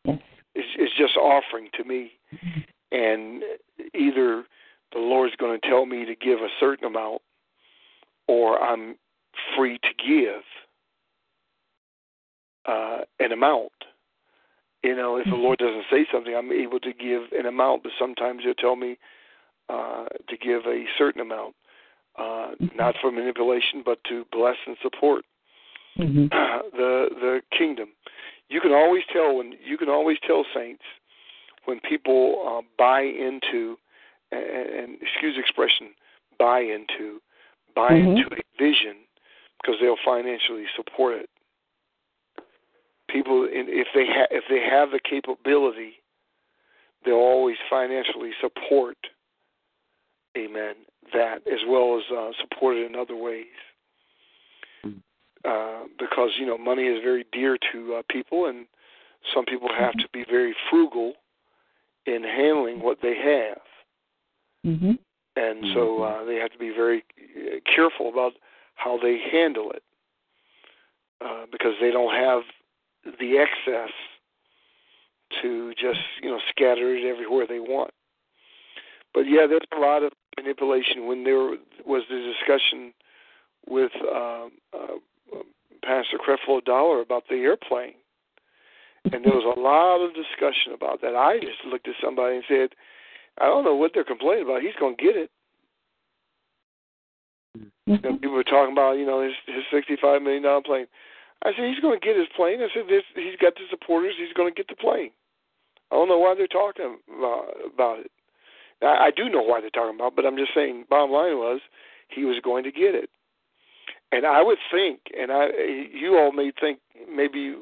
Yes. 0.03 0.19
It's, 0.55 0.67
it's 0.77 0.97
just 0.97 1.17
offering 1.17 1.69
to 1.73 1.83
me, 1.83 2.11
and 2.91 3.43
either 3.93 4.45
the 4.93 4.99
Lord's 4.99 5.35
going 5.35 5.59
to 5.59 5.67
tell 5.67 5.85
me 5.85 6.05
to 6.05 6.15
give 6.15 6.39
a 6.39 6.47
certain 6.59 6.85
amount, 6.85 7.21
or 8.27 8.61
I'm 8.61 8.95
free 9.57 9.77
to 9.79 9.89
give 10.07 10.41
uh, 12.65 12.99
an 13.19 13.31
amount. 13.31 13.73
You 14.85 14.95
know, 14.95 15.17
if 15.17 15.25
the 15.25 15.35
Lord 15.35 15.57
doesn't 15.57 15.85
say 15.89 16.05
something, 16.11 16.35
I'm 16.35 16.51
able 16.51 16.79
to 16.81 16.93
give 16.93 17.23
an 17.31 17.47
amount, 17.47 17.81
but 17.81 17.91
sometimes 17.97 18.43
He'll 18.43 18.53
tell 18.53 18.75
me 18.75 18.99
uh, 19.67 20.05
to 20.29 20.37
give 20.37 20.61
a 20.67 20.85
certain 20.95 21.21
amount, 21.21 21.55
uh, 22.19 22.51
not 22.75 22.93
for 23.01 23.11
manipulation, 23.11 23.81
but 23.83 23.97
to 24.09 24.25
bless 24.31 24.57
and 24.67 24.77
support 24.83 25.25
Mhm. 25.97 26.29
the 26.77 27.09
the 27.19 27.41
kingdom. 27.57 27.89
You 28.49 28.61
can 28.61 28.73
always 28.73 29.03
tell 29.11 29.37
when 29.37 29.57
you 29.63 29.75
can 29.75 29.89
always 29.89 30.19
tell 30.19 30.45
saints 30.53 30.83
when 31.65 31.79
people 31.79 32.45
uh, 32.47 32.61
buy 32.77 33.01
into 33.01 33.79
and, 34.31 34.43
and 34.43 35.01
excuse 35.01 35.33
the 35.35 35.41
expression 35.41 35.95
buy 36.37 36.59
into 36.59 37.21
buy 37.75 37.91
Mhm. 37.91 38.17
into 38.17 38.35
a 38.35 38.41
vision 38.59 38.97
because 39.61 39.79
they'll 39.79 40.03
financially 40.05 40.67
support 40.75 41.15
it. 41.15 41.29
People, 43.15 43.47
if 43.49 43.87
they 43.95 44.05
ha- 44.05 44.27
if 44.31 44.43
they 44.49 44.59
have 44.59 44.91
the 44.91 44.99
capability, 44.99 45.93
they'll 47.03 47.15
always 47.15 47.55
financially 47.69 48.31
support. 48.41 48.97
Amen. 50.37 50.75
That 51.13 51.47
as 51.47 51.59
well 51.67 51.97
as 51.97 52.03
uh, 52.11 52.31
support 52.41 52.75
it 52.75 52.85
in 52.85 52.95
other 52.95 53.15
ways 53.15 53.45
uh, 55.45 55.83
because 55.99 56.31
you 56.39 56.45
know 56.45 56.57
money 56.57 56.83
is 56.83 57.01
very 57.03 57.25
dear 57.31 57.57
to 57.71 57.95
uh, 57.95 58.01
people, 58.09 58.47
and 58.47 58.65
some 59.33 59.45
people 59.45 59.69
have 59.77 59.93
to 59.93 60.07
be 60.11 60.25
very 60.29 60.55
frugal 60.69 61.13
in 62.05 62.23
handling 62.23 62.81
what 62.81 62.97
they 63.01 63.15
have, 63.15 63.61
Mhm. 64.65 64.97
and 65.35 65.65
so 65.73 66.03
uh, 66.03 66.23
they 66.23 66.35
have 66.35 66.51
to 66.51 66.57
be 66.57 66.71
very 66.71 67.03
uh, 67.19 67.59
careful 67.65 68.09
about 68.09 68.33
how 68.75 68.97
they 68.97 69.17
handle 69.19 69.71
it 69.71 69.83
uh, 71.21 71.45
because 71.51 71.75
they 71.79 71.91
don't 71.91 72.13
have 72.13 72.43
the 73.19 73.37
excess 73.37 73.91
to 75.41 75.73
just 75.73 75.99
you 76.21 76.29
know 76.29 76.39
scatter 76.49 76.95
it 76.95 77.05
everywhere 77.05 77.45
they 77.47 77.59
want. 77.59 77.91
But 79.13 79.21
yeah, 79.21 79.47
there's 79.47 79.61
a 79.75 79.79
lot 79.79 80.03
of 80.03 80.11
manipulation. 80.37 81.07
When 81.07 81.23
there 81.23 81.55
was 81.85 82.03
the 82.09 82.33
discussion 82.33 82.93
with 83.67 83.91
um, 84.01 84.51
uh, 84.73 84.97
Pastor 85.83 86.17
Creflo 86.17 86.63
Dollar 86.63 87.01
about 87.01 87.23
the 87.29 87.35
airplane, 87.35 87.93
and 89.05 89.23
there 89.23 89.33
was 89.33 89.55
a 89.55 89.59
lot 89.59 90.03
of 90.03 90.13
discussion 90.13 90.73
about 90.73 91.01
that. 91.01 91.15
I 91.15 91.39
just 91.39 91.63
looked 91.69 91.87
at 91.87 91.95
somebody 92.03 92.35
and 92.35 92.45
said, 92.47 92.69
I 93.39 93.45
don't 93.45 93.63
know 93.63 93.75
what 93.75 93.91
they're 93.93 94.03
complaining 94.03 94.45
about. 94.45 94.61
He's 94.61 94.75
going 94.79 94.95
to 94.97 95.03
get 95.03 95.15
it. 95.15 95.29
Mm-hmm. 97.87 98.05
And 98.05 98.21
people 98.21 98.35
were 98.35 98.43
talking 98.43 98.73
about, 98.73 98.93
you 98.93 99.05
know, 99.05 99.21
his 99.21 99.33
his 99.45 99.63
sixty-five 99.71 100.21
million 100.21 100.43
dollar 100.43 100.61
plane. 100.61 100.87
I 101.43 101.51
said 101.51 101.65
he's 101.69 101.79
going 101.79 101.99
to 101.99 102.05
get 102.05 102.17
his 102.17 102.27
plane. 102.35 102.61
I 102.61 102.67
said 102.73 102.85
this, 102.89 103.03
he's 103.13 103.37
got 103.39 103.55
the 103.55 103.61
supporters. 103.69 104.15
He's 104.17 104.33
going 104.33 104.51
to 104.51 104.55
get 104.55 104.67
the 104.67 104.75
plane. 104.75 105.11
I 105.91 105.95
don't 105.95 106.09
know 106.09 106.17
why 106.17 106.33
they're 106.35 106.47
talking 106.47 106.97
about, 107.07 107.99
it. 107.99 108.11
I, 108.81 109.07
I 109.07 109.11
do 109.15 109.29
know 109.29 109.43
why 109.43 109.61
they're 109.61 109.69
talking 109.69 109.95
about, 109.95 110.13
it, 110.13 110.15
but 110.15 110.25
I'm 110.25 110.37
just 110.37 110.53
saying. 110.55 110.85
Bottom 110.89 111.11
line 111.11 111.37
was 111.37 111.61
he 112.09 112.25
was 112.25 112.37
going 112.43 112.63
to 112.63 112.71
get 112.71 112.95
it, 112.95 113.09
and 114.11 114.25
I 114.25 114.41
would 114.41 114.57
think, 114.71 115.01
and 115.17 115.31
I, 115.31 115.47
you 115.93 116.17
all 116.17 116.31
may 116.31 116.51
think 116.59 116.79
maybe, 117.09 117.55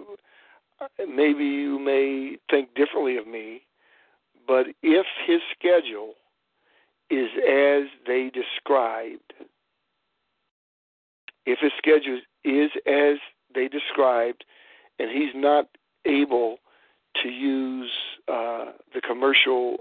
maybe 0.99 1.43
you 1.43 1.80
may 1.80 2.38
think 2.49 2.74
differently 2.76 3.17
of 3.17 3.28
me, 3.28 3.61
but 4.47 4.67
if 4.82 5.05
his 5.28 5.41
schedule 5.57 6.13
is 7.09 7.30
as 7.47 7.84
they 8.07 8.32
described, 8.34 9.34
if 11.45 11.59
his 11.59 11.71
schedule 11.78 12.19
is 12.43 12.71
as 12.88 13.17
they 13.54 13.68
described, 13.68 14.45
and 14.99 15.10
he's 15.10 15.34
not 15.36 15.68
able 16.06 16.58
to 17.22 17.30
use 17.30 17.91
uh, 18.28 18.72
the 18.93 19.01
commercial 19.01 19.78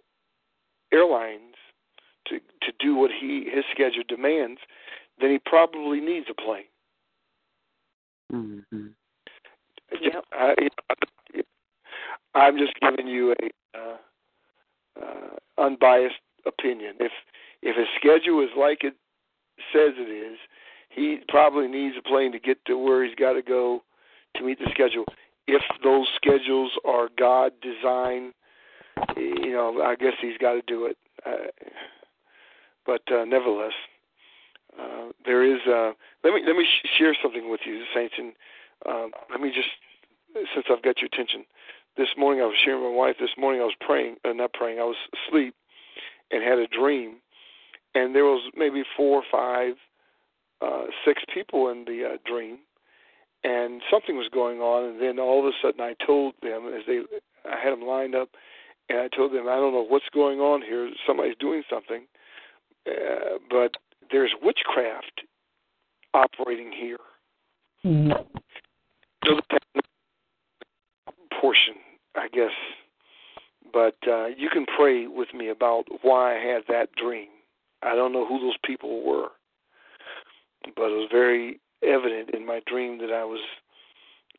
airlines 0.93 1.55
to 2.27 2.39
to 2.39 2.73
do 2.79 2.95
what 2.95 3.11
he 3.11 3.49
his 3.53 3.65
schedule 3.73 4.05
demands, 4.09 4.61
then 5.21 5.31
he 5.31 5.39
probably 5.39 6.01
needs 6.01 6.27
a 6.31 6.35
plane. 6.35 6.65
Mm-hmm. 8.33 8.87
Yep. 10.01 10.25
I, 10.33 10.55
I'm 12.35 12.57
just 12.57 12.73
giving 12.81 13.07
you 13.07 13.33
a 13.33 13.79
uh, 13.79 13.97
uh, 15.01 15.63
unbiased 15.63 16.15
opinion. 16.47 16.95
If 17.01 17.13
if 17.63 17.77
his 17.77 17.87
schedule 17.97 18.43
is 18.43 18.51
like 18.57 18.85
it 18.85 18.95
says 19.73 19.93
it 19.97 20.11
is, 20.11 20.39
he 20.95 21.19
probably 21.29 21.69
needs 21.69 21.97
a 21.99 22.07
plane 22.07 22.33
to 22.33 22.39
get 22.39 22.65
to 22.67 22.77
where 22.77 23.05
he's 23.05 23.15
got 23.15 23.33
to 23.33 23.43
go 23.43 23.83
to 24.37 24.45
meet 24.45 24.59
the 24.59 24.71
schedule. 24.71 25.05
If 25.47 25.63
those 25.83 26.07
schedules 26.17 26.73
are 26.87 27.09
God 27.19 27.53
designed, 27.63 28.35
you 29.17 29.53
know, 29.53 29.83
I 29.83 29.97
guess 29.97 30.13
he's 30.21 30.39
got 30.39 30.53
to 30.53 30.63
do 30.67 30.87
it. 30.87 30.97
Uh, 31.27 31.51
but 32.87 33.03
uh, 33.13 33.25
nevertheless, 33.25 33.73
uh, 34.79 35.09
there 35.25 35.43
is. 35.45 35.61
Uh, 35.67 35.93
let 36.25 36.35
me 36.35 36.43
let 36.47 36.57
me 36.57 36.65
sh- 36.65 36.89
share 36.99 37.17
something 37.23 37.51
with 37.51 37.61
you, 37.65 37.83
saints, 37.95 38.15
and 38.19 38.33
um, 38.87 39.11
let 39.31 39.41
me 39.41 39.51
just, 39.55 39.69
since 40.55 40.67
I've 40.71 40.83
got 40.83 41.01
your 41.01 41.09
attention, 41.13 41.45
this 41.97 42.09
morning 42.17 42.43
I 42.43 42.47
was 42.47 42.57
sharing 42.65 42.83
with 42.83 42.93
my 42.93 42.97
wife. 42.97 43.17
This 43.21 43.31
morning 43.39 43.61
I 43.61 43.65
was 43.65 43.75
praying, 43.81 44.17
uh, 44.25 44.33
not 44.33 44.53
praying. 44.53 44.79
I 44.79 44.85
was 44.85 44.97
asleep 45.29 45.55
and 46.31 46.43
had 46.43 46.59
a 46.59 46.67
dream, 46.67 47.17
and 47.95 48.15
there 48.15 48.25
was 48.25 48.51
maybe 48.57 48.83
four 48.97 49.23
or 49.23 49.25
five 49.31 49.75
uh, 50.63 50.85
six 51.05 51.23
people 51.33 51.69
in 51.71 51.85
the 51.85 52.15
uh, 52.15 52.17
dream, 52.25 52.59
and 53.45 53.83
something 53.91 54.17
was 54.17 54.29
going 54.33 54.61
on. 54.61 54.91
And 54.91 55.01
then 55.01 55.19
all 55.19 55.41
of 55.41 55.47
a 55.47 55.53
sudden, 55.63 55.81
I 55.81 55.95
told 56.07 56.35
them 56.43 56.73
as 56.75 56.83
they, 56.87 57.01
I 57.51 57.59
had 57.63 57.73
them 57.73 57.83
lined 57.83 58.15
up, 58.15 58.29
and 58.89 58.99
I 58.99 59.09
told 59.09 59.33
them, 59.33 59.49
I 59.49 59.57
don't 59.57 59.73
know 59.73 59.85
what's 59.87 60.09
going 60.15 60.41
on 60.41 60.63
here. 60.63 60.91
Somebody's 61.07 61.37
doing 61.41 61.63
something, 61.69 62.07
uh, 62.87 63.39
but 63.51 63.73
there's 64.11 64.33
witchcraft 64.43 65.23
operating 66.15 66.73
here. 66.73 66.99
Mm-hmm. 67.85 68.13
So 69.25 69.41
portion, 71.41 71.75
I 72.17 72.29
guess. 72.29 72.53
But 73.73 73.97
uh, 74.07 74.27
you 74.27 74.49
can 74.51 74.67
pray 74.77 75.07
with 75.07 75.29
me 75.35 75.49
about 75.49 75.85
why 76.03 76.37
I 76.37 76.39
had 76.39 76.63
that 76.69 76.91
dream. 76.95 77.29
I 77.83 77.97
don't 77.97 78.13
know 78.13 78.27
who 78.27 78.39
those 78.39 78.57
people 78.65 79.03
were 79.05 79.31
but 80.77 80.85
it 80.85 80.97
was 80.97 81.09
very 81.11 81.61
evident 81.83 82.31
in 82.35 82.47
my 82.47 82.61
dream 82.67 82.99
that 82.99 83.13
I 83.13 83.25
was 83.25 83.41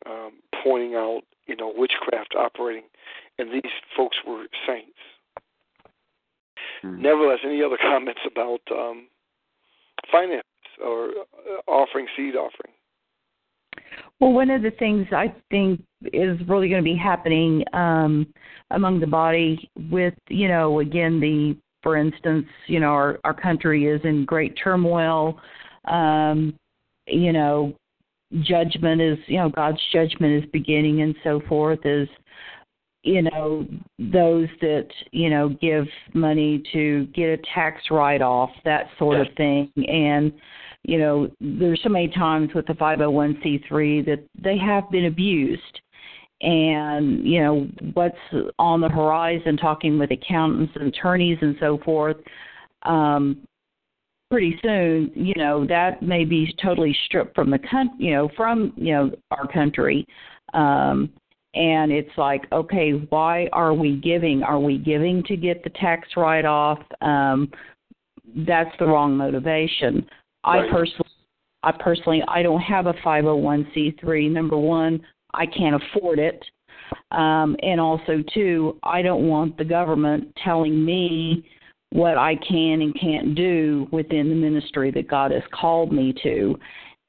um, 0.05 0.33
pointing 0.63 0.95
out, 0.95 1.21
you 1.47 1.55
know, 1.55 1.73
witchcraft 1.75 2.35
operating, 2.37 2.83
and 3.37 3.51
these 3.51 3.71
folks 3.95 4.17
were 4.25 4.45
saints. 4.67 4.91
Mm-hmm. 6.83 7.01
Nevertheless, 7.01 7.39
any 7.45 7.61
other 7.63 7.77
comments 7.81 8.21
about 8.29 8.61
um, 8.71 9.07
finance 10.11 10.43
or 10.83 11.09
uh, 11.09 11.71
offering 11.71 12.07
seed 12.15 12.35
offering? 12.35 12.73
Well, 14.19 14.31
one 14.31 14.49
of 14.49 14.61
the 14.61 14.71
things 14.71 15.07
I 15.11 15.33
think 15.49 15.81
is 16.13 16.37
really 16.47 16.69
going 16.69 16.81
to 16.81 16.89
be 16.89 16.95
happening 16.95 17.63
um, 17.73 18.27
among 18.71 18.99
the 18.99 19.07
body 19.07 19.69
with, 19.89 20.13
you 20.29 20.47
know, 20.47 20.79
again, 20.79 21.19
the, 21.19 21.57
for 21.81 21.97
instance, 21.97 22.45
you 22.67 22.79
know, 22.79 22.89
our, 22.89 23.19
our 23.23 23.33
country 23.33 23.87
is 23.87 23.99
in 24.03 24.25
great 24.25 24.57
turmoil 24.63 25.39
um, 25.85 26.55
you 27.07 27.33
know, 27.33 27.73
judgment 28.41 29.01
is, 29.01 29.17
you 29.27 29.37
know, 29.37 29.49
God's 29.49 29.81
judgment 29.91 30.43
is 30.43 30.49
beginning 30.51 31.01
and 31.01 31.15
so 31.23 31.41
forth 31.47 31.85
is 31.85 32.07
you 33.03 33.21
know 33.21 33.67
those 33.99 34.47
that 34.61 34.87
you 35.11 35.29
know 35.29 35.49
give 35.49 35.85
money 36.13 36.63
to 36.71 37.05
get 37.07 37.27
a 37.27 37.37
tax 37.53 37.81
write 37.91 38.21
off 38.21 38.49
that 38.65 38.87
sort 38.97 39.19
of 39.19 39.27
thing. 39.35 39.69
And 39.75 40.31
you 40.83 40.97
know 40.97 41.29
there's 41.39 41.81
so 41.83 41.89
many 41.89 42.07
times 42.07 42.51
with 42.55 42.65
the 42.65 42.73
501c3 42.73 44.05
that 44.05 44.25
they 44.41 44.57
have 44.57 44.89
been 44.89 45.05
abused. 45.05 45.61
And 46.41 47.25
you 47.25 47.41
know 47.41 47.67
what's 47.93 48.15
on 48.57 48.79
the 48.79 48.89
horizon 48.89 49.57
talking 49.57 49.99
with 49.99 50.11
accountants 50.11 50.73
and 50.75 50.87
attorneys 50.87 51.37
and 51.41 51.55
so 51.59 51.79
forth 51.85 52.17
um 52.83 53.37
pretty 54.33 54.57
soon, 54.63 55.11
you 55.13 55.35
know, 55.35 55.63
that 55.67 56.01
may 56.01 56.25
be 56.25 56.51
totally 56.59 56.97
stripped 57.05 57.35
from 57.35 57.51
the 57.51 57.59
country, 57.59 57.95
you 57.99 58.11
know, 58.11 58.27
from 58.35 58.73
you 58.75 58.91
know 58.91 59.11
our 59.29 59.47
country. 59.47 60.07
Um, 60.55 61.11
and 61.53 61.91
it's 61.91 62.17
like, 62.17 62.51
okay, 62.51 62.93
why 63.09 63.47
are 63.53 63.75
we 63.75 63.97
giving? 63.97 64.41
Are 64.41 64.59
we 64.59 64.79
giving 64.79 65.21
to 65.25 65.35
get 65.35 65.63
the 65.63 65.69
tax 65.69 66.09
write 66.17 66.45
off? 66.45 66.79
Um, 67.01 67.51
that's 68.37 68.71
the 68.79 68.87
wrong 68.87 69.15
motivation. 69.15 70.03
Right. 70.43 70.67
I 70.67 70.71
personally, 70.71 71.11
I 71.61 71.71
personally, 71.71 72.23
I 72.27 72.41
don't 72.41 72.61
have 72.61 72.87
a 72.87 72.93
501c3. 72.93 74.31
Number 74.31 74.57
one, 74.57 74.99
I 75.35 75.45
can't 75.45 75.75
afford 75.75 76.17
it. 76.17 76.43
Um, 77.11 77.55
and 77.61 77.79
also, 77.79 78.23
two, 78.33 78.79
I 78.81 79.03
don't 79.03 79.27
want 79.27 79.59
the 79.59 79.65
government 79.65 80.35
telling 80.43 80.83
me 80.83 81.45
what 81.93 82.17
I 82.17 82.35
can 82.35 82.81
and 82.81 82.99
can't 82.99 83.35
do 83.35 83.87
within 83.91 84.27
the 84.29 84.35
ministry 84.35 84.89
that 84.91 85.07
God 85.07 85.29
has 85.29 85.43
called 85.53 85.93
me 85.93 86.11
to. 86.23 86.57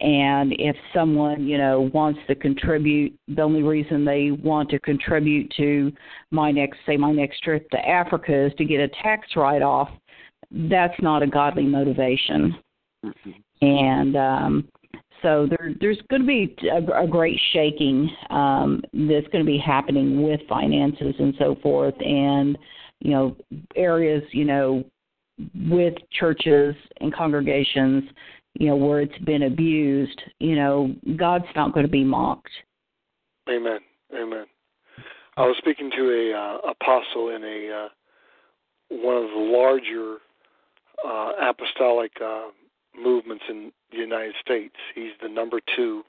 And 0.00 0.52
if 0.58 0.76
someone, 0.92 1.46
you 1.46 1.56
know, 1.56 1.88
wants 1.94 2.20
to 2.28 2.34
contribute, 2.34 3.18
the 3.26 3.40
only 3.40 3.62
reason 3.62 4.04
they 4.04 4.30
want 4.30 4.68
to 4.70 4.78
contribute 4.80 5.50
to 5.56 5.90
my 6.30 6.50
next, 6.50 6.80
say, 6.84 6.98
my 6.98 7.12
next 7.12 7.40
trip 7.42 7.68
to 7.70 7.78
Africa 7.78 8.46
is 8.46 8.52
to 8.58 8.66
get 8.66 8.80
a 8.80 8.88
tax 9.02 9.28
write 9.36 9.62
off, 9.62 9.88
that's 10.50 11.00
not 11.00 11.22
a 11.22 11.26
godly 11.26 11.64
motivation. 11.64 12.54
Mm-hmm. 13.06 13.66
And 13.66 14.16
um, 14.16 14.68
so 15.22 15.46
there, 15.48 15.72
there's 15.80 15.98
going 16.10 16.22
to 16.22 16.28
be 16.28 16.54
a, 16.70 17.04
a 17.04 17.06
great 17.06 17.40
shaking 17.54 18.10
um, 18.28 18.82
that's 18.92 19.28
going 19.28 19.44
to 19.44 19.50
be 19.50 19.56
happening 19.56 20.22
with 20.22 20.40
finances 20.46 21.14
and 21.18 21.34
so 21.38 21.56
forth. 21.62 21.94
And 22.00 22.58
you 23.04 23.10
know 23.10 23.36
areas 23.76 24.24
you 24.32 24.44
know 24.44 24.82
with 25.68 25.94
churches 26.12 26.74
and 27.00 27.14
congregations 27.14 28.02
you 28.54 28.66
know 28.66 28.76
where 28.76 29.00
it's 29.00 29.18
been 29.24 29.44
abused 29.44 30.20
you 30.40 30.56
know 30.56 30.92
god's 31.16 31.44
not 31.54 31.72
going 31.72 31.86
to 31.86 31.92
be 31.92 32.02
mocked. 32.02 32.50
Amen. 33.48 33.80
Amen. 34.14 34.46
I 35.36 35.42
was 35.42 35.56
speaking 35.58 35.90
to 35.90 36.32
a 36.32 36.38
uh, 36.38 36.70
apostle 36.70 37.28
in 37.28 37.44
a 37.44 37.84
uh, 37.84 37.88
one 38.88 39.16
of 39.16 39.30
the 39.30 39.50
larger 39.52 40.16
uh, 41.04 41.32
apostolic 41.50 42.12
uh, 42.24 42.48
movements 42.98 43.44
in 43.50 43.70
the 43.92 43.98
united 43.98 44.34
states. 44.40 44.76
He's 44.94 45.12
the 45.22 45.28
number 45.28 45.60
two 45.76 46.02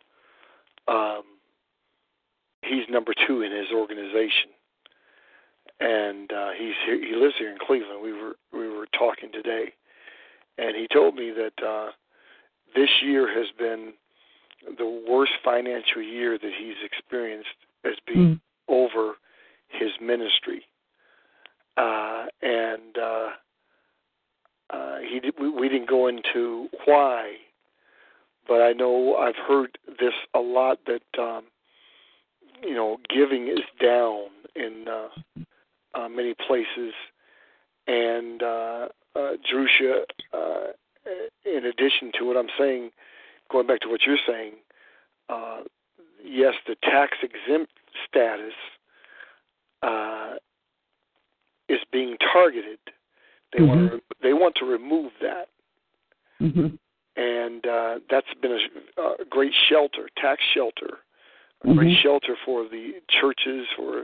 um, 0.87 1.23
he's 2.61 2.87
number 2.89 3.13
two 3.27 3.41
in 3.41 3.51
his 3.51 3.67
organization 3.73 4.54
and 5.79 6.31
uh, 6.31 6.49
he's 6.57 6.73
here, 6.85 6.99
he 6.99 7.15
lives 7.15 7.35
here 7.37 7.51
in 7.51 7.57
Cleveland. 7.65 8.01
We 8.01 8.13
were 8.13 8.35
we 8.53 8.69
were 8.69 8.87
talking 8.97 9.31
today, 9.31 9.73
and 10.57 10.75
he 10.75 10.87
told 10.91 11.15
me 11.15 11.31
that 11.31 11.65
uh, 11.65 11.91
this 12.75 12.89
year 13.03 13.27
has 13.27 13.47
been 13.57 13.93
the 14.77 15.03
worst 15.07 15.33
financial 15.43 16.01
year 16.01 16.37
that 16.37 16.51
he's 16.57 16.75
experienced 16.83 17.49
as 17.83 17.93
being 18.07 18.35
mm. 18.35 18.39
over 18.67 19.13
his 19.67 19.91
ministry, 20.01 20.63
uh, 21.77 22.25
and 22.41 22.97
uh, 22.97 23.27
uh, 24.71 24.97
he 25.09 25.19
did, 25.19 25.33
we, 25.39 25.49
we 25.49 25.69
didn't 25.69 25.89
go 25.89 26.07
into 26.07 26.67
why, 26.85 27.33
but 28.47 28.61
I 28.61 28.71
know 28.71 29.15
I've 29.17 29.35
heard 29.47 29.77
this 29.99 30.13
a 30.33 30.39
lot 30.39 30.79
that 30.87 31.21
um, 31.21 31.43
you 32.63 32.73
know, 32.73 32.97
giving 33.13 33.47
is 33.47 33.63
down 33.81 34.25
in 34.55 34.85
uh, 34.87 35.43
uh, 35.95 36.09
many 36.09 36.33
places, 36.47 36.93
and 37.87 38.43
uh, 38.43 38.87
uh, 39.15 39.31
Jerusha, 39.49 40.03
uh, 40.33 40.67
in 41.45 41.65
addition 41.65 42.11
to 42.19 42.25
what 42.25 42.37
I'm 42.37 42.49
saying, 42.57 42.91
going 43.51 43.67
back 43.67 43.79
to 43.81 43.89
what 43.89 44.01
you're 44.05 44.17
saying, 44.27 44.53
uh, 45.29 45.61
yes, 46.23 46.53
the 46.67 46.75
tax 46.83 47.17
exempt 47.23 47.71
status 48.07 48.53
uh, 49.83 50.35
is 51.69 51.79
being 51.91 52.17
targeted. 52.33 52.79
They 53.53 53.59
mm-hmm. 53.59 53.67
want 53.67 53.91
to, 53.91 54.01
they 54.21 54.33
want 54.33 54.55
to 54.55 54.65
remove 54.65 55.11
that, 55.21 55.47
mm-hmm. 56.41 56.75
and 57.15 57.65
uh, 57.65 57.99
that's 58.09 58.33
been 58.41 58.57
a, 58.97 59.01
a 59.01 59.25
great 59.29 59.53
shelter, 59.69 60.09
tax 60.17 60.41
shelter, 60.53 60.97
a 61.63 61.67
mm-hmm. 61.67 61.77
great 61.77 61.97
shelter 62.01 62.35
for 62.43 62.63
the 62.63 62.93
churches, 63.07 63.67
for 63.77 64.03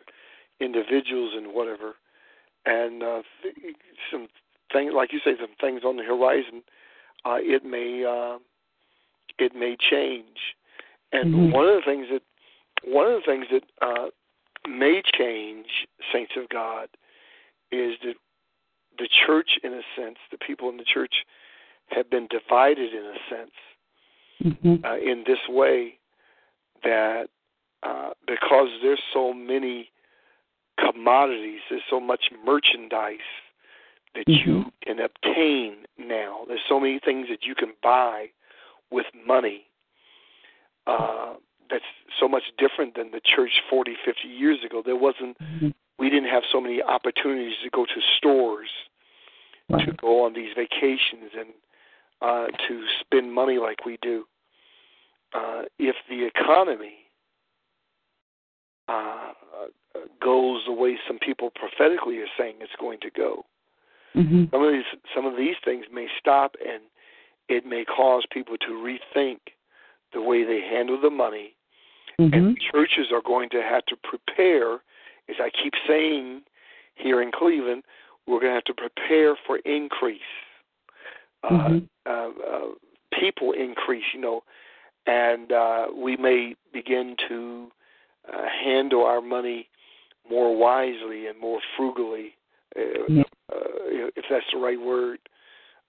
individuals, 0.62 1.34
and 1.36 1.54
whatever. 1.54 1.96
And 2.66 3.04
uh, 3.04 3.22
th- 3.42 3.76
some 4.12 4.28
things, 4.72 4.94
like 4.96 5.12
you 5.14 5.20
say, 5.24 5.32
some 5.40 5.56
things 5.60 5.82
on 5.84 5.98
the 5.98 6.04
horizon. 6.04 6.64
Uh, 7.26 7.38
it 7.40 7.64
may 7.64 8.06
uh, 8.06 8.38
it 9.38 9.54
may 9.56 9.76
change, 9.78 10.56
and 11.12 11.34
mm-hmm. 11.34 11.52
one 11.52 11.68
of 11.68 11.76
the 11.76 11.86
things 11.86 12.08
that 12.12 12.22
one 12.84 13.08
of 13.08 13.14
the 13.14 13.26
things 13.26 13.46
that 13.52 13.64
uh, 13.82 14.08
may 14.68 15.02
change, 15.18 15.68
saints 16.12 16.34
of 16.36 16.50
God, 16.50 16.88
is 17.72 17.94
that 18.04 18.16
the 18.98 19.08
church, 19.26 19.60
in 19.64 19.74
a 19.74 19.82
sense, 19.96 20.18
the 20.32 20.38
people 20.38 20.70
in 20.70 20.78
the 20.78 20.84
church 20.84 21.14
have 21.88 22.10
been 22.10 22.28
divided 22.28 22.94
in 22.94 23.04
a 23.04 23.18
sense 23.30 23.52
mm-hmm. 24.44 24.86
uh, 24.86 24.98
in 24.98 25.24
this 25.26 25.40
way 25.50 25.98
that 26.84 27.28
uh, 27.84 28.12
because 28.28 28.70
there's 28.82 29.02
so 29.14 29.34
many 29.34 29.90
commodities, 30.82 31.60
there's 31.70 31.82
so 31.90 32.00
much 32.00 32.26
merchandise 32.46 33.18
that 34.16 34.28
mm-hmm. 34.28 34.50
you 34.50 34.66
can 34.84 34.98
obtain 35.00 35.86
now. 35.98 36.42
There's 36.48 36.62
so 36.68 36.80
many 36.80 37.00
things 37.04 37.28
that 37.30 37.44
you 37.44 37.56
can 37.56 37.74
buy 37.82 38.28
with 38.92 39.06
money. 39.26 39.66
Uh, 40.88 41.36
that's 41.70 41.86
so 42.20 42.28
much 42.28 42.44
different 42.58 42.96
than 42.96 43.12
the 43.12 43.22
church 43.24 43.62
40, 43.70 43.96
50 44.06 44.28
years 44.28 44.60
ago. 44.66 44.82
There 44.86 44.96
wasn't, 44.96 45.38
mm-hmm. 45.40 45.70
we 45.98 46.10
didn't 46.10 46.30
have 46.30 46.44
so 46.52 46.60
many 46.60 46.82
opportunities 46.82 47.56
to 47.64 47.70
go 47.70 47.86
to 47.86 48.02
stores, 48.18 48.70
right. 49.70 49.86
to 49.86 49.94
go 49.94 50.26
on 50.26 50.34
these 50.34 50.50
vacations, 50.56 51.32
and 51.38 51.50
uh, 52.22 52.48
to 52.68 52.84
spend 53.00 53.34
money 53.34 53.58
like 53.58 53.86
we 53.86 53.98
do. 54.02 54.26
Uh, 55.34 55.62
if 55.80 55.96
the 56.10 56.26
economy 56.26 56.96
uh, 58.90 59.32
goes 60.24 60.62
the 60.66 60.74
way 60.74 60.98
some 61.08 61.20
people 61.20 61.52
prophetically 61.56 62.18
are 62.20 62.32
saying 62.38 62.56
it's 62.60 62.72
going 62.80 63.00
to 63.02 63.10
go, 63.12 63.46
mm-hmm. 64.16 64.46
some 64.52 64.64
of 64.64 64.72
these 64.72 64.86
some 65.16 65.26
of 65.26 65.38
these 65.38 65.56
things 65.64 65.86
may 65.92 66.08
stop, 66.20 66.56
and 66.66 66.84
it 67.50 67.66
may 67.66 67.84
cause 67.86 68.24
people 68.32 68.58
to 68.58 68.72
rethink 68.72 69.40
the 70.14 70.22
way 70.22 70.44
they 70.44 70.62
handle 70.62 71.00
the 71.00 71.10
money. 71.10 71.56
Mm-hmm. 72.20 72.34
And 72.34 72.58
churches 72.72 73.08
are 73.12 73.22
going 73.22 73.50
to 73.52 73.62
have 73.62 73.86
to 73.86 73.96
prepare, 73.96 74.76
as 75.30 75.38
I 75.40 75.50
keep 75.50 75.74
saying 75.88 76.42
here 76.96 77.22
in 77.22 77.32
Cleveland, 77.32 77.84
we're 78.28 78.40
going 78.40 78.52
to 78.52 78.56
have 78.56 78.64
to 78.66 78.74
prepare 78.74 79.36
for 79.48 79.58
increase. 79.60 80.20
Mm-hmm. 81.44 81.78
Uh, 82.06 82.10
uh, 82.10 82.30
uh, 82.30 82.68
people 83.18 83.54
increase, 83.54 84.04
you 84.14 84.22
know, 84.22 84.44
and 85.08 85.52
uh, 85.52 85.88
we 85.96 86.16
may 86.18 86.56
begin 86.72 87.16
to 87.28 87.72
uh, 88.32 88.46
handle 88.64 89.04
our 89.04 89.22
money 89.22 89.68
more 90.30 90.56
wisely 90.56 91.28
and 91.28 91.40
more 91.40 91.60
frugally, 91.78 92.34
uh, 92.76 92.82
yeah. 93.08 93.24
uh, 93.52 94.10
if 94.16 94.26
that's 94.30 94.46
the 94.54 94.60
right 94.60 94.80
word, 94.80 95.20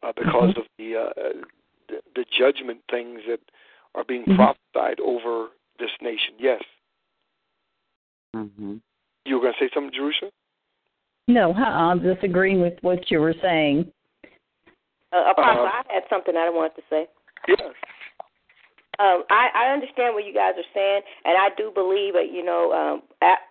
uh, 0.02 0.12
because 0.16 0.50
mm-hmm. 0.50 0.60
of 0.60 0.66
the, 0.78 0.96
uh, 0.96 1.44
the 1.88 2.00
the 2.14 2.24
judgment 2.36 2.80
things 2.90 3.20
that 3.28 3.40
are 3.94 4.04
being 4.04 4.22
mm-hmm. 4.22 4.36
prophesied 4.36 5.00
over 5.00 5.48
this 5.78 5.90
nation. 6.00 6.34
Yes. 6.38 6.62
Mm-hmm. 8.34 8.76
You 9.24 9.34
were 9.36 9.42
going 9.42 9.54
to 9.58 9.64
say 9.64 9.70
something, 9.74 9.92
Jerusha? 9.92 10.30
No, 11.28 11.52
I'm 11.54 12.02
disagreeing 12.02 12.60
with 12.60 12.74
what 12.80 13.10
you 13.10 13.20
were 13.20 13.34
saying. 13.40 13.92
Uh, 15.12 15.30
Apostle, 15.30 15.66
Uh-huh. 15.66 15.82
I 15.88 15.94
had 15.94 16.02
something 16.10 16.36
I 16.36 16.50
wanted 16.50 16.76
to 16.76 16.82
say. 16.90 17.06
Yes. 17.46 17.60
Um, 18.98 19.24
I, 19.30 19.48
I 19.54 19.72
understand 19.72 20.14
what 20.14 20.24
you 20.26 20.34
guys 20.34 20.54
are 20.56 20.70
saying, 20.74 21.02
and 21.24 21.36
I 21.36 21.48
do 21.56 21.70
believe 21.74 22.14
that 22.14 22.30
you 22.32 22.44
know, 22.44 22.72
um, 22.72 23.02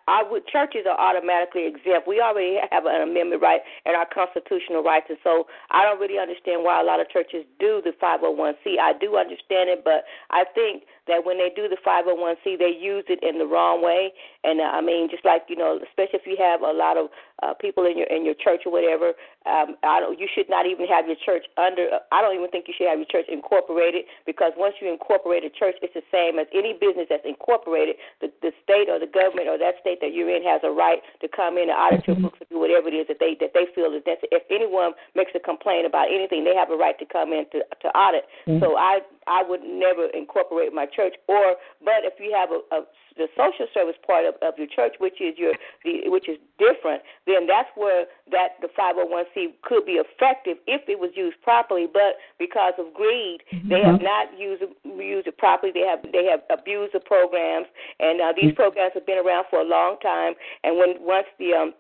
I, 0.08 0.24
would 0.30 0.48
churches 0.48 0.86
are 0.90 1.00
automatically 1.00 1.68
exempt. 1.68 2.08
We 2.08 2.22
already 2.22 2.58
have 2.72 2.86
an 2.86 3.02
amendment 3.02 3.42
right 3.42 3.62
and 3.86 3.96
our 3.96 4.08
constitutional 4.12 4.84
rights, 4.84 5.08
and 5.10 5.18
so 5.24 5.48
I 5.72 5.84
don't 5.84 6.00
really 6.00 6.20
understand 6.20 6.64
why 6.64 6.82
a 6.82 6.84
lot 6.84 7.00
of 7.00 7.10
churches 7.10 7.46
do 7.60 7.82
the 7.84 7.92
501c. 8.02 8.80
I 8.80 8.94
do 9.00 9.18
understand 9.18 9.70
it, 9.70 9.84
but 9.84 10.04
I 10.30 10.44
think 10.54 10.84
that 11.08 11.26
when 11.26 11.38
they 11.38 11.50
do 11.56 11.68
the 11.68 11.78
501c, 11.86 12.58
they 12.60 12.74
use 12.74 13.06
it 13.08 13.20
in 13.24 13.38
the 13.38 13.46
wrong 13.46 13.82
way. 13.84 14.14
And 14.44 14.60
uh, 14.60 14.72
I 14.74 14.82
mean, 14.82 15.10
just 15.10 15.26
like 15.26 15.44
you 15.48 15.56
know, 15.56 15.80
especially 15.82 16.20
if 16.20 16.28
you 16.28 16.38
have 16.42 16.62
a 16.62 16.74
lot 16.74 16.98
of 16.98 17.10
uh, 17.42 17.54
people 17.54 17.86
in 17.86 17.98
your 17.98 18.08
in 18.08 18.26
your 18.26 18.36
church 18.36 18.66
or 18.66 18.72
whatever, 18.72 19.14
um, 19.46 19.78
I 19.84 20.02
don't. 20.02 20.18
You 20.20 20.28
should 20.30 20.50
not 20.50 20.66
even 20.66 20.88
have 20.88 21.06
your 21.06 21.18
church 21.18 21.46
under. 21.58 22.02
I 22.12 22.22
don't 22.22 22.36
even 22.36 22.50
think 22.50 22.66
you 22.68 22.74
should 22.78 22.90
have 22.90 22.98
your 22.98 23.10
church 23.10 23.30
incorporated 23.30 24.10
because 24.26 24.54
once 24.58 24.76
you 24.82 24.92
incorporate 24.92 25.46
a 25.46 25.50
church, 25.50 25.78
it's 25.82 25.94
the 25.94 26.06
same 26.10 26.38
as 26.42 26.48
any 26.54 26.74
business 26.74 27.06
that's 27.10 27.26
incorporated. 27.26 28.02
The 28.22 28.34
the 28.42 28.52
state 28.66 28.90
or 28.90 28.98
the 28.98 29.10
government 29.10 29.50
or 29.50 29.61
that 29.62 29.80
state 29.80 30.02
that 30.02 30.12
you're 30.12 30.34
in 30.34 30.44
has 30.44 30.62
a 30.66 30.74
right 30.74 31.00
to 31.22 31.28
come 31.30 31.56
in 31.56 31.70
and 31.70 31.78
audit 31.78 32.04
your 32.10 32.18
books 32.18 32.42
or 32.42 32.48
do 32.50 32.58
whatever 32.60 32.90
it 32.90 32.98
is 32.98 33.08
that 33.08 33.22
they 33.22 33.38
that 33.40 33.54
they 33.54 33.70
feel 33.72 33.94
is 33.94 34.04
necessary. 34.04 34.34
If 34.34 34.46
anyone 34.50 34.98
makes 35.16 35.32
a 35.38 35.42
complaint 35.42 35.86
about 35.86 36.10
anything, 36.10 36.44
they 36.44 36.58
have 36.58 36.74
a 36.74 36.78
right 36.78 36.98
to 37.00 37.06
come 37.06 37.32
in 37.32 37.46
to 37.54 37.64
to 37.64 37.88
audit. 37.94 38.26
Mm-hmm. 38.50 38.60
So 38.60 38.76
I 38.76 39.06
I 39.30 39.46
would 39.46 39.62
never 39.62 40.10
incorporate 40.12 40.74
my 40.74 40.90
church 40.90 41.16
or 41.30 41.56
but 41.80 42.02
if 42.04 42.18
you 42.18 42.34
have 42.34 42.50
a, 42.50 42.60
a 42.74 42.80
the 43.18 43.28
social 43.36 43.68
service 43.74 43.96
part 44.06 44.26
of, 44.26 44.36
of 44.42 44.58
your 44.58 44.68
church, 44.68 44.96
which 45.00 45.20
is 45.22 45.38
your 45.38 45.54
the 45.84 46.10
which 46.10 46.28
is 46.30 46.38
different, 46.58 47.02
then 47.26 47.48
that's 47.48 47.70
where 47.76 48.06
that 48.32 48.60
the 48.62 48.68
501c 48.78 49.54
could 49.64 49.86
be 49.86 50.00
effective 50.00 50.58
if 50.68 50.82
it 50.88 51.00
was 51.00 51.12
used 51.16 51.42
properly. 51.42 51.88
But 51.92 52.18
because 52.40 52.74
of 52.78 52.94
greed, 52.94 53.44
mm-hmm. 53.52 53.70
they 53.70 53.82
have 53.82 54.02
not 54.02 54.38
used 54.38 54.64
used 54.84 55.28
it 55.28 55.38
properly. 55.38 55.72
They 55.74 55.86
have 55.88 56.02
they 56.12 56.26
have 56.26 56.42
abused 56.50 56.94
the 56.94 57.00
programs, 57.00 57.68
and 58.00 58.22
uh, 58.22 58.34
these 58.36 58.52
mm-hmm. 58.52 58.62
programs 58.62 58.94
have 58.94 59.06
been 59.06 59.20
around 59.20 59.46
for 59.50 59.60
a 59.60 59.68
long 59.68 59.98
time. 60.02 60.34
And 60.64 60.78
when 60.78 60.96
once 61.00 61.28
the 61.40 61.54
um, 61.54 61.74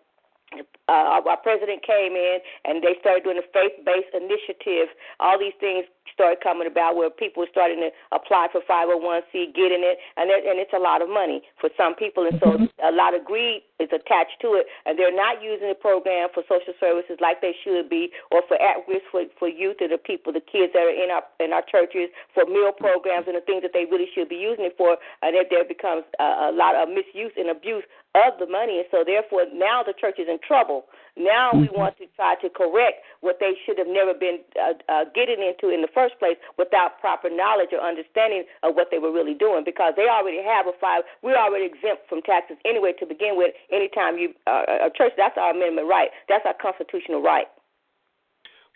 uh, 0.53 1.21
our 1.23 1.37
president 1.39 1.79
came 1.85 2.13
in 2.13 2.37
and 2.65 2.83
they 2.83 2.99
started 2.99 3.23
doing 3.23 3.39
a 3.39 3.47
faith-based 3.55 4.11
initiative. 4.11 4.91
All 5.19 5.39
these 5.39 5.55
things 5.59 5.87
started 6.13 6.43
coming 6.43 6.67
about 6.67 6.95
where 6.95 7.09
people 7.09 7.43
are 7.43 7.51
starting 7.51 7.79
to 7.79 7.89
apply 8.11 8.47
for 8.51 8.59
501c, 8.67 9.55
getting 9.55 9.81
it, 9.81 9.97
and 10.17 10.27
it, 10.29 10.43
and 10.43 10.59
it's 10.59 10.73
a 10.75 10.79
lot 10.79 11.01
of 11.01 11.07
money 11.07 11.41
for 11.59 11.69
some 11.77 11.95
people, 11.95 12.27
and 12.27 12.37
so 12.43 12.51
mm-hmm. 12.51 12.67
a 12.83 12.91
lot 12.91 13.15
of 13.15 13.23
greed 13.23 13.63
is 13.79 13.89
attached 13.95 14.37
to 14.41 14.59
it, 14.59 14.67
and 14.85 14.99
they're 14.99 15.15
not 15.15 15.41
using 15.41 15.69
the 15.69 15.77
program 15.77 16.27
for 16.33 16.43
social 16.51 16.75
services 16.79 17.17
like 17.23 17.39
they 17.39 17.55
should 17.63 17.87
be, 17.89 18.11
or 18.29 18.43
for 18.47 18.59
at-risk 18.61 19.07
for, 19.09 19.23
for 19.39 19.47
youth 19.47 19.77
and 19.79 19.91
the 19.91 19.97
people, 19.97 20.33
the 20.33 20.43
kids 20.43 20.75
that 20.75 20.83
are 20.83 20.93
in 20.93 21.09
our 21.09 21.23
in 21.39 21.53
our 21.55 21.63
churches, 21.63 22.11
for 22.35 22.45
meal 22.45 22.75
programs 22.75 23.25
and 23.25 23.35
the 23.35 23.45
things 23.47 23.63
that 23.63 23.71
they 23.73 23.87
really 23.89 24.09
should 24.13 24.27
be 24.27 24.37
using 24.37 24.67
it 24.67 24.75
for, 24.77 24.97
and 25.23 25.33
if 25.33 25.49
there 25.49 25.63
becomes 25.63 26.03
a, 26.19 26.49
a 26.49 26.53
lot 26.53 26.75
of 26.75 26.91
misuse 26.91 27.33
and 27.37 27.49
abuse 27.49 27.87
of 28.13 28.35
the 28.39 28.47
money, 28.47 28.79
and 28.79 28.87
so 28.91 29.03
therefore 29.05 29.45
now 29.53 29.83
the 29.83 29.93
church 29.93 30.19
is 30.19 30.27
in 30.27 30.39
trouble. 30.45 30.85
Now 31.15 31.55
we 31.55 31.67
Mhm. 31.67 31.75
want 31.75 31.97
to 31.97 32.07
try 32.15 32.35
to 32.35 32.49
correct 32.49 33.03
what 33.21 33.39
they 33.39 33.55
should 33.65 33.77
have 33.77 33.87
never 33.87 34.13
been 34.13 34.39
uh, 34.59 34.73
uh, 34.89 35.05
getting 35.15 35.41
into 35.41 35.69
in 35.69 35.81
the 35.81 35.87
first 35.87 36.19
place 36.19 36.37
without 36.57 36.99
proper 36.99 37.29
knowledge 37.29 37.71
or 37.71 37.79
understanding 37.79 38.45
of 38.63 38.75
what 38.75 38.91
they 38.91 38.99
were 38.99 39.11
really 39.11 39.33
doing 39.33 39.63
because 39.63 39.93
they 39.95 40.07
already 40.09 40.41
have 40.43 40.67
a 40.67 40.73
five. 40.73 41.03
We're 41.21 41.37
already 41.37 41.65
exempt 41.65 42.07
from 42.09 42.21
taxes 42.21 42.57
anyway 42.65 42.93
to 42.99 43.05
begin 43.05 43.37
with. 43.37 43.55
Anytime 43.71 44.17
you 44.17 44.33
uh, 44.47 44.87
a 44.87 44.89
church, 44.89 45.13
that's 45.15 45.37
our 45.37 45.51
amendment 45.51 45.87
right. 45.87 46.11
That's 46.27 46.45
our 46.45 46.53
constitutional 46.53 47.21
right. 47.21 47.47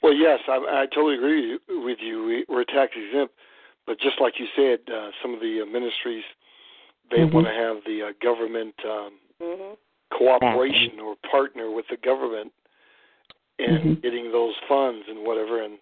Well, 0.01 0.13
yes, 0.13 0.39
I, 0.47 0.83
I 0.83 0.85
totally 0.87 1.15
agree 1.15 1.57
with 1.67 1.99
you. 1.99 2.23
We, 2.23 2.45
we're 2.47 2.63
tax 2.63 2.93
exempt, 2.95 3.33
but 3.87 3.99
just 3.99 4.21
like 4.21 4.39
you 4.39 4.47
said, 4.55 4.79
uh, 4.93 5.11
some 5.21 5.33
of 5.33 5.39
the 5.39 5.61
uh, 5.61 5.65
ministries 5.65 6.23
they 7.11 7.19
Mhm. 7.19 7.31
want 7.31 7.47
to 7.47 7.53
have 7.53 7.83
the 7.85 8.01
uh, 8.03 8.11
government 8.21 8.73
um, 8.85 9.13
hmm 9.41 9.73
cooperation 10.11 10.99
or 10.99 11.15
partner 11.29 11.71
with 11.71 11.85
the 11.89 11.97
government 11.97 12.53
in 13.59 13.97
Mhm. 13.97 14.01
getting 14.01 14.31
those 14.31 14.55
funds 14.67 15.07
and 15.09 15.25
whatever. 15.25 15.61
And 15.61 15.77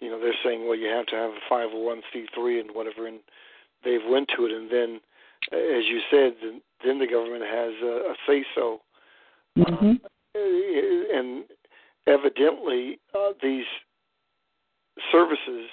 you 0.00 0.10
know, 0.10 0.18
they're 0.18 0.38
saying, 0.44 0.66
well, 0.66 0.76
you 0.76 0.88
have 0.88 1.06
to 1.06 1.16
have 1.16 1.30
a 1.32 1.40
501c3 1.50 2.60
and 2.60 2.70
whatever, 2.70 3.06
and 3.06 3.20
they've 3.82 4.04
went 4.04 4.28
to 4.36 4.46
it, 4.46 4.52
and 4.52 4.70
then, 4.70 5.00
uh, 5.52 5.56
as 5.56 5.86
you 5.86 6.00
said, 6.10 6.36
then, 6.40 6.62
then 6.84 6.98
the 6.98 7.06
government 7.06 7.44
has 7.44 7.74
a, 7.82 8.12
a 8.12 8.16
say 8.26 8.44
so. 8.54 8.80
Mm-hmm. 9.58 9.96
Uh, 10.36 11.18
and 11.18 11.44
evidently, 12.06 13.00
uh, 13.14 13.32
these 13.42 13.66
services 15.10 15.68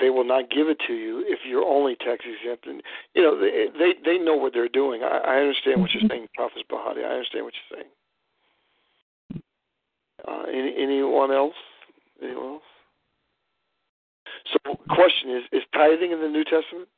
they 0.00 0.10
will 0.10 0.24
not 0.24 0.50
give 0.50 0.68
it 0.68 0.78
to 0.86 0.94
you 0.94 1.24
if 1.26 1.40
you're 1.46 1.64
only 1.64 1.96
tax 1.96 2.24
exempt. 2.24 2.66
And 2.66 2.82
you 3.14 3.22
know 3.22 3.38
they 3.38 3.66
they, 3.78 3.94
they 4.04 4.18
know 4.18 4.34
what 4.34 4.52
they're 4.52 4.68
doing. 4.68 5.02
I, 5.02 5.18
I 5.18 5.36
understand 5.40 5.80
what 5.80 5.92
you're 5.92 6.02
Mhm. 6.02 6.10
saying, 6.10 6.28
Prophet 6.34 6.64
Bahati. 6.70 7.04
I 7.04 7.12
understand 7.14 7.44
what 7.44 7.54
you're 7.54 7.78
saying. 7.78 7.90
Uh, 10.26 10.42
any, 10.48 10.74
anyone 10.76 11.30
else? 11.32 11.54
Anyone 12.22 12.54
else? 12.54 12.62
So, 14.52 14.74
question 14.90 15.30
is: 15.30 15.42
Is 15.52 15.62
tithing 15.72 16.12
in 16.12 16.20
the 16.20 16.28
New 16.28 16.44
Testament? 16.44 16.88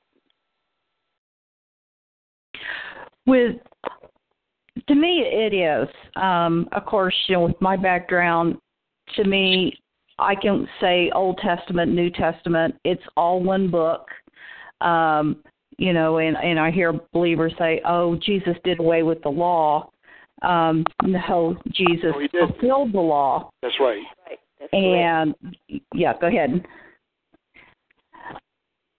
with 3.27 3.57
to 4.89 4.95
me 4.95 5.21
it 5.27 5.53
is 5.53 5.89
um 6.17 6.69
of 6.73 6.87
course 6.87 7.15
you 7.27 7.35
know 7.35 7.43
with 7.43 7.61
my 7.61 7.77
background 7.77 8.57
to 9.15 9.25
me 9.25 9.77
i 10.19 10.35
can 10.35 10.69
say 10.81 11.11
old 11.15 11.39
testament 11.39 11.93
new 11.93 12.11
testament 12.11 12.75
it's 12.85 13.03
all 13.17 13.43
one 13.43 13.71
book 13.71 14.09
um 14.81 15.37
you 15.79 15.93
know 15.93 16.19
and 16.19 16.37
and 16.37 16.59
i 16.59 16.71
hear 16.71 16.93
believers 17.13 17.53
say 17.59 17.81
oh 17.87 18.17
jesus 18.17 18.57
did 18.65 18.79
away 18.79 19.03
with 19.03 19.23
the 19.23 19.29
law 19.29 19.89
um 20.43 20.85
no 21.05 21.57
jesus 21.73 22.13
No, 22.33 22.47
fulfilled 22.49 22.93
the 22.93 23.01
law 23.01 23.51
That's 23.63 23.75
right. 23.81 24.03
Right. 24.29 24.39
That's 24.61 24.71
correct. 24.71 24.75
and 24.75 25.57
yeah 25.95 26.13
go 26.21 26.27
ahead 26.27 26.65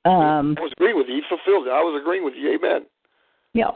um 0.05 0.55
I 0.57 0.61
was 0.61 0.72
agreeing 0.78 0.95
with 0.95 1.07
you. 1.09 1.15
He 1.15 1.22
fulfilled 1.28 1.68
it. 1.68 1.72
I 1.72 1.82
was 1.82 1.99
agreeing 2.01 2.24
with 2.24 2.34
you. 2.38 2.53
Amen. 2.53 2.86
Yeah, 3.58 3.72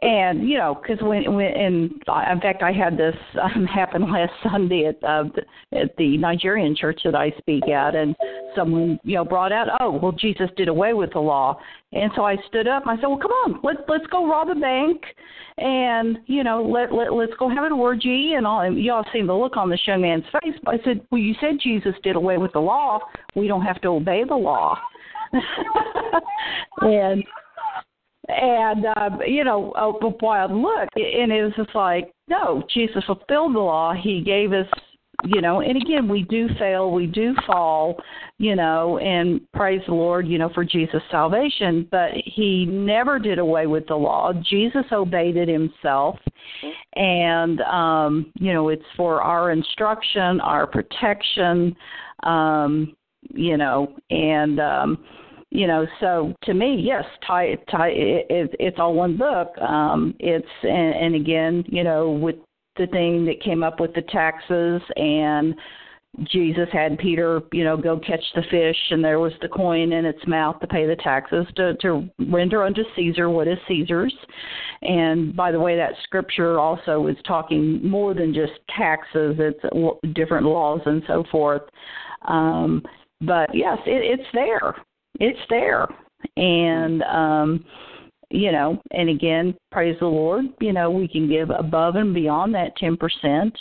and 0.00 0.48
you 0.48 0.58
know, 0.58 0.80
because 0.80 1.02
when 1.02 1.34
when 1.34 1.46
in 1.46 1.90
fact, 2.06 2.62
I 2.62 2.70
had 2.70 2.96
this 2.96 3.16
um, 3.42 3.66
happen 3.66 4.02
last 4.12 4.30
Sunday 4.44 4.86
at 4.86 5.02
uh, 5.02 5.24
at 5.72 5.96
the 5.96 6.16
Nigerian 6.16 6.76
church 6.76 7.00
that 7.04 7.16
I 7.16 7.32
speak 7.38 7.66
at, 7.66 7.96
and 7.96 8.14
someone 8.54 9.00
you 9.02 9.16
know 9.16 9.24
brought 9.24 9.50
out, 9.50 9.66
oh, 9.80 9.98
well, 10.00 10.12
Jesus 10.12 10.48
did 10.56 10.68
away 10.68 10.94
with 10.94 11.14
the 11.14 11.18
law, 11.18 11.58
and 11.92 12.12
so 12.14 12.22
I 12.24 12.36
stood 12.46 12.68
up 12.68 12.86
and 12.86 12.92
I 12.92 13.02
said, 13.02 13.08
well, 13.08 13.18
come 13.18 13.32
on, 13.32 13.60
let's 13.64 13.80
let's 13.88 14.06
go 14.06 14.30
rob 14.30 14.50
a 14.50 14.54
bank, 14.54 15.02
and 15.58 16.18
you 16.26 16.44
know, 16.44 16.62
let 16.62 16.92
let 16.92 17.12
let's 17.12 17.34
go 17.36 17.48
have 17.48 17.64
an 17.64 17.72
orgy, 17.72 18.34
and 18.36 18.46
all. 18.46 18.60
And 18.60 18.80
y'all 18.80 19.04
seen 19.12 19.26
the 19.26 19.34
look 19.34 19.56
on 19.56 19.68
this 19.68 19.80
young 19.84 20.02
man's 20.02 20.26
face. 20.30 20.54
I 20.68 20.76
said, 20.84 21.04
well, 21.10 21.20
you 21.20 21.34
said 21.40 21.58
Jesus 21.60 21.94
did 22.04 22.14
away 22.14 22.38
with 22.38 22.52
the 22.52 22.60
law. 22.60 23.00
We 23.34 23.48
don't 23.48 23.62
have 23.62 23.80
to 23.80 23.88
obey 23.88 24.22
the 24.22 24.36
law, 24.36 24.78
and 26.82 27.24
and 28.28 28.86
uh, 28.96 29.10
you 29.26 29.44
know 29.44 29.72
a, 29.76 30.04
a 30.04 30.08
wild 30.20 30.52
look. 30.52 30.88
And 30.96 31.32
it 31.32 31.44
was 31.44 31.52
just 31.56 31.74
like 31.74 32.12
no 32.28 32.62
jesus 32.72 33.04
fulfilled 33.04 33.54
the 33.54 33.60
law. 33.60 33.92
He 33.92 34.22
gave 34.22 34.52
us 34.52 34.66
you 35.24 35.40
know 35.40 35.60
and 35.60 35.76
again 35.80 36.08
we 36.08 36.22
do 36.22 36.48
fail 36.58 36.90
we 36.90 37.06
do 37.06 37.34
fall 37.46 37.96
you 38.38 38.56
know 38.56 38.98
and 38.98 39.40
praise 39.52 39.80
the 39.86 39.94
lord 39.94 40.26
you 40.26 40.38
know 40.38 40.50
for 40.54 40.64
jesus 40.64 41.02
salvation. 41.10 41.86
But 41.90 42.10
he 42.24 42.66
never 42.66 43.18
did 43.18 43.38
away 43.38 43.66
with 43.66 43.86
the 43.86 43.94
law. 43.94 44.32
Jesus 44.48 44.84
obeyed 44.92 45.36
it 45.36 45.48
himself. 45.48 46.18
And 46.96 47.60
um 47.62 48.32
you 48.40 48.52
know 48.52 48.68
it's 48.68 48.82
for 48.96 49.22
our 49.22 49.50
instruction 49.50 50.40
our 50.40 50.66
protection 50.66 51.76
um 52.22 52.96
you 53.32 53.56
know 53.56 53.94
and 54.10 54.60
um 54.60 55.04
you 55.54 55.66
know 55.66 55.86
so 56.00 56.34
to 56.42 56.52
me 56.52 56.76
yes 56.84 57.04
tie 57.26 57.56
tie 57.70 57.88
it, 57.88 58.26
it, 58.28 58.56
it's 58.58 58.78
all 58.78 58.92
one 58.92 59.16
book 59.16 59.56
um 59.58 60.14
it's 60.18 60.46
and, 60.62 60.94
and 60.94 61.14
again 61.14 61.64
you 61.68 61.84
know 61.84 62.10
with 62.10 62.36
the 62.76 62.86
thing 62.88 63.24
that 63.24 63.40
came 63.40 63.62
up 63.62 63.78
with 63.80 63.94
the 63.94 64.02
taxes 64.02 64.82
and 64.96 65.54
Jesus 66.30 66.68
had 66.72 66.96
Peter, 66.98 67.40
you 67.52 67.64
know, 67.64 67.76
go 67.76 67.98
catch 67.98 68.22
the 68.36 68.42
fish, 68.48 68.76
and 68.90 69.04
there 69.04 69.18
was 69.18 69.32
the 69.42 69.48
coin 69.48 69.92
in 69.92 70.04
its 70.04 70.24
mouth 70.28 70.60
to 70.60 70.66
pay 70.68 70.86
the 70.86 70.94
taxes 70.94 71.44
to 71.56 71.74
to 71.78 72.08
render 72.28 72.62
unto 72.62 72.82
Caesar 72.94 73.28
what 73.28 73.48
is 73.48 73.58
Caesar's. 73.66 74.14
And 74.82 75.34
by 75.34 75.50
the 75.50 75.58
way, 75.58 75.76
that 75.76 75.94
scripture 76.04 76.60
also 76.60 77.08
is 77.08 77.16
talking 77.26 77.84
more 77.84 78.14
than 78.14 78.32
just 78.32 78.52
taxes; 78.76 79.36
it's 79.40 80.14
different 80.14 80.46
laws 80.46 80.82
and 80.86 81.02
so 81.08 81.24
forth. 81.32 81.62
Um, 82.28 82.84
but 83.20 83.52
yes, 83.52 83.78
it, 83.84 84.20
it's 84.20 84.28
there 84.32 84.76
it's 85.20 85.38
there. 85.48 85.86
And 86.36 87.02
um 87.02 87.64
you 88.30 88.50
know 88.50 88.80
and 88.92 89.10
again 89.10 89.54
praise 89.70 89.96
the 90.00 90.06
lord 90.06 90.46
you 90.60 90.72
know 90.72 90.90
we 90.90 91.06
can 91.06 91.28
give 91.28 91.50
above 91.50 91.96
and 91.96 92.14
beyond 92.14 92.54
that 92.54 92.76
10% 92.78 93.52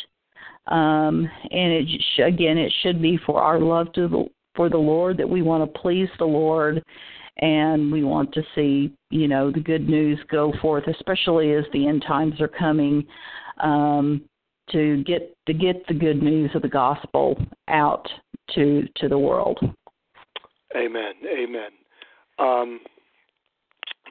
um 0.68 1.30
and 1.52 1.74
it 1.74 2.02
sh- 2.16 2.22
again 2.26 2.58
it 2.58 2.72
should 2.82 3.02
be 3.02 3.20
for 3.26 3.42
our 3.42 3.60
love 3.60 3.92
to 3.94 4.08
the 4.08 4.26
for 4.56 4.70
the 4.70 4.78
lord 4.78 5.18
that 5.18 5.30
we 5.30 5.42
want 5.42 5.64
to 5.64 5.80
please 5.80 6.10
the 6.20 6.26
lord. 6.26 6.84
And 7.40 7.92
we 7.92 8.04
want 8.04 8.32
to 8.34 8.44
see 8.54 8.94
you 9.10 9.28
know 9.28 9.52
the 9.52 9.60
good 9.60 9.90
news 9.90 10.20
go 10.30 10.54
forth 10.62 10.86
especially 10.88 11.52
as 11.54 11.66
the 11.74 11.88
end 11.88 12.06
times 12.08 12.40
are 12.40 12.48
coming 12.48 13.04
um 13.62 14.22
to 14.70 15.04
get 15.04 15.36
to 15.48 15.54
get 15.54 15.86
the 15.88 15.96
good 15.96 16.22
news 16.22 16.52
of 16.54 16.62
the 16.62 16.68
gospel 16.68 17.36
out 17.68 18.08
to 18.54 18.88
to 18.98 19.10
the 19.10 19.18
world 19.18 19.60
Amen. 20.76 21.14
Amen. 21.26 21.72
Um, 22.40 22.80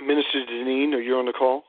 Minister 0.01 0.45
Deneen, 0.51 0.95
are 0.95 1.01
you 1.01 1.17
on 1.17 1.27
the 1.27 1.33
call? 1.33 1.65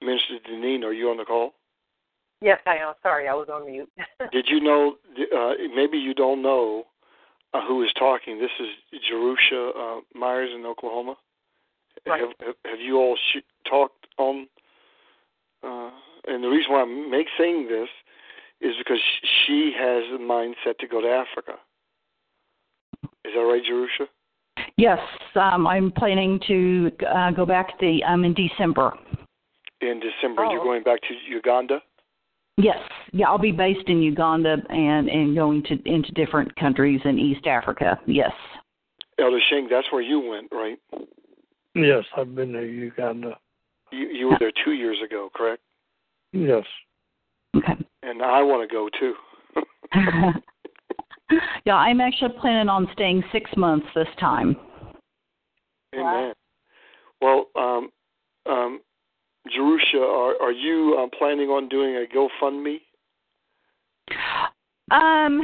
Minister 0.00 0.38
Deneen, 0.48 0.84
are 0.84 0.92
you 0.92 1.10
on 1.10 1.16
the 1.16 1.24
call? 1.24 1.54
Yes, 2.40 2.60
I 2.66 2.76
am. 2.76 2.94
Sorry, 3.02 3.26
I 3.26 3.34
was 3.34 3.48
on 3.52 3.66
mute. 3.66 3.90
Did 4.32 4.46
you 4.48 4.60
know? 4.60 4.96
Uh, 5.36 5.54
maybe 5.74 5.98
you 5.98 6.14
don't 6.14 6.40
know 6.40 6.84
uh, 7.52 7.66
who 7.66 7.82
is 7.82 7.92
talking. 7.98 8.38
This 8.38 8.50
is 8.60 9.00
Jerusha 9.08 9.72
uh, 9.76 10.00
Myers 10.14 10.50
in 10.54 10.64
Oklahoma. 10.64 11.16
Right. 12.06 12.20
Have, 12.20 12.30
have, 12.40 12.54
have 12.64 12.80
you 12.80 12.96
all 12.96 13.16
sh- 13.16 13.42
talked 13.68 14.06
on? 14.18 14.46
Uh, 15.64 15.90
and 16.28 16.44
the 16.44 16.48
reason 16.48 16.72
why 16.72 16.82
I'm 16.82 17.10
make 17.10 17.26
saying 17.36 17.66
this 17.68 17.88
is 18.60 18.74
because 18.78 19.00
she 19.46 19.72
has 19.78 20.02
a 20.14 20.18
mindset 20.18 20.78
to 20.80 20.86
go 20.88 21.00
to 21.00 21.08
Africa. 21.08 21.52
Is 23.24 23.32
that 23.34 23.40
right, 23.40 23.62
Jerusha? 23.64 24.08
Yes, 24.76 24.98
um, 25.34 25.66
I'm 25.66 25.92
planning 25.92 26.40
to 26.48 26.90
uh, 27.08 27.30
go 27.30 27.46
back 27.46 27.78
the 27.80 28.02
um, 28.04 28.24
in 28.24 28.34
December. 28.34 28.92
In 29.80 30.00
December, 30.00 30.44
Oh. 30.44 30.52
you're 30.52 30.64
going 30.64 30.82
back 30.82 31.00
to 31.02 31.14
Uganda. 31.28 31.80
Yes, 32.56 32.78
yeah, 33.12 33.28
I'll 33.28 33.38
be 33.38 33.52
based 33.52 33.88
in 33.88 34.02
Uganda 34.02 34.56
and 34.68 35.08
and 35.08 35.36
going 35.36 35.62
to 35.64 35.78
into 35.84 36.10
different 36.12 36.54
countries 36.56 37.00
in 37.04 37.18
East 37.18 37.46
Africa. 37.46 38.00
Yes. 38.06 38.32
Elder 39.18 39.38
Shing, 39.48 39.68
that's 39.70 39.86
where 39.92 40.02
you 40.02 40.20
went, 40.20 40.48
right? 40.50 40.78
Yes, 41.74 42.04
I've 42.16 42.34
been 42.34 42.52
to 42.52 42.62
Uganda. 42.62 43.38
You 43.92 44.08
you 44.08 44.26
were 44.28 44.36
there 44.40 44.52
two 44.64 44.72
years 44.72 44.98
ago, 45.04 45.30
correct? 45.34 45.62
Yes. 46.32 46.64
Okay. 47.56 47.76
And 48.02 48.22
I 48.22 48.42
want 48.42 48.68
to 48.68 48.74
go 48.74 48.88
too. 48.98 49.14
yeah, 51.64 51.74
I'm 51.74 52.00
actually 52.00 52.34
planning 52.40 52.68
on 52.68 52.88
staying 52.92 53.24
six 53.32 53.50
months 53.56 53.86
this 53.94 54.08
time. 54.20 54.56
Amen. 55.94 56.34
Well, 57.20 57.46
um, 57.56 57.90
um, 58.46 58.80
Jerusha, 59.54 59.98
are 59.98 60.40
are 60.40 60.52
you 60.52 60.98
uh, 60.98 61.16
planning 61.16 61.48
on 61.48 61.68
doing 61.68 61.96
a 61.96 62.06
GoFundMe? 62.14 62.80
Um, 64.90 65.42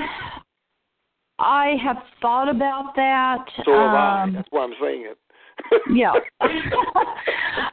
I 1.38 1.76
have 1.82 1.98
thought 2.20 2.48
about 2.48 2.94
that. 2.96 3.44
So 3.64 3.72
have 3.72 3.94
I. 3.94 4.22
um, 4.22 4.34
That's 4.34 4.48
why 4.50 4.64
I'm 4.64 4.74
saying 4.80 5.06
it. 5.10 5.18
Yeah. 5.90 6.12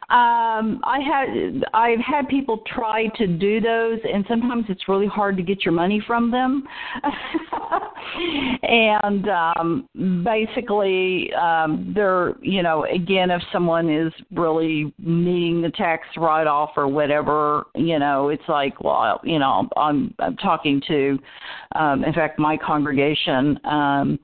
um, 0.10 0.82
I 0.84 1.00
had 1.00 1.64
I've 1.74 2.00
had 2.00 2.28
people 2.28 2.64
try 2.68 3.08
to 3.16 3.28
do 3.28 3.60
those, 3.60 4.00
and 4.12 4.26
sometimes 4.28 4.66
it's 4.70 4.88
really 4.88 5.08
hard 5.08 5.38
to 5.38 5.44
get 5.44 5.64
your 5.66 5.74
money 5.74 6.04
from 6.06 6.32
them. 6.32 6.64
and 8.64 9.30
um, 9.30 9.90
basically, 10.24 11.32
um, 11.34 11.92
they're 11.96 12.36
you 12.42 12.64
know 12.64 12.86
again, 12.86 13.32
if 13.32 13.42
someone 13.52 13.90
is 13.90 14.14
really 14.34 14.94
needing 15.00 15.62
the 15.62 15.72
tax 15.72 16.08
write 16.18 16.48
off 16.48 16.72
or 16.76 16.88
whatever, 16.88 17.66
you 17.76 18.00
know, 18.00 18.30
it's 18.30 18.48
like 18.48 18.82
well, 18.84 19.20
you 19.24 19.40
know, 19.40 19.68
I'm 19.78 20.14
I'm 20.20 20.38
talking 20.38 20.82
to, 20.88 21.18
um, 21.76 22.04
in 22.04 22.14
fact, 22.14 22.40
my 22.40 22.58
congregation. 22.58 23.60
Um, 23.66 24.20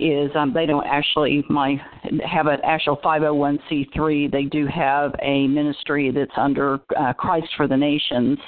is 0.00 0.30
um, 0.34 0.52
they 0.52 0.66
don't 0.66 0.86
actually 0.86 1.44
my 1.48 1.80
have 2.24 2.46
an 2.46 2.58
actual 2.64 2.96
501c3. 2.98 4.30
They 4.30 4.44
do 4.44 4.66
have 4.66 5.14
a 5.22 5.46
ministry 5.46 6.10
that's 6.10 6.30
under 6.36 6.80
uh, 6.98 7.12
Christ 7.12 7.48
for 7.56 7.68
the 7.68 7.76
Nations, 7.76 8.38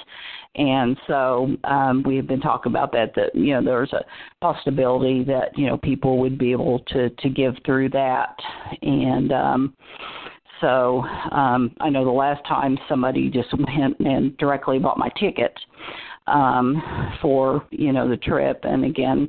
and 0.55 0.97
so 1.07 1.55
um, 1.63 2.03
we 2.03 2.15
have 2.15 2.27
been 2.27 2.41
talking 2.41 2.71
about 2.71 2.91
that. 2.93 3.13
That 3.15 3.35
you 3.35 3.53
know 3.53 3.63
there's 3.63 3.93
a 3.93 4.03
possibility 4.41 5.23
that 5.25 5.57
you 5.57 5.67
know 5.67 5.77
people 5.77 6.19
would 6.19 6.37
be 6.37 6.51
able 6.51 6.79
to 6.87 7.09
to 7.09 7.29
give 7.29 7.55
through 7.65 7.89
that, 7.89 8.35
and 8.81 9.31
um, 9.31 9.73
so 10.61 11.01
um, 11.31 11.75
I 11.79 11.89
know 11.89 12.03
the 12.03 12.11
last 12.11 12.45
time 12.47 12.77
somebody 12.89 13.29
just 13.29 13.53
went 13.57 13.99
and 13.99 14.35
directly 14.37 14.79
bought 14.79 14.97
my 14.97 15.09
ticket. 15.19 15.53
um, 16.27 16.81
for 17.21 17.65
you 17.71 17.91
know 17.91 18.07
the 18.09 18.17
trip, 18.17 18.61
and 18.63 18.85
again, 18.85 19.27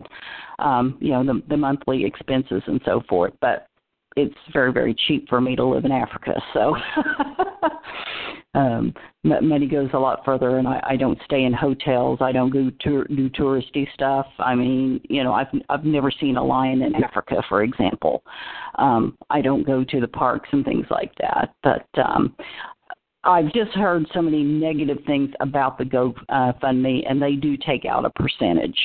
um, 0.58 0.96
you 1.00 1.10
know 1.10 1.24
the 1.24 1.42
the 1.48 1.56
monthly 1.56 2.04
expenses 2.04 2.62
and 2.66 2.80
so 2.84 3.02
forth. 3.08 3.32
But 3.40 3.66
it's 4.16 4.34
very 4.52 4.72
very 4.72 4.94
cheap 5.06 5.28
for 5.28 5.40
me 5.40 5.56
to 5.56 5.64
live 5.64 5.84
in 5.84 5.92
Africa, 5.92 6.40
so 6.52 6.76
um 8.54 8.94
money 9.24 9.66
goes 9.66 9.90
a 9.94 9.98
lot 9.98 10.24
further 10.24 10.58
and 10.58 10.68
I, 10.68 10.80
I 10.90 10.96
don't 10.96 11.18
stay 11.24 11.44
in 11.44 11.52
hotels 11.52 12.18
i 12.20 12.30
don't 12.32 12.50
go 12.50 12.70
to 12.70 13.04
do 13.04 13.28
touristy 13.30 13.92
stuff 13.94 14.26
i 14.38 14.54
mean 14.54 15.00
you 15.08 15.24
know 15.24 15.32
i've 15.32 15.48
i've 15.68 15.84
never 15.84 16.10
seen 16.10 16.36
a 16.36 16.44
lion 16.44 16.82
in 16.82 16.94
africa 17.02 17.42
for 17.48 17.62
example 17.62 18.22
um 18.76 19.16
i 19.30 19.40
don't 19.40 19.66
go 19.66 19.84
to 19.84 20.00
the 20.00 20.08
parks 20.08 20.48
and 20.52 20.64
things 20.64 20.86
like 20.90 21.12
that 21.18 21.54
but 21.62 21.86
um 22.04 22.34
i've 23.24 23.52
just 23.52 23.72
heard 23.72 24.06
so 24.14 24.22
many 24.22 24.44
negative 24.44 24.98
things 25.06 25.30
about 25.40 25.76
the 25.76 25.84
go 25.84 26.14
uh, 26.28 26.52
and 26.62 27.20
they 27.20 27.32
do 27.34 27.56
take 27.56 27.84
out 27.84 28.04
a 28.04 28.10
percentage 28.10 28.78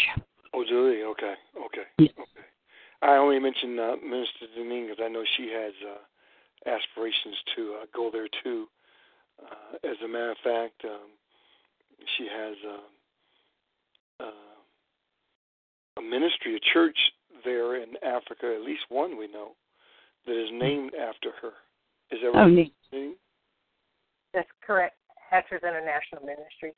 oh 0.54 0.64
do 0.64 0.90
they 0.90 1.04
okay 1.04 1.36
okay 1.58 1.88
yes. 1.98 2.12
okay 2.18 2.48
i 3.02 3.16
only 3.16 3.40
mentioned 3.40 3.80
uh, 3.80 3.96
minister 4.04 4.46
deneen 4.58 4.88
because 4.88 5.04
i 5.04 5.08
know 5.08 5.24
she 5.38 5.50
has 5.50 5.74
uh 5.88 6.00
aspirations 6.70 7.38
to 7.56 7.76
uh, 7.82 7.86
go 7.96 8.10
there 8.12 8.28
too 8.44 8.68
uh, 9.42 9.90
as 9.90 9.98
a 10.04 10.08
matter 10.08 10.32
of 10.32 10.38
fact, 10.44 10.84
um, 10.86 11.10
she 12.18 12.28
has 12.28 12.56
uh, 12.68 14.24
uh, 14.24 15.98
a 15.98 16.02
ministry, 16.02 16.56
a 16.56 16.74
church 16.74 16.98
there 17.46 17.82
in 17.82 17.90
Africa, 18.04 18.54
at 18.56 18.66
least 18.66 18.82
one 18.90 19.18
we 19.18 19.28
know, 19.28 19.52
that 20.26 20.42
is 20.42 20.50
named 20.52 20.92
after 20.96 21.32
her. 21.42 21.52
Is 22.12 22.20
that 22.22 22.32
right? 22.32 22.70
Oh, 22.94 23.12
That's 24.34 24.50
correct. 24.66 24.96
Hatcher's 25.30 25.62
International 25.64 26.22
Ministry. 26.26 26.74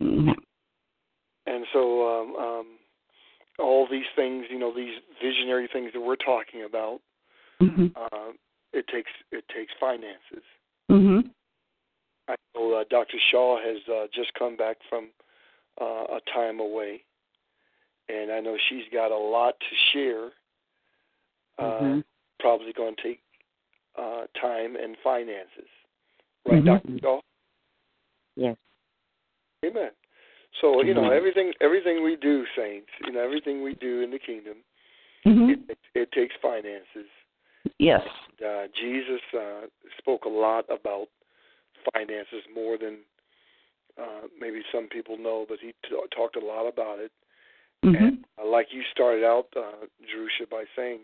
Mm-hmm. 0.00 0.39
And 1.50 1.66
so, 1.72 2.08
um, 2.08 2.36
um, 2.36 2.66
all 3.58 3.86
these 3.90 4.06
things, 4.14 4.46
you 4.50 4.58
know, 4.58 4.72
these 4.74 4.94
visionary 5.20 5.68
things 5.72 5.90
that 5.92 6.00
we're 6.00 6.14
talking 6.14 6.62
about, 6.64 7.00
mm-hmm. 7.60 7.86
uh, 7.96 8.30
it 8.72 8.86
takes 8.86 9.10
it 9.32 9.44
takes 9.54 9.72
finances. 9.80 10.44
Mm-hmm. 10.88 11.28
I 12.28 12.36
know 12.54 12.74
uh, 12.74 12.84
Dr. 12.88 13.16
Shaw 13.32 13.58
has 13.58 13.78
uh, 13.92 14.06
just 14.14 14.32
come 14.38 14.56
back 14.56 14.76
from 14.88 15.08
uh, 15.80 16.04
a 16.16 16.20
time 16.32 16.60
away, 16.60 17.02
and 18.08 18.30
I 18.30 18.38
know 18.38 18.56
she's 18.68 18.84
got 18.92 19.10
a 19.10 19.18
lot 19.18 19.54
to 19.58 19.76
share. 19.92 20.26
Uh, 21.58 21.80
mm-hmm. 21.80 22.00
Probably 22.38 22.72
going 22.72 22.94
to 22.94 23.02
take 23.02 23.20
uh, 23.98 24.22
time 24.40 24.76
and 24.76 24.96
finances, 25.02 25.68
right, 26.46 26.62
mm-hmm. 26.62 26.66
Dr. 26.66 26.98
Shaw? 27.02 27.20
Yes. 28.36 28.56
Amen. 29.64 29.90
So 30.60 30.82
you 30.82 30.94
know 30.94 31.10
everything 31.10 31.52
everything 31.60 32.02
we 32.02 32.16
do, 32.16 32.44
saints. 32.56 32.88
You 33.06 33.12
know 33.12 33.20
everything 33.20 33.62
we 33.62 33.74
do 33.74 34.00
in 34.00 34.10
the 34.10 34.18
kingdom. 34.18 34.56
Mm-hmm. 35.26 35.70
It, 35.70 35.78
it 35.94 36.12
takes 36.12 36.34
finances. 36.40 37.08
Yes. 37.78 38.02
Uh, 38.44 38.64
Jesus 38.78 39.20
uh, 39.34 39.66
spoke 39.98 40.24
a 40.24 40.28
lot 40.28 40.64
about 40.70 41.08
finances 41.94 42.42
more 42.54 42.78
than 42.78 42.98
uh, 44.00 44.26
maybe 44.38 44.62
some 44.72 44.88
people 44.88 45.18
know, 45.18 45.44
but 45.48 45.58
he 45.60 45.74
t- 45.88 45.96
talked 46.14 46.36
a 46.36 46.44
lot 46.44 46.66
about 46.66 46.98
it. 46.98 47.12
Mm-hmm. 47.84 48.04
And 48.04 48.24
uh, 48.40 48.46
like 48.46 48.68
you 48.70 48.82
started 48.90 49.24
out, 49.24 49.46
uh, 49.56 49.86
Jerusha, 50.10 50.48
by 50.50 50.64
saying 50.76 51.00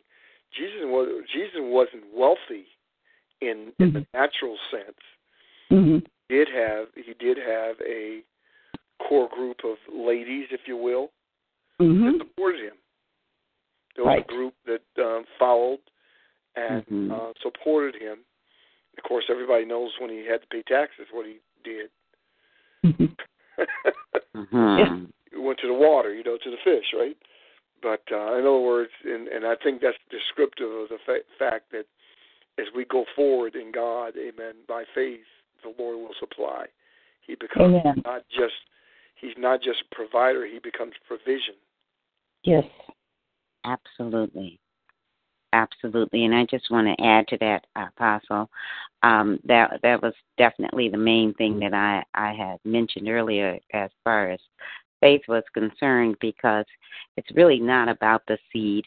Jesus 0.56 0.80
was 0.84 1.24
Jesus 1.32 1.56
wasn't 1.58 2.04
wealthy 2.14 2.66
in 3.40 3.72
mm-hmm. 3.80 3.82
in 3.82 3.92
the 3.92 4.06
natural 4.14 4.56
sense. 4.70 5.02
Mm-hmm. 5.70 5.98
He 6.28 6.34
did 6.34 6.48
have 6.48 6.88
he 6.94 7.14
did 7.14 7.38
have 7.38 7.76
a 7.86 8.20
core 9.08 9.28
group 9.34 9.58
of 9.64 9.76
ladies, 9.92 10.46
if 10.50 10.60
you 10.66 10.76
will, 10.76 11.10
mm-hmm. 11.80 12.04
that 12.04 12.26
supported 12.26 12.60
him. 12.60 12.76
There 13.94 14.04
was 14.04 14.16
right. 14.18 14.24
a 14.24 14.28
group 14.28 14.54
that 14.66 15.02
um, 15.02 15.24
followed 15.38 15.78
and 16.54 16.84
mm-hmm. 16.86 17.12
uh, 17.12 17.32
supported 17.42 17.94
him 18.00 18.18
of 18.96 19.04
course, 19.04 19.24
everybody 19.30 19.64
knows 19.64 19.90
when 20.00 20.10
he 20.10 20.26
had 20.26 20.40
to 20.40 20.46
pay 20.50 20.62
taxes 20.62 21.06
what 21.12 21.26
he 21.26 21.38
did. 21.64 21.90
mm-hmm. 24.34 25.04
He 25.30 25.38
went 25.38 25.58
to 25.60 25.66
the 25.66 25.74
water, 25.74 26.14
you 26.14 26.24
know, 26.24 26.38
to 26.42 26.50
the 26.50 26.56
fish, 26.64 26.86
right? 26.98 27.16
But 27.82 28.02
uh, 28.10 28.38
in 28.38 28.46
other 28.46 28.58
words, 28.58 28.90
and, 29.04 29.28
and 29.28 29.44
I 29.44 29.54
think 29.62 29.82
that's 29.82 29.98
descriptive 30.10 30.70
of 30.70 30.88
the 30.88 30.98
fa- 31.04 31.28
fact 31.38 31.72
that 31.72 31.84
as 32.58 32.66
we 32.74 32.86
go 32.86 33.04
forward 33.14 33.54
in 33.54 33.70
God, 33.70 34.14
amen, 34.16 34.54
by 34.66 34.84
faith, 34.94 35.20
the 35.62 35.74
Lord 35.78 35.98
will 35.98 36.14
supply. 36.18 36.66
He 37.26 37.34
becomes 37.34 37.80
amen. 37.80 38.02
not 38.04 38.22
just 38.30 38.54
he's 39.16 39.34
not 39.36 39.62
just 39.62 39.82
a 39.90 39.94
provider, 39.94 40.46
he 40.46 40.58
becomes 40.58 40.92
provision. 41.06 41.54
Yes. 42.44 42.64
Absolutely. 43.64 44.60
Absolutely, 45.52 46.24
and 46.24 46.34
I 46.34 46.44
just 46.44 46.70
want 46.70 46.86
to 46.86 47.04
add 47.04 47.26
to 47.28 47.38
that, 47.38 47.64
Apostle. 47.76 48.50
Um, 49.02 49.38
that 49.44 49.80
that 49.82 50.02
was 50.02 50.12
definitely 50.36 50.88
the 50.88 50.98
main 50.98 51.32
thing 51.34 51.58
that 51.60 51.72
I 51.72 52.02
I 52.14 52.34
had 52.34 52.58
mentioned 52.64 53.08
earlier, 53.08 53.58
as 53.72 53.90
far 54.04 54.30
as 54.30 54.40
faith 55.00 55.22
was 55.28 55.42
concerned, 55.54 56.16
because 56.20 56.64
it's 57.16 57.30
really 57.34 57.60
not 57.60 57.88
about 57.88 58.22
the 58.26 58.38
seed; 58.52 58.84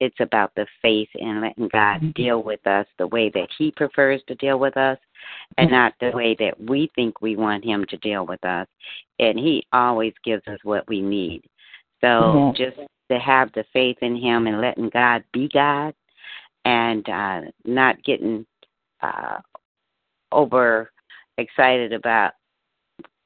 it's 0.00 0.20
about 0.20 0.52
the 0.54 0.66
faith 0.82 1.08
and 1.14 1.40
letting 1.40 1.68
God 1.68 2.00
mm-hmm. 2.00 2.10
deal 2.10 2.42
with 2.42 2.66
us 2.66 2.86
the 2.98 3.06
way 3.06 3.30
that 3.30 3.48
He 3.58 3.70
prefers 3.70 4.22
to 4.26 4.34
deal 4.36 4.58
with 4.58 4.76
us, 4.76 4.98
and 5.58 5.70
not 5.70 5.94
the 6.00 6.10
way 6.14 6.36
that 6.38 6.60
we 6.60 6.90
think 6.94 7.20
we 7.20 7.36
want 7.36 7.64
Him 7.64 7.84
to 7.90 7.96
deal 7.98 8.26
with 8.26 8.44
us. 8.44 8.66
And 9.18 9.38
He 9.38 9.66
always 9.72 10.14
gives 10.24 10.46
us 10.46 10.58
what 10.62 10.88
we 10.88 11.00
need. 11.00 11.42
So 12.00 12.06
mm-hmm. 12.06 12.56
just 12.56 12.88
to 13.10 13.18
have 13.18 13.52
the 13.52 13.64
faith 13.72 13.98
in 14.02 14.16
Him 14.16 14.46
and 14.46 14.60
letting 14.60 14.90
God 14.90 15.24
be 15.32 15.48
God 15.52 15.94
and 16.64 17.08
uh, 17.08 17.40
not 17.64 18.02
getting 18.04 18.46
uh, 19.02 19.38
over 20.32 20.90
excited 21.38 21.92
about 21.92 22.32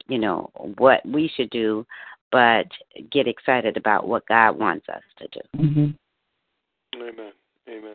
you 0.08 0.18
know 0.18 0.50
what 0.78 1.04
we 1.06 1.30
should 1.34 1.50
do, 1.50 1.86
but 2.30 2.66
get 3.10 3.26
excited 3.28 3.76
about 3.76 4.08
what 4.08 4.26
God 4.26 4.58
wants 4.58 4.88
us 4.88 5.02
to 5.18 5.28
do. 5.28 5.62
Mm-hmm. 5.64 7.00
Amen. 7.02 7.32
Amen. 7.68 7.94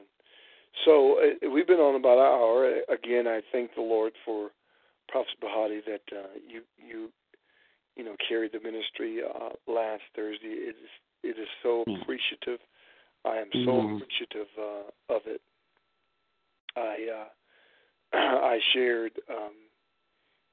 So 0.86 1.20
uh, 1.20 1.50
we've 1.50 1.68
been 1.68 1.80
on 1.80 1.96
about 1.96 2.18
an 2.18 2.26
hour. 2.26 2.80
Again, 2.94 3.28
I 3.28 3.42
thank 3.52 3.76
the 3.76 3.82
Lord 3.82 4.14
for 4.26 4.50
Prophet 5.08 5.36
Bahati 5.44 5.80
that 5.86 6.18
uh, 6.18 6.28
you 6.48 6.62
you 6.78 7.10
you 7.96 8.04
know 8.04 8.16
carried 8.28 8.52
the 8.54 8.60
ministry 8.60 9.20
uh, 9.24 9.50
last 9.72 10.04
Thursday. 10.16 10.48
It 10.48 10.76
is 10.76 10.90
it 11.24 11.40
is 11.40 11.48
so 11.64 11.82
appreciative 11.82 12.60
I 13.26 13.38
am 13.38 13.50
so 13.52 13.60
mm-hmm. 13.60 13.96
appreciative 13.96 14.48
uh, 14.58 15.14
of 15.16 15.22
it. 15.26 15.42
I 16.76 16.98
uh, 17.14 18.18
I 18.18 18.60
shared 18.74 19.12
um, 19.30 19.54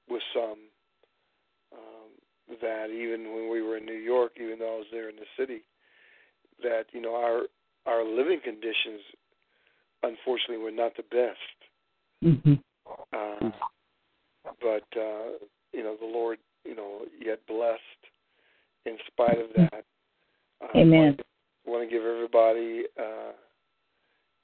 with 0.09 0.23
some 0.35 0.59
um, 1.73 2.06
that 2.61 2.91
even 2.91 3.33
when 3.35 3.51
we 3.51 3.63
were 3.63 3.77
in 3.77 3.87
New 3.87 3.93
York, 3.93 4.33
even 4.41 4.59
though 4.59 4.75
I 4.75 4.79
was 4.79 4.87
there 4.93 5.09
in 5.09 5.17
the 5.17 5.27
city, 5.39 5.63
that 6.63 6.87
you 6.93 7.01
know 7.01 7.15
our 7.15 7.43
our 7.87 8.05
living 8.05 8.41
conditions, 8.43 9.01
unfortunately, 10.03 10.59
were 10.59 10.71
not 10.71 10.93
the 10.97 11.03
best. 11.03 11.57
Mm-hmm. 12.25 12.55
Uh, 13.13 13.51
but 14.61 14.87
uh, 14.99 15.39
you 15.73 15.83
know 15.83 15.97
the 16.01 16.07
Lord, 16.07 16.39
you 16.65 16.75
know, 16.75 17.03
yet 17.21 17.41
blessed 17.47 17.81
in 18.87 18.97
spite 19.09 19.39
of 19.39 19.49
that. 19.57 19.85
Uh, 20.63 20.79
Amen 20.79 21.17
want 21.67 21.89
to 21.89 21.95
give 21.95 22.05
everybody, 22.05 22.85
uh, 22.99 23.33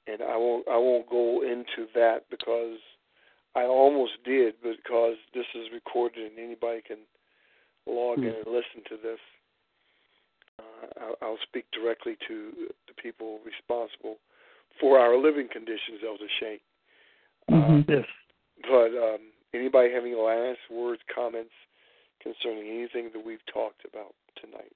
and 0.07 0.21
I 0.21 0.35
won't 0.37 0.67
I 0.67 0.77
won't 0.77 1.09
go 1.09 1.41
into 1.41 1.89
that 1.95 2.25
because 2.29 2.77
I 3.55 3.63
almost 3.63 4.13
did, 4.25 4.55
because 4.61 5.15
this 5.33 5.45
is 5.55 5.71
recorded 5.73 6.31
and 6.31 6.39
anybody 6.39 6.81
can 6.85 6.97
log 7.87 8.19
in 8.19 8.25
and 8.25 8.47
listen 8.47 8.83
to 8.89 8.97
this. 9.01 9.19
Uh, 10.59 10.87
I'll, 11.01 11.15
I'll 11.21 11.43
speak 11.43 11.65
directly 11.71 12.17
to 12.27 12.51
the 12.87 12.93
people 13.01 13.39
responsible 13.45 14.17
for 14.79 14.99
our 14.99 15.17
living 15.17 15.47
conditions, 15.51 16.01
Elder 16.05 16.29
Shank. 16.39 16.61
Mm-hmm. 17.49 17.91
Uh, 17.91 17.95
yes. 17.95 18.05
But 18.61 18.97
um, 18.97 19.19
anybody 19.53 19.91
having 19.93 20.17
last 20.17 20.59
words, 20.71 21.01
comments 21.13 21.53
concerning 22.21 22.69
anything 22.69 23.09
that 23.13 23.25
we've 23.25 23.45
talked 23.51 23.83
about 23.85 24.13
tonight? 24.39 24.71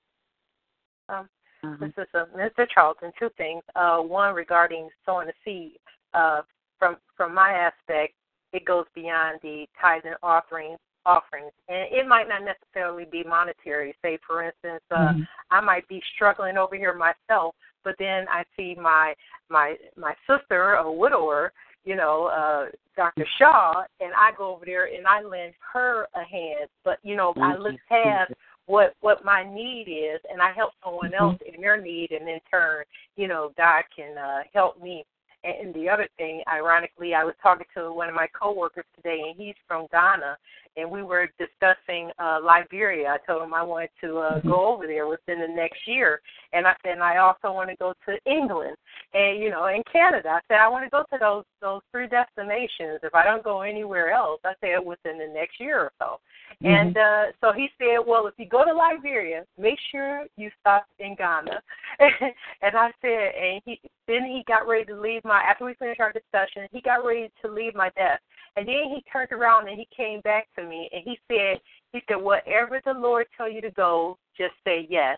Um, 1.10 1.30
Mm-hmm. 1.64 1.86
This 1.86 1.94
is 1.98 2.08
uh, 2.14 2.26
Mr. 2.36 2.68
Charlton. 2.72 3.12
Two 3.18 3.30
things. 3.38 3.64
Uh, 3.76 3.98
one 3.98 4.36
regarding 4.36 4.90
sowing 5.06 5.28
a 5.28 5.34
seed. 5.44 5.78
Uh, 6.14 6.42
from 6.80 6.98
from 7.16 7.34
my 7.34 7.52
aspect, 7.52 8.14
it 8.54 8.66
goes 8.66 8.86
beyond 8.94 9.40
the 9.42 9.66
tithes 9.82 10.06
and 10.06 10.16
offerings. 10.22 10.80
Offerings, 11.08 11.54
and 11.70 11.88
it 11.90 12.06
might 12.06 12.28
not 12.28 12.42
necessarily 12.44 13.06
be 13.10 13.24
monetary. 13.24 13.96
Say, 14.02 14.20
for 14.28 14.44
instance, 14.44 14.84
uh, 14.92 15.14
mm-hmm. 15.14 15.22
I 15.50 15.62
might 15.62 15.88
be 15.88 16.02
struggling 16.16 16.58
over 16.58 16.76
here 16.76 16.94
myself, 16.94 17.56
but 17.86 17.96
then 17.98 18.26
I 18.30 18.44
see 18.58 18.76
my 18.80 19.14
my 19.50 19.76
my 19.96 20.14
sister, 20.30 20.74
a 20.74 20.92
widower, 20.92 21.54
you 21.86 21.96
know, 21.96 22.26
uh, 22.26 22.66
Dr. 22.98 23.26
Shaw, 23.40 23.84
and 24.02 24.12
I 24.14 24.32
go 24.38 24.54
over 24.54 24.66
there 24.66 24.94
and 24.94 25.08
I 25.08 25.22
lend 25.22 25.54
her 25.74 26.08
a 26.14 26.24
hand. 26.24 26.70
But 26.84 27.00
you 27.04 27.16
know, 27.16 27.32
Thank 27.34 27.56
I 27.56 27.58
look 27.58 27.74
you. 27.74 27.80
past 27.90 28.34
what 28.66 28.94
what 29.00 29.24
my 29.24 29.44
need 29.44 29.88
is, 29.88 30.20
and 30.30 30.42
I 30.42 30.52
help 30.52 30.74
someone 30.84 31.12
mm-hmm. 31.12 31.24
else 31.24 31.40
in 31.52 31.62
their 31.62 31.82
need, 31.82 32.12
and 32.12 32.28
in 32.28 32.40
turn, 32.52 32.84
you 33.16 33.28
know, 33.28 33.52
God 33.58 33.84
can 33.96 34.18
uh, 34.18 34.40
help 34.54 34.82
me. 34.82 35.06
And 35.44 35.74
the 35.74 35.88
other 35.88 36.08
thing, 36.18 36.42
ironically, 36.48 37.14
I 37.14 37.24
was 37.24 37.36
talking 37.42 37.68
to 37.76 37.94
one 37.94 38.10
of 38.10 38.16
my 38.16 38.28
coworkers 38.28 38.86
today, 38.96 39.22
and 39.28 39.40
he's 39.40 39.56
from 39.68 39.88
Ghana, 39.92 40.38
and 40.78 40.90
we 40.90 41.04
were 41.04 41.30
discussing 41.38 42.12
uh, 42.20 42.40
Liberia. 42.44 43.10
I 43.10 43.26
told 43.26 43.44
him 43.44 43.54
I 43.54 43.64
wanted 43.64 43.90
to 44.02 44.18
uh, 44.18 44.34
mm-hmm. 44.36 44.50
go 44.50 44.74
over 44.74 44.88
there 44.88 45.08
within 45.08 45.40
the 45.40 45.48
next 45.48 45.80
year, 45.88 46.22
and 46.54 46.68
I 46.68 46.74
said, 46.84 46.94
and 46.94 47.04
I 47.04 47.18
also 47.18 47.54
want 47.54 47.70
to 47.70 47.76
go 47.78 47.94
to 48.08 48.32
England, 48.32 48.76
and 49.14 49.42
you 49.42 49.50
know, 49.50 49.68
in 49.68 49.84
Canada. 49.92 50.30
I 50.30 50.40
said 50.48 50.58
I 50.58 50.68
want 50.70 50.86
to 50.86 50.90
go 50.90 51.04
to 51.12 51.18
those 51.20 51.44
those 51.62 51.82
three 51.92 52.08
destinations. 52.08 53.00
If 53.04 53.14
I 53.14 53.24
don't 53.24 53.44
go 53.44 53.62
anywhere 53.62 54.12
else, 54.12 54.42
I 54.44 54.54
said 54.60 54.86
within 54.86 55.18
the 55.18 55.32
next 55.34 55.60
year 55.60 55.80
or 55.80 55.92
so. 56.00 56.20
Mm-hmm. 56.64 56.68
And 56.68 56.98
uh, 56.98 57.24
so 57.42 57.54
he 57.54 57.68
said, 57.78 58.06
well, 58.06 58.28
if 58.28 58.34
you 58.38 58.48
go 58.48 58.66
to 58.66 58.74
Liberia, 58.74 59.46
make 59.60 59.78
sure 59.92 60.26
you 60.38 60.50
stop 60.60 60.86
in 61.00 61.16
Ghana. 61.16 61.62
and 62.00 62.76
I 62.76 62.92
said, 63.02 63.32
and 63.40 63.62
he 63.66 63.80
then 64.08 64.26
he 64.26 64.44
got 64.48 64.68
ready 64.68 64.86
to 64.86 65.00
leave 65.00 65.24
my 65.24 65.42
after 65.42 65.66
we 65.66 65.74
finished 65.76 66.00
our 66.00 66.14
discussion, 66.14 66.68
he 66.72 66.82
got 66.82 67.06
ready 67.06 67.30
to 67.44 67.52
leave 67.52 67.76
my 67.76 67.90
desk. 67.90 68.22
And 68.56 68.68
then 68.68 68.90
he 68.90 69.04
turned 69.12 69.32
around 69.32 69.68
and 69.68 69.78
he 69.78 69.88
came 69.96 70.22
back 70.22 70.48
to 70.58 70.66
me 70.66 70.90
and 70.92 71.04
he 71.04 71.20
said, 71.28 71.60
he 71.94 72.02
said, 72.08 72.16
whatever 72.16 72.82
the 72.86 72.94
Lord 72.94 73.28
tell 73.36 73.50
you 73.50 73.62
to 73.62 73.72
go, 73.72 74.18
just 74.38 74.54
say 74.66 74.88
yes 74.90 75.18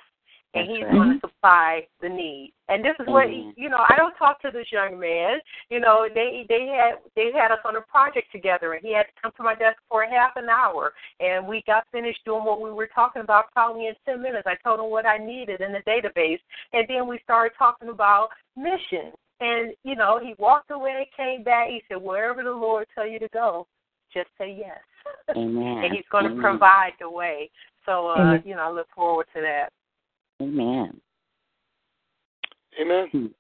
and 0.56 0.70
he's 0.70 0.84
right. 0.84 0.94
going 0.94 1.14
to 1.14 1.28
supply 1.28 1.88
the 2.02 2.10
need. 2.10 2.54
And 2.70 2.84
this 2.84 2.96
is 3.00 3.08
what 3.08 3.28
mm-hmm. 3.28 3.52
you 3.56 3.70
know. 3.70 3.84
I 3.90 3.96
don't 3.98 4.16
talk 4.16 4.42
to 4.42 4.52
this 4.52 4.68
young 4.72 5.00
man. 5.00 5.40
You 5.70 5.80
know, 5.80 6.08
they 6.14 6.46
they 6.50 6.68
had 6.68 7.00
they 7.16 7.32
had 7.34 7.52
us 7.52 7.60
on 7.66 7.76
a 7.76 7.82
project 7.82 8.32
together, 8.32 8.74
and 8.74 8.82
he 8.84 8.94
had 8.94 9.04
to 9.04 9.22
come 9.22 9.32
to 9.38 9.44
my 9.44 9.56
desk 9.56 9.78
for 9.90 10.04
a 10.04 10.10
half 10.10 10.32
an 10.36 10.50
hour, 10.50 10.94
and 11.20 11.48
we 11.48 11.64
got 11.68 11.86
finished 11.92 12.20
doing 12.26 12.44
what 12.44 12.62
we 12.62 12.72
were 12.72 12.90
talking 12.94 13.22
about 13.22 13.52
probably 13.54 13.88
in 13.88 13.94
ten 14.06 14.22
minutes. 14.22 14.48
I 14.48 14.56
told 14.64 14.80
him 14.80 14.90
what 14.90 15.06
I 15.06 15.18
needed 15.18 15.62
in 15.62 15.72
the 15.72 15.84
database, 15.88 16.40
and 16.74 16.86
then 16.88 17.08
we 17.08 17.20
started 17.24 17.56
talking 17.58 17.90
about 17.90 18.30
mission. 18.56 19.12
And 19.42 19.74
you 19.84 19.96
know, 19.96 20.20
he 20.22 20.34
walked 20.38 20.72
away, 20.72 21.10
came 21.16 21.44
back. 21.44 21.70
He 21.70 21.82
said, 21.88 22.02
"Wherever 22.02 22.44
the 22.44 22.52
Lord 22.52 22.88
tell 22.94 23.08
you 23.08 23.20
to 23.20 23.30
go, 23.34 23.68
just 24.14 24.30
say 24.38 24.56
yes." 24.58 24.80
Amen. 25.36 25.84
and 25.84 25.94
He's 25.94 26.06
going 26.12 26.26
Amen. 26.26 26.38
to 26.38 26.42
provide 26.42 26.94
the 27.00 27.10
way. 27.10 27.50
So, 27.86 28.08
uh, 28.08 28.38
you 28.46 28.56
know, 28.56 28.62
I 28.62 28.72
look 28.72 28.88
forward 28.94 29.26
to 29.34 29.42
that. 29.42 29.70
Amen. 30.42 31.02
Amen. 32.80 33.34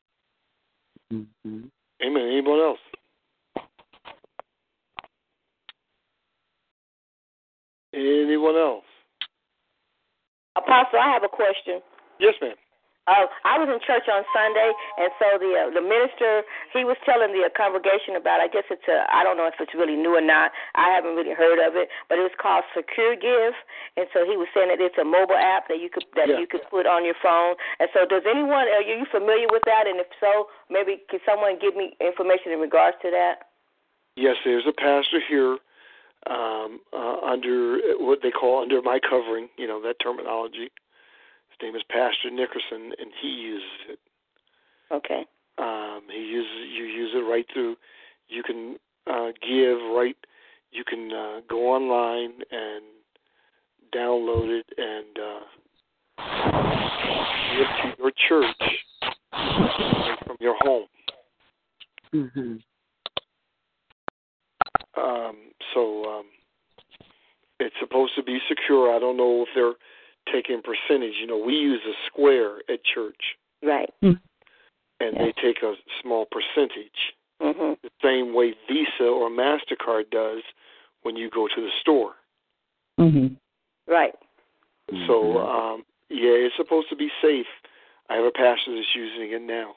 Mm-hmm. 1.14 1.62
Amen. 2.04 2.24
Anyone 2.32 2.60
else? 2.60 2.80
Anyone 7.94 8.56
else? 8.56 8.84
Apostle, 10.56 11.00
I 11.00 11.12
have 11.14 11.24
a 11.24 11.30
question. 11.30 11.82
Yes, 12.20 12.34
ma'am. 12.42 12.56
Uh, 13.10 13.26
I 13.42 13.58
was 13.58 13.66
in 13.74 13.82
church 13.82 14.06
on 14.06 14.22
Sunday, 14.30 14.70
and 15.02 15.10
so 15.18 15.42
the 15.42 15.52
uh, 15.58 15.74
the 15.74 15.82
minister 15.82 16.46
he 16.70 16.86
was 16.86 16.94
telling 17.02 17.34
the 17.34 17.42
uh, 17.42 17.50
congregation 17.58 18.14
about. 18.14 18.38
I 18.38 18.46
guess 18.46 18.70
it's 18.70 18.86
a 18.86 19.10
I 19.10 19.26
don't 19.26 19.34
know 19.34 19.50
if 19.50 19.58
it's 19.58 19.74
really 19.74 19.98
new 19.98 20.14
or 20.14 20.22
not. 20.22 20.54
I 20.78 20.94
haven't 20.94 21.18
really 21.18 21.34
heard 21.34 21.58
of 21.58 21.74
it, 21.74 21.90
but 22.06 22.22
it 22.22 22.26
was 22.30 22.38
called 22.38 22.70
SecureGive, 22.78 23.58
and 23.98 24.06
so 24.14 24.30
he 24.30 24.38
was 24.38 24.46
saying 24.54 24.70
that 24.70 24.78
it's 24.78 25.02
a 25.02 25.08
mobile 25.08 25.42
app 25.42 25.66
that 25.74 25.82
you 25.82 25.90
could 25.90 26.06
that 26.14 26.30
yeah. 26.30 26.38
you 26.38 26.46
could 26.46 26.62
put 26.70 26.86
on 26.86 27.02
your 27.02 27.18
phone. 27.18 27.58
And 27.82 27.90
so, 27.98 28.06
does 28.06 28.30
anyone 28.30 28.70
are 28.70 28.86
you 28.86 29.10
familiar 29.10 29.50
with 29.50 29.66
that? 29.66 29.90
And 29.90 29.98
if 29.98 30.14
so, 30.22 30.54
maybe 30.70 31.02
can 31.10 31.18
someone 31.26 31.58
give 31.58 31.74
me 31.74 31.98
information 31.98 32.54
in 32.54 32.62
regards 32.62 33.02
to 33.02 33.10
that? 33.10 33.50
Yes, 34.14 34.38
there's 34.46 34.70
a 34.70 34.76
pastor 34.76 35.18
here 35.18 35.58
um, 36.30 36.78
uh, 36.94 37.26
under 37.26 37.82
what 37.98 38.22
they 38.22 38.30
call 38.30 38.62
under 38.62 38.86
my 38.86 39.02
covering. 39.02 39.50
You 39.58 39.66
know 39.66 39.82
that 39.82 39.98
terminology 39.98 40.70
name 41.62 41.76
is 41.76 41.84
Pastor 41.90 42.30
Nickerson, 42.32 42.94
and 43.00 43.12
he 43.22 43.28
uses 43.28 43.70
it. 43.90 44.00
Okay. 44.92 45.26
Um, 45.58 46.02
he 46.12 46.22
uses 46.22 46.52
you 46.76 46.86
use 46.86 47.12
it 47.14 47.20
right 47.20 47.46
through. 47.54 47.76
You 48.28 48.44
can 48.44 48.78
uh, 49.08 49.32
give 49.48 49.78
right. 49.94 50.16
You 50.72 50.84
can 50.84 51.12
uh, 51.12 51.42
go 51.50 51.68
online 51.68 52.34
and 52.52 52.84
download 53.94 54.60
it 54.60 54.66
and 54.78 55.20
uh, 55.20 55.44
give 57.58 57.68
to 57.84 57.98
your 57.98 58.12
church 58.28 58.46
from 60.26 60.38
your 60.40 60.56
home. 60.60 60.88
Mm-hmm. 62.14 62.56
Um, 65.00 65.36
so 65.74 66.06
um, 66.06 66.26
it's 67.60 67.76
supposed 67.80 68.14
to 68.16 68.24
be 68.24 68.40
secure. 68.48 68.96
I 68.96 69.00
don't 69.00 69.18
know 69.18 69.44
if 69.44 69.50
they're 69.56 69.74
taking 70.32 70.62
percentage. 70.62 71.16
You 71.20 71.28
know, 71.28 71.38
we 71.38 71.54
use 71.54 71.82
a 71.88 71.94
square 72.08 72.58
at 72.70 72.84
church. 72.84 73.36
Right. 73.64 73.94
Mm-hmm. 74.04 74.18
And 75.02 75.16
yeah. 75.16 75.24
they 75.24 75.34
take 75.42 75.64
a 75.64 75.76
small 76.02 76.26
percentage. 76.26 77.16
Mm-hmm. 77.42 77.74
The 77.84 77.92
same 78.04 78.34
way 78.34 78.54
Visa 78.68 79.06
or 79.06 79.30
MasterCard 79.30 80.10
does 80.12 80.44
when 81.04 81.16
you 81.16 81.30
go 81.30 81.48
to 81.48 81.62
the 81.62 81.72
store. 81.80 82.14
Mm-hmm. 83.00 83.36
Right. 83.92 84.14
So, 85.08 85.38
um, 85.38 85.84
yeah, 86.10 86.32
it's 86.32 86.56
supposed 86.58 86.90
to 86.90 86.96
be 86.96 87.10
safe. 87.22 87.46
I 88.10 88.16
have 88.16 88.26
a 88.26 88.32
pastor 88.32 88.76
that's 88.76 88.96
using 88.96 89.32
it 89.32 89.42
now. 89.42 89.76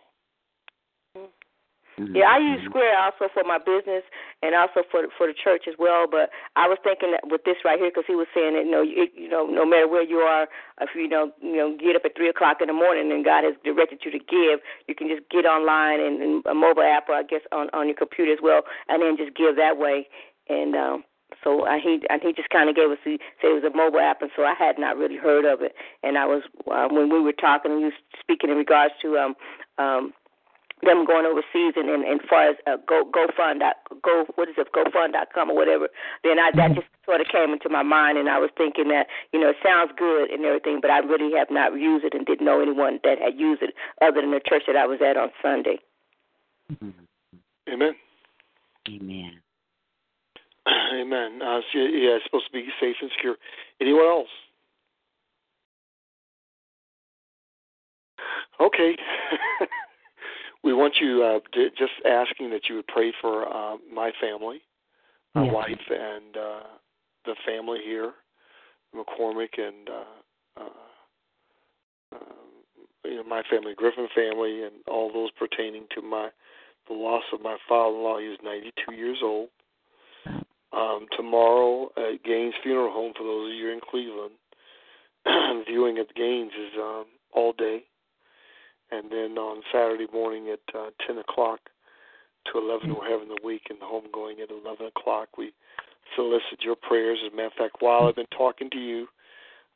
Mm-hmm. 2.01 2.17
Yeah, 2.17 2.25
I 2.25 2.39
use 2.39 2.65
Square 2.65 2.97
also 2.97 3.29
for 3.33 3.45
my 3.45 3.59
business 3.59 4.03
and 4.41 4.55
also 4.55 4.81
for 4.91 5.05
for 5.19 5.27
the 5.27 5.37
church 5.37 5.69
as 5.69 5.75
well. 5.79 6.07
But 6.09 6.31
I 6.57 6.65
was 6.67 6.79
thinking 6.81 7.13
that 7.13 7.29
with 7.29 7.45
this 7.45 7.61
right 7.65 7.79
here, 7.79 7.91
because 7.93 8.09
he 8.09 8.17
was 8.17 8.27
saying 8.33 8.57
that 8.57 8.65
you 8.65 8.73
know, 8.73 8.81
it, 8.81 9.13
you 9.15 9.29
know, 9.29 9.45
no 9.45 9.67
matter 9.69 9.87
where 9.87 10.03
you 10.03 10.25
are, 10.25 10.49
if 10.81 10.91
you 10.97 11.09
know, 11.09 11.33
you 11.43 11.57
know, 11.57 11.77
get 11.77 11.97
up 11.97 12.09
at 12.09 12.17
three 12.17 12.33
o'clock 12.33 12.65
in 12.65 12.69
the 12.69 12.77
morning 12.77 13.13
and 13.13 13.25
God 13.25 13.45
has 13.45 13.55
directed 13.61 14.01
you 14.05 14.11
to 14.11 14.19
give, 14.19 14.65
you 14.89 14.95
can 14.95 15.09
just 15.09 15.29
get 15.29 15.45
online 15.45 16.01
and, 16.01 16.23
and 16.23 16.47
a 16.47 16.55
mobile 16.55 16.83
app, 16.83 17.09
or 17.09 17.15
I 17.15 17.25
guess 17.25 17.45
on 17.53 17.69
on 17.77 17.89
your 17.89 17.97
computer 17.97 18.33
as 18.33 18.41
well, 18.43 18.63
and 18.89 19.03
then 19.03 19.21
just 19.21 19.37
give 19.37 19.57
that 19.57 19.77
way. 19.77 20.09
And 20.49 20.75
um, 20.75 21.05
so 21.45 21.67
I, 21.67 21.79
he 21.79 22.01
and 22.09 22.21
he 22.23 22.33
just 22.33 22.51
kind 22.51 22.69
of 22.69 22.77
gave 22.77 22.91
us 22.91 22.99
the 23.05 23.19
say 23.41 23.53
it 23.53 23.61
was 23.61 23.69
a 23.69 23.77
mobile 23.77 24.01
app, 24.01 24.23
and 24.23 24.31
so 24.35 24.45
I 24.45 24.55
had 24.57 24.79
not 24.79 24.97
really 24.97 25.17
heard 25.17 25.45
of 25.45 25.61
it. 25.61 25.75
And 26.03 26.17
I 26.17 26.25
was 26.25 26.43
uh, 26.71 26.89
when 26.89 27.13
we 27.13 27.21
were 27.21 27.37
talking, 27.37 27.81
you 27.81 27.93
speaking 28.21 28.51
in 28.51 28.57
regards 28.57 28.95
to 29.03 29.19
um 29.19 29.35
um 29.79 30.13
them 30.83 31.05
going 31.07 31.27
overseas 31.27 31.75
and 31.77 31.89
and, 31.89 32.05
and 32.05 32.21
far 32.29 32.51
as 32.51 32.57
uh, 32.67 32.77
go 32.87 33.05
GoFund 33.07 33.61
dot 33.61 33.77
go 34.03 34.27
what 34.35 34.49
is 34.49 34.57
it 34.59 34.69
GoFund 34.75 35.13
dot 35.13 35.29
com 35.35 35.51
or 35.51 35.57
whatever, 35.57 35.89
then 36.25 36.39
I 36.39 36.51
that 36.57 36.75
just 36.75 36.87
sort 37.07 37.21
of 37.21 37.27
came 37.29 37.53
into 37.53 37.69
my 37.69 37.83
mind 37.83 38.19
and 38.19 38.29
I 38.29 38.39
was 38.39 38.51
thinking 38.57 38.89
that 38.89 39.07
you 39.33 39.41
know 39.41 39.51
it 39.51 39.57
sounds 39.65 39.93
good 39.97 40.31
and 40.31 40.45
everything, 40.45 40.81
but 40.81 40.91
I 40.91 40.99
really 40.99 41.37
have 41.37 41.51
not 41.51 41.79
used 41.79 42.05
it 42.05 42.15
and 42.15 42.27
didn't 42.27 42.45
know 42.45 42.61
anyone 42.61 43.01
that 43.05 43.19
had 43.19 43.39
used 43.39 43.63
it 43.63 43.75
other 44.01 44.21
than 44.21 44.31
the 44.31 44.41
church 44.45 44.65
that 44.67 44.77
I 44.77 44.87
was 44.87 45.01
at 45.01 45.17
on 45.17 45.31
Sunday. 45.41 45.79
Amen. 47.69 47.95
Amen. 48.89 49.33
Amen. 50.95 51.41
Uh, 51.43 51.61
so 51.73 51.79
yeah, 51.79 52.19
it's 52.19 52.25
supposed 52.25 52.47
to 52.47 52.53
be 52.53 52.67
safe 52.81 52.97
and 53.01 53.11
secure. 53.17 53.37
Anyone 53.81 54.07
else? 54.07 54.29
Okay. 58.61 58.97
we 60.63 60.73
want 60.73 60.95
you 61.01 61.23
uh, 61.25 61.41
to, 61.55 61.71
just 61.71 61.93
asking 62.07 62.51
that 62.51 62.69
you 62.69 62.77
would 62.77 62.87
pray 62.87 63.13
for 63.21 63.47
uh, 63.47 63.77
my 63.93 64.13
family, 64.21 64.63
my 65.35 65.45
yes. 65.45 65.53
wife, 65.53 65.81
and 65.91 66.37
uh, 66.37 66.67
the 67.25 67.35
family 67.47 67.81
here, 67.85 68.13
McCormick, 68.95 69.59
and 69.59 69.89
uh, 69.89 70.61
uh, 70.61 72.15
uh, 72.15 73.05
you 73.05 73.17
know 73.17 73.25
my 73.25 73.43
family, 73.51 73.75
Griffin 73.77 74.09
family, 74.15 74.63
and 74.63 74.75
all 74.87 75.13
those 75.13 75.31
pertaining 75.33 75.87
to 75.95 76.03
my 76.03 76.29
the 76.89 76.95
loss 76.95 77.25
of 77.33 77.41
my 77.41 77.57
father-in-law. 77.69 78.19
He 78.19 78.29
was 78.29 78.39
92 78.43 78.95
years 78.95 79.19
old. 79.23 79.49
Um, 80.73 81.07
tomorrow 81.17 81.91
at 81.97 82.25
Gaines 82.25 82.55
Funeral 82.63 82.93
Home, 82.93 83.13
for 83.17 83.25
those 83.25 83.53
of 83.53 83.57
you 83.57 83.71
in 83.71 83.81
Cleveland, 83.81 84.33
viewing 85.69 85.99
at 85.99 86.15
Gaines 86.15 86.53
is 86.53 86.73
um, 86.79 87.05
all 87.35 87.53
day 87.53 87.85
and 88.93 89.11
then 89.11 89.39
on 89.39 89.63
Saturday 89.73 90.07
morning 90.13 90.53
at 90.53 90.75
uh, 90.75 90.91
10 91.07 91.19
o'clock 91.19 91.61
to 92.53 92.59
11, 92.59 92.95
we're 92.95 93.11
having 93.11 93.29
the 93.29 93.41
week 93.43 93.63
and 93.71 93.81
the 93.81 93.87
home 93.87 94.05
going 94.13 94.41
at 94.41 94.51
11 94.51 94.87
o'clock. 94.87 95.29
We 95.39 95.53
solicit 96.15 96.61
your 96.61 96.77
prayers. 96.77 97.19
As 97.25 97.33
a 97.33 97.37
matter 97.37 97.49
of 97.49 97.53
fact, 97.55 97.77
while 97.81 98.07
I've 98.07 98.17
been 98.17 98.27
talking 98.37 98.69
to 98.71 98.79
you, 98.79 99.07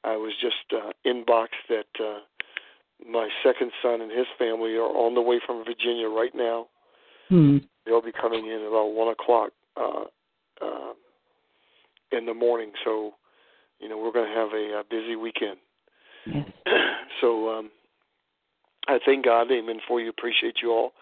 I 0.04 0.16
was 0.16 0.32
just 0.40 0.54
uh, 0.72 0.92
inboxed 1.06 1.64
that 1.68 1.86
uh, 1.98 2.18
my 3.10 3.28
second 3.42 3.72
son 3.82 4.02
and 4.02 4.10
his 4.10 4.26
family 4.38 4.74
are 4.74 4.84
on 4.84 5.14
the 5.14 5.22
way 5.22 5.40
from 5.44 5.64
Virginia 5.64 6.08
right 6.08 6.34
now. 6.34 6.66
Hmm. 7.28 7.58
They'll 7.84 8.02
be 8.02 8.12
coming 8.12 8.46
in 8.46 8.66
about 8.68 8.92
1 8.92 9.08
o'clock 9.08 9.50
uh, 9.76 10.04
uh, 10.60 10.92
in 12.12 12.26
the 12.26 12.34
morning. 12.34 12.72
So, 12.84 13.14
you 13.80 13.88
know, 13.88 13.96
we're 13.98 14.12
going 14.12 14.28
to 14.28 14.38
have 14.38 14.52
a, 14.52 14.80
a 14.80 14.84
busy 14.88 15.16
weekend. 15.16 15.56
Yes. 16.26 16.46
so, 17.20 17.48
um, 17.50 17.70
I 18.89 18.99
thank 19.05 19.24
God, 19.24 19.51
amen, 19.51 19.80
for 19.87 20.01
you. 20.01 20.09
Appreciate 20.11 20.57
you 20.62 20.70
all. 20.70 20.93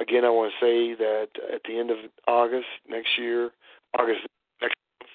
Again, 0.00 0.24
I 0.24 0.30
want 0.30 0.52
to 0.58 0.64
say 0.64 0.94
that 0.94 1.28
at 1.52 1.62
the 1.66 1.78
end 1.78 1.90
of 1.90 1.98
August 2.26 2.66
next 2.88 3.10
year, 3.18 3.50
August 3.98 4.20
next 4.60 4.74
month, 5.00 5.10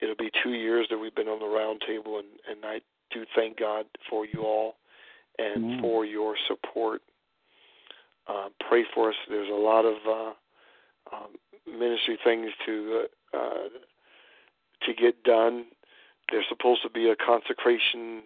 it'll 0.00 0.16
be 0.16 0.30
two 0.42 0.52
years 0.52 0.86
that 0.90 0.98
we've 0.98 1.14
been 1.14 1.28
on 1.28 1.40
the 1.40 1.46
round 1.46 1.82
table, 1.86 2.18
and, 2.18 2.28
and 2.48 2.64
I 2.64 2.80
do 3.12 3.24
thank 3.34 3.58
God 3.58 3.86
for 4.08 4.24
you 4.24 4.42
all 4.42 4.76
and 5.38 5.64
Amen. 5.64 5.80
for 5.80 6.04
your 6.04 6.36
support. 6.46 7.02
Uh, 8.28 8.48
pray 8.68 8.84
for 8.94 9.08
us. 9.10 9.16
There's 9.28 9.50
a 9.50 9.52
lot 9.52 9.84
of 9.84 9.96
uh, 10.06 11.16
um, 11.16 11.30
ministry 11.66 12.18
things 12.22 12.50
to 12.66 13.04
uh, 13.34 13.36
uh, 13.36 13.68
to 14.82 14.94
get 14.94 15.22
done. 15.24 15.66
There's 16.30 16.46
supposed 16.48 16.82
to 16.82 16.90
be 16.90 17.10
a 17.10 17.16
consecration 17.16 18.22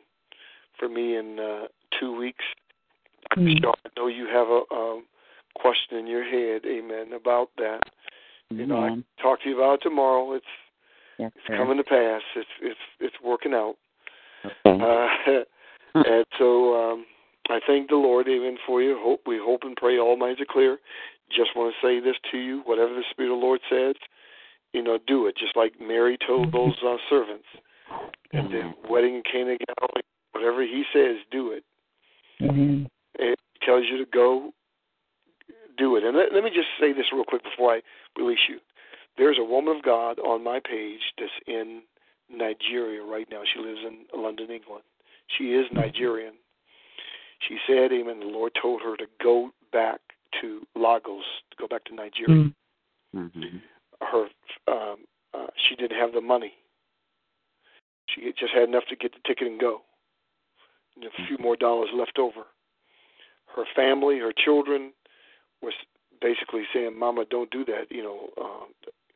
for 0.78 0.88
me 0.88 1.16
in 1.16 1.38
uh, 1.38 1.66
two 1.98 2.16
weeks. 2.16 2.44
Mm. 3.36 3.60
Sean, 3.60 3.74
I 3.84 3.88
know 3.96 4.06
you 4.08 4.26
have 4.26 4.48
a 4.48 4.62
um, 4.74 5.04
question 5.54 5.98
in 5.98 6.06
your 6.06 6.24
head, 6.24 6.62
Amen, 6.66 7.12
about 7.14 7.50
that. 7.58 7.80
You 8.50 8.66
know, 8.66 8.84
I 8.84 8.88
can 8.90 9.04
talk 9.20 9.42
to 9.42 9.48
you 9.48 9.56
about 9.56 9.74
it 9.74 9.80
tomorrow. 9.82 10.34
It's 10.34 10.44
Yes, 11.18 11.30
it's 11.36 11.46
sir. 11.46 11.56
coming 11.56 11.76
to 11.76 11.84
pass. 11.84 12.22
It's 12.34 12.48
it's 12.60 12.80
it's 13.00 13.16
working 13.22 13.54
out. 13.54 13.76
Okay. 14.44 14.56
Uh, 14.66 15.42
and 15.94 16.26
so 16.38 16.74
um, 16.74 17.06
I 17.48 17.60
thank 17.66 17.88
the 17.88 17.96
Lord, 17.96 18.26
Amen, 18.28 18.56
for 18.66 18.82
you. 18.82 18.98
Hope 19.00 19.20
we 19.26 19.38
hope 19.38 19.60
and 19.62 19.76
pray 19.76 19.98
all 19.98 20.16
minds 20.16 20.40
are 20.40 20.46
clear. 20.48 20.78
Just 21.30 21.50
want 21.56 21.72
to 21.74 21.86
say 21.86 22.00
this 22.00 22.16
to 22.32 22.38
you: 22.38 22.62
whatever 22.64 22.94
the 22.94 23.04
Spirit 23.10 23.32
of 23.32 23.38
the 23.40 23.44
Lord 23.46 23.60
says, 23.70 23.94
you 24.72 24.82
know, 24.82 24.98
do 25.06 25.26
it. 25.26 25.36
Just 25.36 25.56
like 25.56 25.74
Mary 25.80 26.18
told 26.26 26.52
those 26.52 26.76
uh, 26.84 26.96
servants 27.08 27.46
at 28.32 28.50
the 28.50 28.72
wedding 28.88 29.16
in 29.16 29.22
Cana 29.22 29.56
Galilee. 29.56 30.02
Whatever 30.32 30.62
He 30.62 30.82
says, 30.92 31.16
do 31.30 31.52
it. 31.52 31.64
Amen. 32.42 32.88
It 33.18 33.38
tells 33.62 33.84
you 33.90 33.98
to 33.98 34.10
go, 34.10 34.52
do 35.76 35.96
it. 35.96 36.04
And 36.04 36.16
let, 36.16 36.32
let 36.32 36.44
me 36.44 36.50
just 36.50 36.68
say 36.80 36.92
this 36.92 37.06
real 37.12 37.24
quick 37.24 37.42
before 37.42 37.72
I 37.72 37.82
release 38.18 38.38
you. 38.48 38.58
There's 39.16 39.38
a 39.38 39.44
woman 39.44 39.76
of 39.76 39.82
God 39.82 40.18
on 40.20 40.42
my 40.42 40.60
page 40.60 41.00
that's 41.18 41.30
in 41.46 41.82
Nigeria 42.30 43.02
right 43.02 43.26
now. 43.30 43.42
She 43.52 43.60
lives 43.60 43.80
in 43.86 44.20
London, 44.20 44.50
England. 44.50 44.82
She 45.38 45.52
is 45.54 45.66
Nigerian. 45.72 46.34
She 47.48 47.58
said, 47.66 47.92
Amen, 47.92 48.20
the 48.20 48.26
Lord 48.26 48.52
told 48.60 48.82
her 48.82 48.96
to 48.96 49.06
go 49.22 49.50
back 49.72 50.00
to 50.40 50.66
Lagos, 50.74 51.24
to 51.50 51.56
go 51.58 51.68
back 51.68 51.84
to 51.84 51.94
Nigeria. 51.94 52.44
Mm. 52.44 52.54
Mhm. 53.14 53.60
Her, 54.00 54.28
um, 54.66 55.04
uh, 55.32 55.46
she 55.68 55.76
didn't 55.76 55.98
have 55.98 56.12
the 56.12 56.20
money. 56.20 56.54
She 58.08 58.32
just 58.38 58.52
had 58.52 58.68
enough 58.68 58.84
to 58.88 58.96
get 58.96 59.12
the 59.12 59.20
ticket 59.26 59.46
and 59.46 59.60
go. 59.60 59.82
And 60.96 61.04
a 61.04 61.26
few 61.26 61.38
more 61.38 61.56
dollars 61.56 61.90
left 61.94 62.18
over. 62.18 62.46
Her 63.54 63.64
family, 63.74 64.18
her 64.18 64.32
children, 64.32 64.92
was 65.62 65.74
basically 66.20 66.64
saying, 66.72 66.98
"Mama, 66.98 67.24
don't 67.30 67.50
do 67.50 67.64
that. 67.66 67.90
You 67.90 68.02
know, 68.02 68.30
um, 68.40 68.68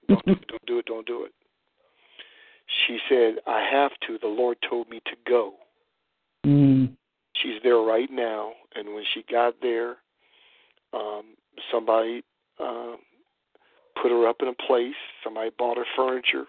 don't 0.09 0.47
don't 0.49 0.67
do 0.67 0.79
it. 0.79 0.87
Don't 0.87 1.07
do 1.07 1.25
it." 1.25 1.33
She 2.67 2.99
said, 3.09 3.41
"I 3.47 3.61
have 3.63 3.93
to. 4.07 4.19
The 4.19 4.29
Lord 4.29 4.59
told 4.69 4.89
me 4.89 5.01
to 5.07 5.17
go." 5.27 5.55
Mm. 6.47 6.97
She's 7.35 7.61
there 7.63 7.79
right 7.79 8.11
now, 8.11 8.53
and 8.75 8.95
when 8.95 9.05
she 9.13 9.23
got 9.31 9.55
there, 9.61 9.97
um, 10.93 11.37
somebody 11.71 12.23
uh, 12.59 12.97
put 14.01 14.11
her 14.11 14.29
up 14.29 14.37
in 14.41 14.49
a 14.49 14.55
place. 14.55 14.95
Somebody 15.25 15.51
bought 15.59 15.77
her 15.77 15.87
furniture. 15.97 16.47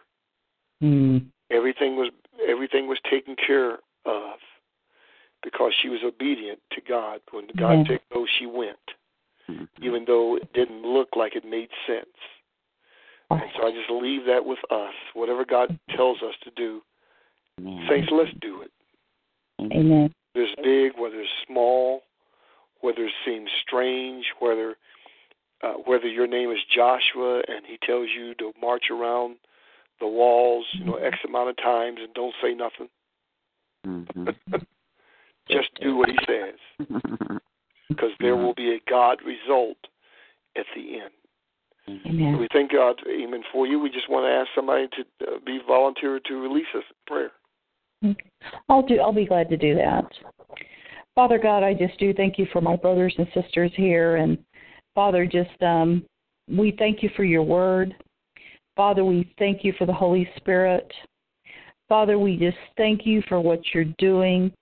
Mm. 0.84 1.26
Everything 1.52 1.96
was 1.96 2.12
everything 2.48 2.88
was 2.88 3.00
taken 3.10 3.36
care 3.36 3.80
of 4.06 4.40
because 5.44 5.74
she 5.82 5.90
was 5.90 6.00
obedient 6.04 6.60
to 6.72 6.82
God. 6.82 7.22
When 7.32 7.48
God 7.56 7.80
Yeah. 7.80 7.88
said 7.88 8.02
go, 8.12 8.26
she 8.26 8.46
went, 8.46 8.96
Mhm. 9.48 9.68
even 9.82 10.06
though 10.06 10.36
it 10.36 10.52
didn't 10.54 10.84
look 10.84 11.16
like 11.16 11.36
it 11.36 11.44
made 11.44 11.70
sense. 11.86 12.18
And 13.32 13.52
so 13.56 13.68
I 13.68 13.72
just 13.72 13.90
leave 13.90 14.26
that 14.26 14.44
with 14.44 14.60
us. 14.72 14.96
Whatever 15.14 15.46
God 15.46 15.78
tells 15.90 16.22
us 16.24 16.36
to 16.40 16.52
do, 16.52 16.84
Amen. 17.60 17.88
saints, 17.88 18.12
let's 18.12 18.34
do 18.42 18.62
it. 18.62 18.72
Amen. 19.62 20.14
Whether 20.34 20.48
it's 20.48 20.62
big, 20.62 20.98
whether 20.98 21.22
it's 21.22 21.32
small, 21.46 22.04
whether 22.82 23.06
it 23.06 23.14
seems 23.26 23.52
strange, 23.62 24.26
whether 24.40 24.78
uh, 25.62 25.74
whether 25.74 26.08
your 26.08 26.26
name 26.26 26.52
is 26.52 26.60
Joshua 26.74 27.44
and 27.48 27.66
he 27.66 27.78
tells 27.86 28.08
you 28.10 28.34
to 28.36 28.54
march 28.62 28.90
around 28.90 29.36
the 30.00 30.08
walls, 30.08 30.66
you 30.72 30.86
know, 30.86 30.96
X 30.96 31.18
amount 31.26 31.50
of 31.50 31.58
times 31.58 32.00
and 32.02 32.14
don't 32.14 32.34
say 32.42 32.54
nothing. 32.54 32.90
Mhm. 33.86 34.36
Just 35.50 35.70
do 35.82 35.96
what 35.96 36.10
he 36.10 36.18
says, 36.28 36.88
because 37.90 38.12
there 38.20 38.36
will 38.36 38.54
be 38.54 38.76
a 38.76 38.90
God 38.90 39.20
result 39.26 39.78
at 40.56 40.66
the 40.76 41.00
end. 41.00 41.12
Amen. 42.06 42.38
We 42.40 42.48
thank 42.54 42.72
God, 42.72 43.02
Amen, 43.10 43.42
for 43.52 43.66
you. 43.66 43.80
We 43.80 43.90
just 43.90 44.10
want 44.10 44.26
to 44.26 44.30
ask 44.30 44.50
somebody 44.56 44.88
to 44.90 45.28
uh, 45.28 45.40
be 45.46 45.60
volunteer 45.68 46.20
to 46.20 46.36
release 46.36 46.68
us 46.76 46.84
in 46.88 46.96
prayer. 47.08 47.32
I'll 48.70 48.84
do. 48.84 49.00
I'll 49.00 49.12
be 49.12 49.26
glad 49.26 49.50
to 49.50 49.58
do 49.58 49.76
that. 49.76 50.06
Father 51.16 51.40
God, 51.40 51.64
I 51.64 51.74
just 51.74 52.00
do 52.00 52.14
thank 52.14 52.38
you 52.38 52.48
for 52.54 52.62
my 52.62 52.76
brothers 52.76 53.14
and 53.18 53.28
sisters 53.34 53.72
here, 53.76 54.18
and 54.18 54.38
Father, 54.96 55.26
just 55.26 55.62
um, 55.62 56.06
we 56.48 56.76
thank 56.78 57.04
you 57.04 57.10
for 57.16 57.24
your 57.24 57.44
word. 57.44 57.96
Father, 58.76 59.04
we 59.04 59.34
thank 59.38 59.64
you 59.64 59.74
for 59.78 59.86
the 59.86 59.94
Holy 59.94 60.30
Spirit. 60.38 60.90
Father, 61.90 62.20
we 62.20 62.38
just 62.38 62.58
thank 62.78 63.06
you 63.06 63.22
for 63.28 63.42
what 63.42 63.60
you're 63.74 63.92
doing. 63.98 64.54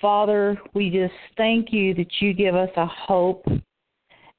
Father, 0.00 0.56
we 0.74 0.90
just 0.90 1.14
thank 1.36 1.72
you 1.72 1.94
that 1.94 2.10
you 2.20 2.32
give 2.32 2.54
us 2.54 2.70
a 2.76 2.86
hope. 2.86 3.44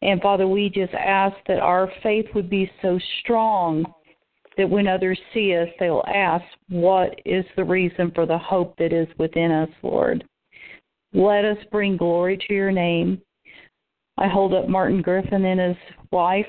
And 0.01 0.21
Father, 0.21 0.47
we 0.47 0.69
just 0.69 0.93
ask 0.93 1.35
that 1.47 1.59
our 1.59 1.91
faith 2.03 2.25
would 2.35 2.49
be 2.49 2.71
so 2.81 2.99
strong 3.21 3.85
that 4.57 4.69
when 4.69 4.87
others 4.87 5.19
see 5.33 5.55
us, 5.55 5.69
they'll 5.79 6.03
ask, 6.07 6.43
What 6.69 7.19
is 7.25 7.45
the 7.55 7.63
reason 7.63 8.11
for 8.13 8.25
the 8.25 8.37
hope 8.37 8.75
that 8.77 8.93
is 8.93 9.07
within 9.17 9.51
us, 9.51 9.69
Lord? 9.83 10.23
Let 11.13 11.45
us 11.45 11.57
bring 11.71 11.97
glory 11.97 12.37
to 12.47 12.53
your 12.53 12.71
name. 12.71 13.21
I 14.17 14.27
hold 14.27 14.53
up 14.53 14.67
Martin 14.67 15.01
Griffin 15.01 15.45
and 15.45 15.59
his 15.59 15.77
wife 16.11 16.45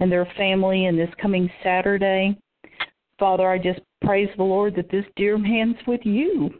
and 0.00 0.10
their 0.10 0.26
family 0.36 0.86
in 0.86 0.96
this 0.96 1.10
coming 1.20 1.50
Saturday. 1.62 2.36
Father, 3.18 3.48
I 3.48 3.58
just 3.58 3.80
praise 4.04 4.28
the 4.36 4.42
Lord 4.42 4.74
that 4.76 4.90
this 4.90 5.04
dear 5.16 5.38
man's 5.38 5.76
with 5.86 6.00
you. 6.04 6.50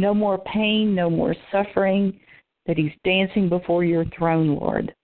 No 0.00 0.14
more 0.14 0.38
pain, 0.38 0.94
no 0.94 1.10
more 1.10 1.34
suffering, 1.52 2.18
that 2.66 2.76
he's 2.76 2.92
dancing 3.04 3.48
before 3.48 3.84
your 3.84 4.04
throne, 4.16 4.56
Lord. 4.56 4.94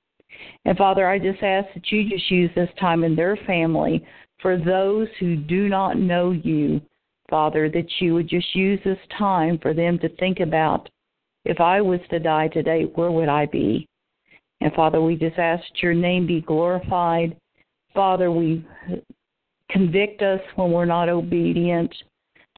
And 0.64 0.76
Father, 0.76 1.08
I 1.08 1.18
just 1.18 1.42
ask 1.42 1.68
that 1.74 1.90
you 1.90 2.08
just 2.08 2.30
use 2.30 2.50
this 2.54 2.70
time 2.80 3.04
in 3.04 3.14
their 3.14 3.36
family 3.46 4.04
for 4.40 4.56
those 4.58 5.08
who 5.20 5.36
do 5.36 5.68
not 5.68 5.96
know 5.96 6.32
you, 6.32 6.80
Father, 7.30 7.70
that 7.70 7.88
you 8.00 8.14
would 8.14 8.28
just 8.28 8.54
use 8.54 8.80
this 8.84 8.98
time 9.16 9.58
for 9.62 9.72
them 9.72 9.98
to 10.00 10.08
think 10.16 10.40
about 10.40 10.88
if 11.44 11.60
I 11.60 11.80
was 11.80 12.00
to 12.10 12.18
die 12.18 12.48
today, 12.48 12.84
where 12.94 13.10
would 13.10 13.28
I 13.28 13.46
be? 13.46 13.88
And 14.60 14.72
Father, 14.74 15.00
we 15.00 15.16
just 15.16 15.38
ask 15.38 15.62
that 15.62 15.82
your 15.82 15.94
name 15.94 16.26
be 16.26 16.40
glorified. 16.40 17.36
Father, 17.94 18.30
we 18.30 18.64
convict 19.70 20.22
us 20.22 20.40
when 20.54 20.70
we're 20.70 20.84
not 20.84 21.08
obedient. 21.08 21.92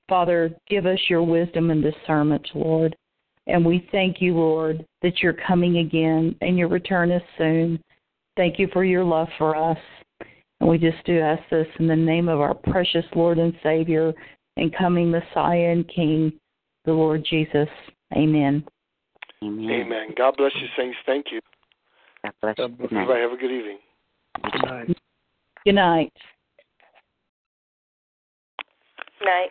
Father, 0.09 0.55
give 0.69 0.87
us 0.87 0.99
your 1.09 1.23
wisdom 1.23 1.71
and 1.71 1.83
discernment, 1.83 2.47
Lord. 2.55 2.95
And 3.47 3.65
we 3.65 3.89
thank 3.93 4.21
you, 4.21 4.35
Lord, 4.35 4.85
that 5.03 5.21
you're 5.23 5.37
coming 5.47 5.79
again 5.79 6.35
and 6.41 6.59
your 6.59 6.69
return 6.69 7.11
is 7.11 7.23
soon. 7.37 7.83
Thank 8.37 8.59
you 8.59 8.69
for 8.73 8.85
your 8.85 9.05
love 9.05 9.29
for 9.39 9.57
us. 9.57 9.79
And 10.61 10.69
we 10.69 10.79
just 10.79 11.05
do 11.05 11.21
ask 11.21 11.43
this 11.51 11.67
in 11.79 11.87
the 11.87 11.97
name 11.97 12.29
of 12.29 12.41
our 12.41 12.55
precious 12.55 13.05
Lord 13.15 13.39
and 13.39 13.55
Savior 13.63 14.13
and 14.57 14.75
coming 14.75 15.11
Messiah 15.11 15.73
and 15.73 15.87
King, 15.89 16.33
the 16.85 16.93
Lord 16.93 17.27
Jesus. 17.29 17.69
Amen. 18.17 18.65
Amen. 19.43 19.71
Amen. 19.71 20.09
God 20.17 20.35
bless 20.37 20.53
you, 20.55 20.69
saints. 20.77 20.97
Thank 21.05 21.27
you. 21.31 21.41
God 22.23 22.33
bless 22.41 22.55
uh, 22.59 22.69
you. 22.69 22.77
Good 22.77 22.93
night. 22.93 23.03
Everybody 23.03 23.21
have 23.21 23.33
a 23.33 23.37
good 23.37 23.53
evening. 23.53 23.79
Good 24.43 24.65
night. 24.65 24.99
Good 25.65 25.75
night. 25.75 26.13
Night. 29.23 29.51